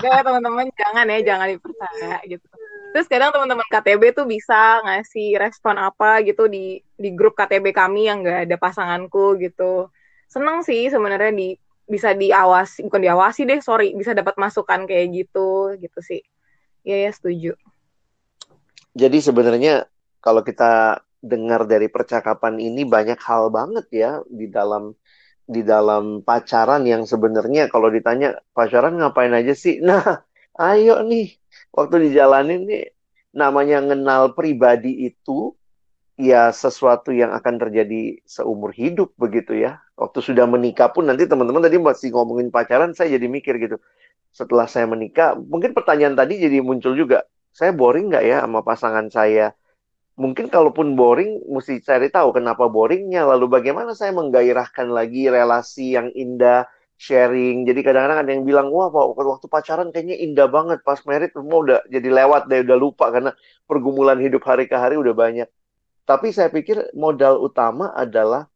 Gak 0.00 0.24
teman-teman 0.24 0.66
jangan 0.74 1.06
ya, 1.08 1.18
jangan 1.22 1.46
dipercaya 1.52 2.16
gitu. 2.26 2.46
Terus 2.92 3.06
kadang 3.08 3.32
teman-teman 3.32 3.64
KTB 3.72 4.12
tuh 4.12 4.28
bisa 4.28 4.84
ngasih 4.84 5.40
respon 5.40 5.80
apa 5.80 6.20
gitu 6.24 6.44
di 6.48 6.84
di 6.96 7.08
grup 7.16 7.32
KTB 7.36 7.72
kami 7.72 8.08
yang 8.08 8.20
gak 8.20 8.48
ada 8.48 8.56
pasanganku 8.60 9.40
gitu. 9.40 9.88
Seneng 10.28 10.60
sih 10.64 10.88
sebenarnya 10.92 11.32
di 11.32 11.56
bisa 11.88 12.16
diawasi, 12.16 12.88
bukan 12.88 13.00
diawasi 13.04 13.44
deh, 13.44 13.60
sorry, 13.60 13.92
bisa 13.92 14.16
dapat 14.16 14.38
masukan 14.40 14.88
kayak 14.88 15.12
gitu 15.12 15.76
gitu 15.76 15.98
sih. 16.00 16.22
Iya 16.84 17.08
ya 17.08 17.10
setuju. 17.12 17.52
Jadi 18.92 19.18
sebenarnya 19.24 19.88
kalau 20.20 20.44
kita 20.44 21.00
dengar 21.22 21.64
dari 21.70 21.86
percakapan 21.86 22.58
ini 22.58 22.82
banyak 22.82 23.16
hal 23.22 23.48
banget 23.48 23.86
ya 23.94 24.10
di 24.26 24.50
dalam 24.50 24.92
di 25.56 25.62
dalam 25.72 26.24
pacaran 26.28 26.82
yang 26.88 27.02
sebenarnya 27.04 27.68
kalau 27.72 27.88
ditanya 27.92 28.40
pacaran 28.56 28.98
ngapain 28.98 29.32
aja 29.32 29.54
sih? 29.54 29.74
Nah, 29.88 30.24
ayo 30.58 31.00
nih 31.04 31.26
waktu 31.76 32.08
dijalanin 32.08 32.60
nih 32.68 32.82
namanya 33.32 33.80
ngenal 33.86 34.36
pribadi 34.36 35.08
itu 35.08 35.56
ya 36.20 36.52
sesuatu 36.52 37.10
yang 37.10 37.32
akan 37.32 37.54
terjadi 37.62 38.20
seumur 38.24 38.70
hidup 38.72 39.12
begitu 39.16 39.56
ya. 39.56 39.80
Waktu 39.96 40.18
sudah 40.20 40.44
menikah 40.48 40.92
pun 40.92 41.08
nanti 41.08 41.24
teman-teman 41.30 41.62
tadi 41.64 41.78
masih 41.80 42.08
ngomongin 42.12 42.48
pacaran 42.52 42.92
saya 42.96 43.16
jadi 43.16 43.26
mikir 43.28 43.56
gitu. 43.60 43.76
Setelah 44.32 44.64
saya 44.68 44.88
menikah, 44.88 45.36
mungkin 45.36 45.76
pertanyaan 45.76 46.16
tadi 46.16 46.40
jadi 46.40 46.64
muncul 46.64 46.96
juga. 46.96 47.24
Saya 47.52 47.76
boring 47.76 48.08
nggak 48.08 48.24
ya 48.24 48.36
sama 48.44 48.64
pasangan 48.64 49.06
saya? 49.12 49.52
Mungkin 50.12 50.52
kalaupun 50.52 50.92
boring, 50.92 51.48
mesti 51.48 51.80
cari 51.80 52.12
tahu 52.12 52.36
kenapa 52.36 52.68
boringnya. 52.68 53.24
Lalu 53.24 53.48
bagaimana 53.48 53.96
saya 53.96 54.12
menggairahkan 54.12 54.92
lagi 54.92 55.32
relasi 55.32 55.96
yang 55.96 56.12
indah, 56.12 56.68
sharing. 57.00 57.64
Jadi 57.64 57.80
kadang-kadang 57.80 58.20
ada 58.20 58.30
yang 58.30 58.44
bilang, 58.44 58.68
wah 58.68 58.92
waktu 58.92 59.48
pacaran 59.48 59.88
kayaknya 59.88 60.20
indah 60.20 60.48
banget. 60.52 60.84
Pas 60.84 61.00
merit 61.08 61.32
semua 61.32 61.58
udah 61.64 61.78
jadi 61.88 62.08
lewat 62.12 62.46
deh, 62.52 62.60
udah 62.60 62.78
lupa. 62.78 63.08
Karena 63.08 63.32
pergumulan 63.64 64.20
hidup 64.20 64.44
hari 64.44 64.68
ke 64.68 64.76
hari 64.76 65.00
udah 65.00 65.16
banyak. 65.16 65.48
Tapi 66.04 66.28
saya 66.34 66.52
pikir 66.52 66.92
modal 66.92 67.40
utama 67.40 67.94
adalah 67.96 68.50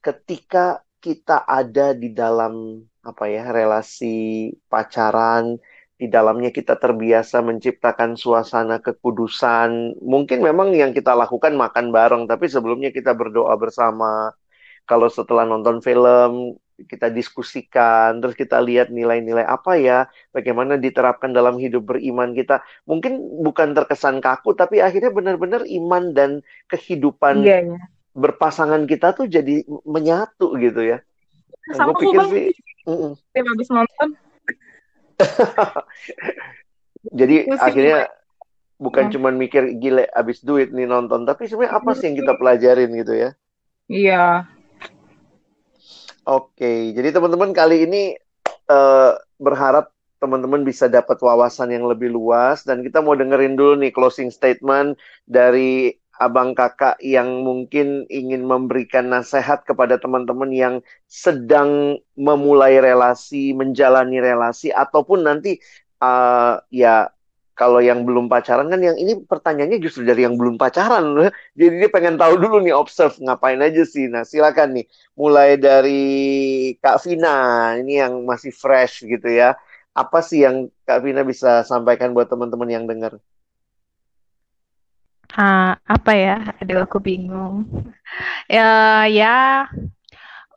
ketika 0.00 0.80
kita 1.02 1.44
ada 1.44 1.92
di 1.92 2.14
dalam 2.14 2.82
apa 3.06 3.30
ya 3.30 3.54
relasi 3.54 4.50
pacaran 4.66 5.54
di 5.96 6.12
dalamnya 6.12 6.52
kita 6.52 6.76
terbiasa 6.76 7.40
menciptakan 7.40 8.20
suasana 8.20 8.84
kekudusan. 8.84 9.96
Mungkin 10.04 10.44
memang 10.44 10.76
yang 10.76 10.92
kita 10.92 11.16
lakukan 11.16 11.56
makan 11.56 11.88
bareng, 11.88 12.28
tapi 12.28 12.52
sebelumnya 12.52 12.92
kita 12.92 13.16
berdoa 13.16 13.56
bersama. 13.56 14.36
Kalau 14.84 15.08
setelah 15.08 15.48
nonton 15.48 15.80
film, 15.80 16.60
kita 16.84 17.08
diskusikan, 17.08 18.20
terus 18.20 18.36
kita 18.36 18.60
lihat 18.60 18.92
nilai-nilai 18.92 19.48
apa 19.48 19.80
ya, 19.80 20.04
bagaimana 20.36 20.76
diterapkan 20.76 21.32
dalam 21.32 21.56
hidup 21.56 21.88
beriman 21.88 22.36
kita. 22.36 22.60
Mungkin 22.84 23.40
bukan 23.40 23.72
terkesan 23.72 24.20
kaku, 24.20 24.52
tapi 24.52 24.84
akhirnya 24.84 25.08
benar-benar 25.08 25.64
iman 25.64 26.12
dan 26.12 26.44
kehidupan 26.68 27.40
iya, 27.40 27.64
iya. 27.64 27.80
berpasangan 28.12 28.84
kita 28.84 29.16
tuh 29.16 29.26
jadi 29.32 29.64
menyatu 29.88 30.60
gitu 30.60 30.84
ya. 30.84 31.00
Sama 31.72 31.96
gue 31.96 32.04
pikir 32.04 32.20
sih, 32.30 32.46
mm 32.84 32.94
-mm. 32.94 33.42
habis 33.42 33.68
nonton 33.72 34.08
Jadi 37.18 37.46
Musik 37.46 37.62
akhirnya 37.62 38.10
bukan 38.76 39.08
hmm. 39.08 39.12
cuma 39.16 39.28
mikir 39.32 39.80
gile 39.80 40.04
abis 40.12 40.44
duit 40.44 40.68
nih 40.74 40.84
nonton, 40.84 41.24
tapi 41.24 41.48
sebenarnya 41.48 41.80
apa 41.80 41.90
sih 41.96 42.10
yang 42.10 42.16
kita 42.20 42.32
pelajarin 42.36 42.90
gitu 42.92 43.14
ya? 43.16 43.30
Iya. 43.86 44.50
Oke, 46.26 46.90
jadi 46.90 47.14
teman-teman 47.14 47.54
kali 47.54 47.86
ini 47.86 48.18
uh, 48.66 49.14
berharap 49.38 49.94
teman-teman 50.18 50.66
bisa 50.66 50.90
dapat 50.90 51.22
wawasan 51.22 51.70
yang 51.70 51.86
lebih 51.86 52.10
luas 52.10 52.66
dan 52.66 52.82
kita 52.82 52.98
mau 52.98 53.14
dengerin 53.14 53.54
dulu 53.54 53.78
nih 53.78 53.94
closing 53.94 54.32
statement 54.32 54.98
dari 55.28 55.94
abang 56.16 56.56
kakak 56.56 56.96
yang 57.04 57.44
mungkin 57.44 58.08
ingin 58.08 58.44
memberikan 58.48 59.12
nasihat 59.12 59.62
kepada 59.68 60.00
teman-teman 60.00 60.48
yang 60.52 60.74
sedang 61.04 62.00
memulai 62.16 62.80
relasi, 62.80 63.52
menjalani 63.52 64.18
relasi, 64.20 64.72
ataupun 64.72 65.28
nanti 65.28 65.60
uh, 66.00 66.56
ya 66.72 67.12
kalau 67.56 67.80
yang 67.80 68.04
belum 68.04 68.28
pacaran 68.28 68.68
kan 68.68 68.80
yang 68.84 69.00
ini 69.00 69.24
pertanyaannya 69.24 69.80
justru 69.80 70.04
dari 70.04 70.28
yang 70.28 70.36
belum 70.36 70.60
pacaran. 70.60 71.32
Jadi 71.58 71.74
dia 71.80 71.88
pengen 71.88 72.20
tahu 72.20 72.36
dulu 72.36 72.60
nih 72.60 72.76
observe 72.76 73.16
ngapain 73.16 73.56
aja 73.64 73.82
sih. 73.88 74.12
Nah, 74.12 74.28
silakan 74.28 74.76
nih 74.76 74.86
mulai 75.16 75.56
dari 75.56 76.04
Kak 76.84 77.00
Vina 77.00 77.72
ini 77.80 77.96
yang 78.04 78.28
masih 78.28 78.52
fresh 78.52 79.08
gitu 79.08 79.28
ya. 79.32 79.56
Apa 79.96 80.20
sih 80.20 80.44
yang 80.44 80.68
Kak 80.84 81.00
Vina 81.00 81.24
bisa 81.24 81.64
sampaikan 81.64 82.12
buat 82.12 82.28
teman-teman 82.28 82.68
yang 82.68 82.84
dengar? 82.84 83.16
Uh, 85.36 85.76
apa 85.84 86.10
ya? 86.16 86.34
Aduh, 86.64 86.80
aku 86.88 86.96
bingung. 87.04 87.68
Ya, 88.48 89.04
ya, 89.12 89.28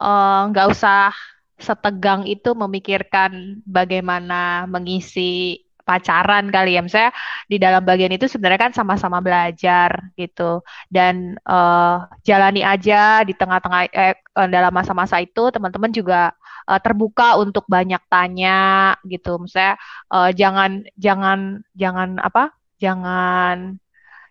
eh, 0.01 0.39
nggak 0.49 0.65
uh, 0.67 0.71
usah 0.73 1.11
setegang 1.59 2.23
itu 2.23 2.49
memikirkan 2.55 3.59
bagaimana 3.67 4.63
mengisi 4.71 5.59
pacaran 5.87 6.47
kali 6.53 6.77
ya. 6.77 6.81
Misalnya 6.85 7.11
di 7.51 7.57
dalam 7.59 7.81
bagian 7.83 8.13
itu 8.15 8.25
sebenarnya 8.31 8.61
kan 8.69 8.73
sama-sama 8.77 9.19
belajar 9.19 10.13
gitu. 10.15 10.63
Dan 10.87 11.35
uh, 11.43 12.07
jalani 12.23 12.61
aja 12.63 13.25
di 13.27 13.33
tengah-tengah 13.35 13.81
eh, 13.91 14.15
dalam 14.47 14.71
masa-masa 14.71 15.19
itu 15.19 15.51
teman-teman 15.51 15.91
juga 15.91 16.31
uh, 16.69 16.79
terbuka 16.79 17.35
untuk 17.41 17.65
banyak 17.67 17.99
tanya 18.07 18.95
gitu. 19.03 19.41
Misalnya 19.43 19.75
uh, 20.13 20.29
jangan 20.31 20.87
jangan 20.95 21.39
jangan 21.75 22.09
apa? 22.23 22.53
Jangan 22.79 23.75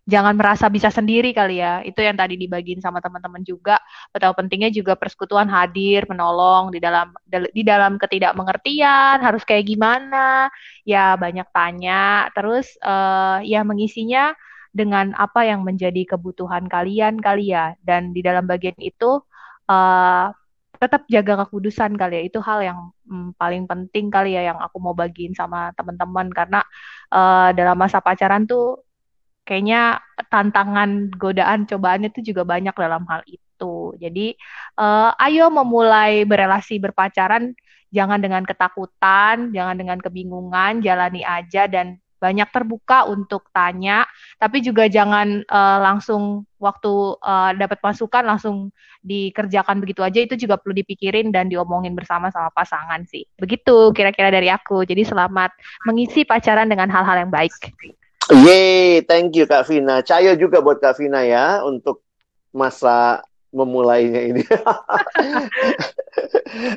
jangan 0.08 0.34
merasa 0.40 0.72
bisa 0.72 0.88
sendiri 0.88 1.36
kali 1.36 1.60
ya. 1.60 1.84
Itu 1.84 2.00
yang 2.00 2.16
tadi 2.16 2.40
dibagiin 2.40 2.80
sama 2.80 3.04
teman-teman 3.04 3.44
juga. 3.44 3.76
Betapa 4.08 4.40
pentingnya 4.40 4.72
juga 4.72 4.96
persekutuan 4.96 5.52
hadir, 5.52 6.08
menolong 6.08 6.72
di 6.72 6.80
dalam 6.80 7.12
di 7.28 7.62
dalam 7.62 8.00
ketidakmengertian, 8.00 9.20
harus 9.20 9.44
kayak 9.44 9.68
gimana. 9.68 10.48
Ya 10.88 11.12
banyak 11.20 11.52
tanya, 11.52 12.32
terus 12.32 12.72
uh, 12.80 13.44
ya 13.44 13.60
mengisinya 13.68 14.32
dengan 14.72 15.12
apa 15.20 15.44
yang 15.44 15.60
menjadi 15.60 16.16
kebutuhan 16.16 16.64
kalian 16.72 17.20
kali 17.20 17.52
ya. 17.52 17.76
Dan 17.84 18.16
di 18.16 18.24
dalam 18.24 18.48
bagian 18.48 18.80
itu 18.80 19.20
uh, 19.68 20.26
tetap 20.80 21.04
jaga 21.12 21.44
kekudusan 21.44 22.00
kali 22.00 22.16
ya. 22.16 22.22
Itu 22.32 22.40
hal 22.40 22.64
yang 22.64 22.78
hmm, 23.04 23.36
paling 23.36 23.68
penting 23.68 24.08
kali 24.08 24.40
ya 24.40 24.56
yang 24.56 24.58
aku 24.64 24.80
mau 24.80 24.96
bagiin 24.96 25.36
sama 25.36 25.68
teman-teman 25.76 26.32
karena 26.32 26.64
uh, 27.12 27.52
dalam 27.52 27.76
masa 27.76 28.00
pacaran 28.00 28.48
tuh 28.48 28.87
kayaknya 29.48 30.04
tantangan 30.28 31.08
godaan 31.16 31.64
cobaannya 31.64 32.12
itu 32.12 32.36
juga 32.36 32.44
banyak 32.44 32.76
dalam 32.76 33.08
hal 33.08 33.24
itu 33.24 33.96
jadi 33.96 34.36
uh, 34.76 35.16
ayo 35.24 35.48
memulai 35.48 36.28
berelasi 36.28 36.76
berpacaran 36.76 37.56
jangan 37.88 38.20
dengan 38.20 38.44
ketakutan 38.44 39.48
jangan 39.56 39.76
dengan 39.80 39.98
kebingungan 40.04 40.84
jalani 40.84 41.24
aja 41.24 41.64
dan 41.64 41.96
banyak 42.18 42.50
terbuka 42.50 43.06
untuk 43.06 43.48
tanya, 43.54 44.04
tapi 44.42 44.58
juga 44.58 44.90
jangan 44.90 45.46
uh, 45.46 45.78
langsung 45.78 46.44
waktu 46.58 47.14
uh, 47.22 47.54
dapat 47.54 47.78
masukan 47.78 48.26
langsung 48.26 48.74
dikerjakan 49.06 49.78
begitu 49.78 50.02
aja 50.02 50.18
itu 50.18 50.34
juga 50.34 50.58
perlu 50.58 50.74
dipikirin 50.82 51.30
dan 51.30 51.46
diomongin 51.46 51.94
bersama 51.94 52.34
sama 52.34 52.50
pasangan 52.50 53.06
sih. 53.06 53.22
Begitu 53.38 53.94
kira-kira 53.94 54.34
dari 54.34 54.50
aku. 54.50 54.82
Jadi 54.82 55.06
selamat 55.06 55.54
mengisi 55.86 56.26
pacaran 56.26 56.66
dengan 56.66 56.90
hal-hal 56.90 57.22
yang 57.22 57.32
baik. 57.32 57.54
Yeay, 58.28 59.08
thank 59.08 59.32
you 59.32 59.48
Kak 59.48 59.64
Vina. 59.64 60.04
Cayo 60.04 60.36
juga 60.36 60.60
buat 60.60 60.76
Kak 60.76 61.00
Vina 61.00 61.24
ya 61.24 61.64
untuk 61.64 62.04
masa 62.52 63.24
memulainya 63.48 64.20
ini. 64.20 64.44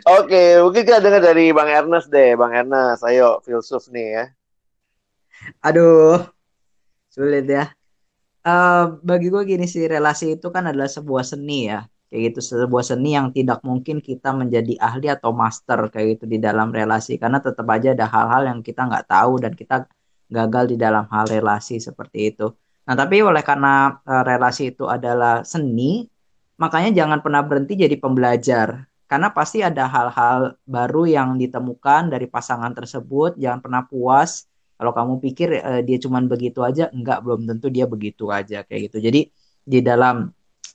Oke, 0.07 0.31
okay, 0.31 0.47
mungkin 0.63 0.83
kita 0.87 1.03
dengar 1.03 1.19
dari 1.19 1.51
Bang 1.51 1.67
Ernest 1.67 2.07
deh. 2.07 2.39
Bang 2.39 2.55
Ernest, 2.55 3.03
ayo 3.03 3.43
filsuf 3.43 3.91
nih 3.91 4.07
ya. 4.15 4.25
Aduh, 5.59 6.23
sulit 7.11 7.43
ya. 7.43 7.75
Uh, 8.41 8.97
bagi 9.03 9.27
gue 9.27 9.43
gini 9.43 9.67
sih, 9.67 9.85
relasi 9.91 10.39
itu 10.39 10.47
kan 10.55 10.71
adalah 10.71 10.87
sebuah 10.87 11.27
seni 11.27 11.67
ya. 11.67 11.83
Kayak 12.07 12.31
gitu, 12.31 12.39
sebuah 12.63 12.83
seni 12.83 13.15
yang 13.15 13.35
tidak 13.35 13.59
mungkin 13.67 13.99
kita 13.99 14.31
menjadi 14.31 14.79
ahli 14.79 15.07
atau 15.11 15.35
master 15.35 15.91
kayak 15.91 16.15
gitu 16.15 16.25
di 16.31 16.37
dalam 16.39 16.71
relasi. 16.71 17.19
Karena 17.19 17.43
tetap 17.43 17.67
aja 17.67 17.91
ada 17.91 18.07
hal-hal 18.07 18.55
yang 18.55 18.59
kita 18.63 18.87
nggak 18.87 19.05
tahu 19.11 19.39
dan 19.43 19.51
kita 19.55 19.87
gagal 20.31 20.71
di 20.71 20.77
dalam 20.79 21.05
hal 21.11 21.27
relasi 21.27 21.77
seperti 21.83 22.31
itu. 22.31 22.47
Nah, 22.87 22.95
tapi 22.95 23.19
oleh 23.21 23.43
karena 23.43 23.99
uh, 24.01 24.23
relasi 24.23 24.71
itu 24.73 24.87
adalah 24.87 25.43
seni, 25.43 26.07
makanya 26.57 27.03
jangan 27.03 27.19
pernah 27.19 27.43
berhenti 27.43 27.75
jadi 27.75 27.99
pembelajar. 27.99 28.87
Karena 29.05 29.27
pasti 29.35 29.59
ada 29.59 29.91
hal-hal 29.91 30.55
baru 30.63 31.03
yang 31.03 31.35
ditemukan 31.35 32.07
dari 32.07 32.31
pasangan 32.31 32.71
tersebut. 32.71 33.35
Jangan 33.35 33.59
pernah 33.59 33.83
puas. 33.83 34.47
Kalau 34.79 34.95
kamu 34.95 35.13
pikir 35.19 35.61
uh, 35.61 35.83
dia 35.83 35.99
cuma 35.99 36.23
begitu 36.23 36.63
aja, 36.63 36.87
enggak, 36.89 37.21
belum 37.21 37.45
tentu 37.45 37.67
dia 37.67 37.85
begitu 37.85 38.31
aja 38.31 38.63
kayak 38.63 38.89
gitu. 38.89 38.97
Jadi 39.03 39.29
di 39.61 39.79
dalam 39.83 40.31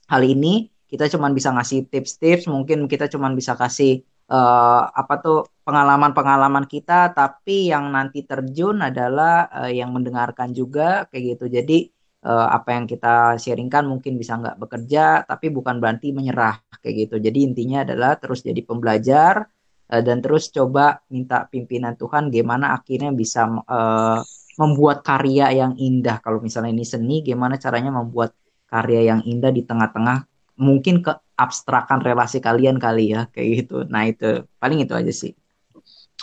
hal 0.07 0.21
ini 0.23 0.69
kita 0.87 1.11
cuma 1.11 1.27
bisa 1.33 1.51
ngasih 1.51 1.91
tips-tips, 1.91 2.47
mungkin 2.47 2.87
kita 2.87 3.11
cuma 3.11 3.27
bisa 3.35 3.57
kasih 3.59 4.07
uh, 4.31 4.81
apa 4.91 5.13
tuh 5.23 5.39
pengalaman-pengalaman 5.63 6.67
kita 6.67 7.11
tapi 7.11 7.71
yang 7.71 7.91
nanti 7.91 8.23
terjun 8.23 8.79
adalah 8.83 9.47
uh, 9.51 9.71
yang 9.71 9.91
mendengarkan 9.91 10.51
juga 10.55 11.07
kayak 11.11 11.35
gitu. 11.35 11.45
Jadi 11.51 11.77
uh, 12.23 12.47
apa 12.51 12.75
yang 12.75 12.85
kita 12.87 13.35
sharingkan 13.39 13.87
mungkin 13.87 14.15
bisa 14.19 14.39
nggak 14.39 14.59
bekerja 14.59 15.27
tapi 15.27 15.51
bukan 15.51 15.79
berarti 15.79 16.11
menyerah 16.15 16.59
kayak 16.79 17.07
gitu. 17.07 17.15
Jadi 17.19 17.39
intinya 17.43 17.83
adalah 17.83 18.15
terus 18.19 18.43
jadi 18.43 18.59
pembelajar 18.63 19.47
uh, 19.91 20.01
dan 20.03 20.23
terus 20.23 20.51
coba 20.51 21.03
minta 21.11 21.47
pimpinan 21.47 21.95
Tuhan 21.99 22.31
gimana 22.31 22.75
akhirnya 22.75 23.11
bisa 23.11 23.47
uh, 23.47 24.21
membuat 24.57 25.05
karya 25.05 25.53
yang 25.53 25.73
indah. 25.77 26.19
Kalau 26.19 26.41
misalnya 26.41 26.73
ini 26.73 26.85
seni 26.87 27.21
gimana 27.21 27.61
caranya 27.61 27.93
membuat 27.93 28.33
karya 28.67 29.15
yang 29.15 29.21
indah 29.23 29.53
di 29.53 29.63
tengah-tengah 29.63 30.27
mungkin 30.59 31.05
ke 31.05 31.13
abstrakan 31.37 32.01
relasi 32.01 32.41
kalian 32.41 32.81
kali 32.81 33.13
ya 33.13 33.29
kayak 33.29 33.47
gitu. 33.63 33.85
Nah 33.87 34.09
itu 34.09 34.43
paling 34.57 34.81
itu 34.81 34.93
aja 34.97 35.13
sih. 35.13 35.37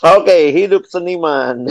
Oke, 0.02 0.26
okay, 0.26 0.42
hidup 0.50 0.90
seniman. 0.90 1.70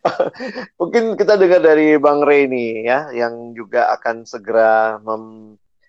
Mungkin 0.80 1.12
kita 1.20 1.36
dengar 1.36 1.60
dari 1.60 2.00
Bang 2.00 2.24
Rey 2.24 2.48
nih 2.48 2.88
ya, 2.88 3.12
yang 3.12 3.52
juga 3.52 3.92
akan 3.92 4.24
segera 4.24 4.96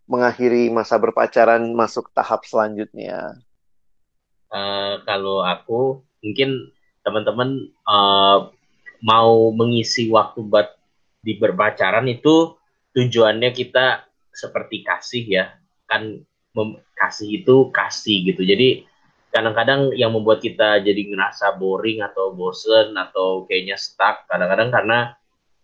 mengakhiri 0.06 0.68
masa 0.68 1.00
berpacaran 1.00 1.64
masuk 1.72 2.12
tahap 2.12 2.44
selanjutnya. 2.44 3.40
Uh, 4.52 5.00
kalau 5.08 5.48
aku, 5.48 6.04
mungkin 6.20 6.76
teman-teman 7.08 7.72
uh, 7.88 8.52
mau 9.00 9.50
mengisi 9.56 10.12
waktu 10.12 10.44
buat 10.44 10.76
di 11.24 11.40
berpacaran 11.40 12.06
itu 12.12 12.60
tujuannya 12.94 13.50
kita 13.56 14.06
seperti 14.36 14.84
kasih 14.84 15.24
ya, 15.24 15.46
kan 15.88 16.20
kasih 16.96 17.44
itu 17.44 17.70
kasih 17.76 18.32
gitu. 18.32 18.42
Jadi 18.48 18.88
kadang-kadang 19.36 19.92
yang 20.00 20.16
membuat 20.16 20.40
kita 20.40 20.80
jadi 20.80 21.02
ngerasa 21.12 21.60
boring 21.60 22.00
atau 22.00 22.32
bosen 22.32 22.96
atau 22.96 23.44
kayaknya 23.46 23.76
stuck 23.76 24.24
kadang-kadang 24.32 24.72
karena 24.72 25.00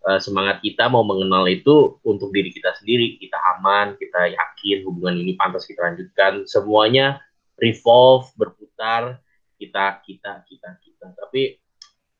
uh, 0.04 0.20
semangat 0.20 0.60
kita 0.60 0.92
mau 0.92 1.00
mengenal 1.00 1.48
itu 1.48 1.96
untuk 2.04 2.30
diri 2.36 2.52
kita 2.52 2.76
sendiri. 2.76 3.16
Kita 3.16 3.38
aman 3.56 3.96
kita 3.96 4.28
yakin 4.28 4.84
hubungan 4.84 5.16
ini 5.24 5.32
pantas 5.40 5.64
kita 5.64 5.88
lanjutkan. 5.88 6.44
Semuanya 6.44 7.24
revolve 7.56 8.28
berputar 8.36 9.16
kita 9.56 10.04
kita 10.04 10.44
kita 10.44 10.68
kita. 10.84 11.06
Tapi 11.16 11.56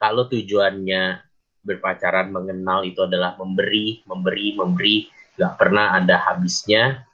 kalau 0.01 0.27
tujuannya 0.27 1.20
berpacaran 1.62 2.35
mengenal 2.35 2.83
itu 2.83 3.07
adalah 3.07 3.39
memberi 3.39 4.03
memberi 4.09 4.57
memberi 4.59 4.97
nggak 5.39 5.55
pernah 5.61 5.95
ada 5.95 6.18
habisnya 6.18 7.07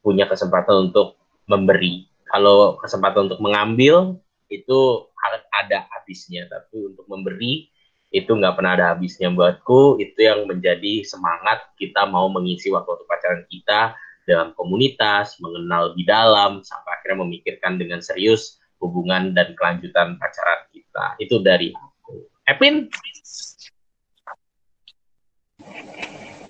punya 0.00 0.28
kesempatan 0.28 0.90
untuk 0.90 1.20
memberi. 1.48 2.08
Kalau 2.30 2.78
kesempatan 2.78 3.30
untuk 3.30 3.40
mengambil 3.42 4.20
itu 4.50 5.10
ada 5.54 5.86
habisnya. 5.94 6.48
Tapi 6.50 6.94
untuk 6.94 7.06
memberi 7.06 7.70
itu 8.10 8.26
nggak 8.26 8.58
pernah 8.58 8.74
ada 8.74 8.86
habisnya 8.94 9.30
buatku. 9.30 10.02
Itu 10.02 10.18
yang 10.24 10.48
menjadi 10.48 11.06
semangat 11.06 11.70
kita 11.78 12.08
mau 12.10 12.26
mengisi 12.32 12.72
waktu-waktu 12.72 13.06
pacaran 13.06 13.42
kita 13.46 13.94
dalam 14.26 14.54
komunitas 14.54 15.38
mengenal 15.42 15.94
di 15.96 16.06
dalam 16.06 16.62
sampai 16.62 16.90
akhirnya 17.00 17.26
memikirkan 17.26 17.80
dengan 17.80 17.98
serius 17.98 18.60
hubungan 18.78 19.34
dan 19.36 19.54
kelanjutan 19.54 20.16
pacaran 20.18 20.60
kita. 20.74 21.18
Itu 21.22 21.42
dari 21.42 21.74
aku. 21.74 22.26
Epin? 22.46 22.90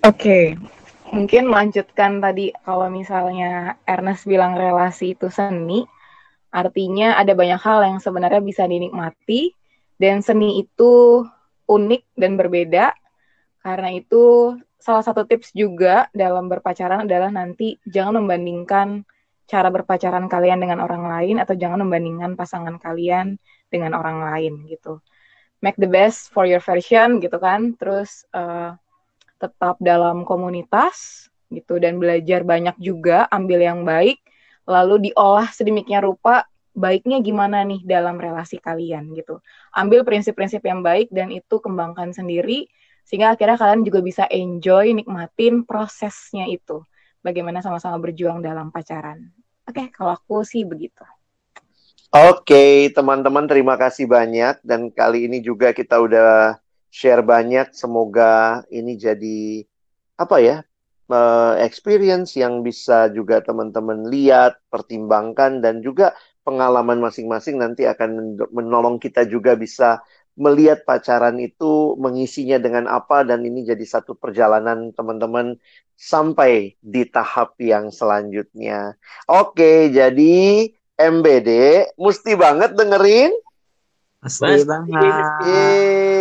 Oke, 0.01 0.57
mungkin 1.11 1.51
melanjutkan 1.51 2.23
tadi 2.23 2.55
kalau 2.63 2.87
misalnya 2.87 3.75
Ernest 3.83 4.23
bilang 4.23 4.55
relasi 4.55 5.13
itu 5.13 5.27
seni, 5.27 5.83
artinya 6.49 7.19
ada 7.19 7.35
banyak 7.35 7.59
hal 7.59 7.83
yang 7.83 7.99
sebenarnya 7.99 8.39
bisa 8.39 8.63
dinikmati 8.63 9.51
dan 9.99 10.23
seni 10.23 10.63
itu 10.63 11.23
unik 11.67 12.03
dan 12.15 12.39
berbeda. 12.39 12.95
Karena 13.61 13.93
itu 13.93 14.55
salah 14.81 15.05
satu 15.05 15.27
tips 15.29 15.53
juga 15.53 16.09
dalam 16.15 16.49
berpacaran 16.49 17.05
adalah 17.05 17.29
nanti 17.29 17.77
jangan 17.85 18.23
membandingkan 18.23 19.05
cara 19.45 19.67
berpacaran 19.69 20.31
kalian 20.31 20.63
dengan 20.63 20.79
orang 20.81 21.05
lain 21.05 21.37
atau 21.37 21.53
jangan 21.53 21.85
membandingkan 21.85 22.33
pasangan 22.33 22.79
kalian 22.81 23.37
dengan 23.69 23.93
orang 23.93 24.23
lain 24.23 24.65
gitu. 24.65 25.03
Make 25.61 25.77
the 25.77 25.91
best 25.91 26.33
for 26.33 26.49
your 26.49 26.63
version 26.63 27.21
gitu 27.21 27.37
kan. 27.37 27.77
Terus 27.77 28.25
uh, 28.33 28.73
tetap 29.41 29.81
dalam 29.81 30.21
komunitas 30.21 31.27
gitu 31.49 31.81
dan 31.81 31.97
belajar 31.97 32.45
banyak 32.45 32.77
juga, 32.77 33.25
ambil 33.33 33.59
yang 33.59 33.81
baik, 33.81 34.21
lalu 34.69 35.11
diolah 35.11 35.49
sedemikian 35.49 36.05
rupa 36.05 36.45
baiknya 36.71 37.19
gimana 37.19 37.67
nih 37.67 37.83
dalam 37.83 38.15
relasi 38.15 38.61
kalian 38.61 39.11
gitu. 39.17 39.43
Ambil 39.75 40.07
prinsip-prinsip 40.07 40.63
yang 40.63 40.79
baik 40.85 41.11
dan 41.11 41.27
itu 41.33 41.59
kembangkan 41.59 42.15
sendiri 42.15 42.71
sehingga 43.03 43.35
akhirnya 43.35 43.59
kalian 43.59 43.83
juga 43.83 43.99
bisa 43.99 44.23
enjoy 44.31 44.95
nikmatin 44.95 45.67
prosesnya 45.67 46.47
itu. 46.47 46.85
Bagaimana 47.21 47.59
sama-sama 47.59 47.99
berjuang 48.01 48.39
dalam 48.41 48.71
pacaran. 48.71 49.29
Oke, 49.67 49.77
okay, 49.77 49.87
kalau 49.93 50.15
aku 50.15 50.41
sih 50.41 50.65
begitu. 50.65 51.03
Oke, 52.11 52.43
okay, 52.43 52.73
teman-teman 52.91 53.45
terima 53.47 53.79
kasih 53.79 54.09
banyak 54.09 54.59
dan 54.65 54.89
kali 54.91 55.31
ini 55.31 55.39
juga 55.39 55.71
kita 55.71 55.95
udah 56.01 56.59
share 56.91 57.23
banyak. 57.23 57.71
Semoga 57.71 58.61
ini 58.69 58.99
jadi 58.99 59.63
apa 60.19 60.37
ya? 60.43 60.57
Uh, 61.11 61.59
experience 61.59 62.39
yang 62.39 62.63
bisa 62.63 63.11
juga 63.11 63.43
teman-teman 63.43 64.07
lihat, 64.07 64.63
pertimbangkan 64.71 65.59
dan 65.59 65.83
juga 65.83 66.15
pengalaman 66.47 67.03
masing-masing 67.03 67.59
nanti 67.59 67.83
akan 67.83 68.39
menolong 68.47 68.95
kita 68.95 69.27
juga 69.27 69.59
bisa 69.59 69.99
melihat 70.39 70.87
pacaran 70.87 71.35
itu 71.43 71.99
mengisinya 71.99 72.55
dengan 72.57 72.87
apa 72.87 73.27
dan 73.27 73.43
ini 73.43 73.67
jadi 73.67 73.83
satu 73.83 74.15
perjalanan 74.15 74.95
teman-teman 74.95 75.59
sampai 75.99 76.79
di 76.79 77.03
tahap 77.05 77.59
yang 77.59 77.91
selanjutnya. 77.91 78.95
Oke, 79.27 79.91
jadi 79.91 80.65
MBD 80.97 81.49
mesti 81.99 82.31
banget 82.33 82.73
dengerin. 82.73 83.29
Mesti 84.21 84.69
banget. 84.69 85.25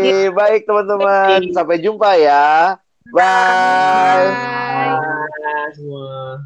Yeay, 0.01 0.33
baik 0.33 0.65
teman-teman, 0.65 1.53
sampai 1.53 1.77
jumpa 1.85 2.17
ya. 2.17 2.81
Bye. 3.13 4.25
Bye. 4.33 5.01
Bye 5.29 5.69
semua. 5.77 6.41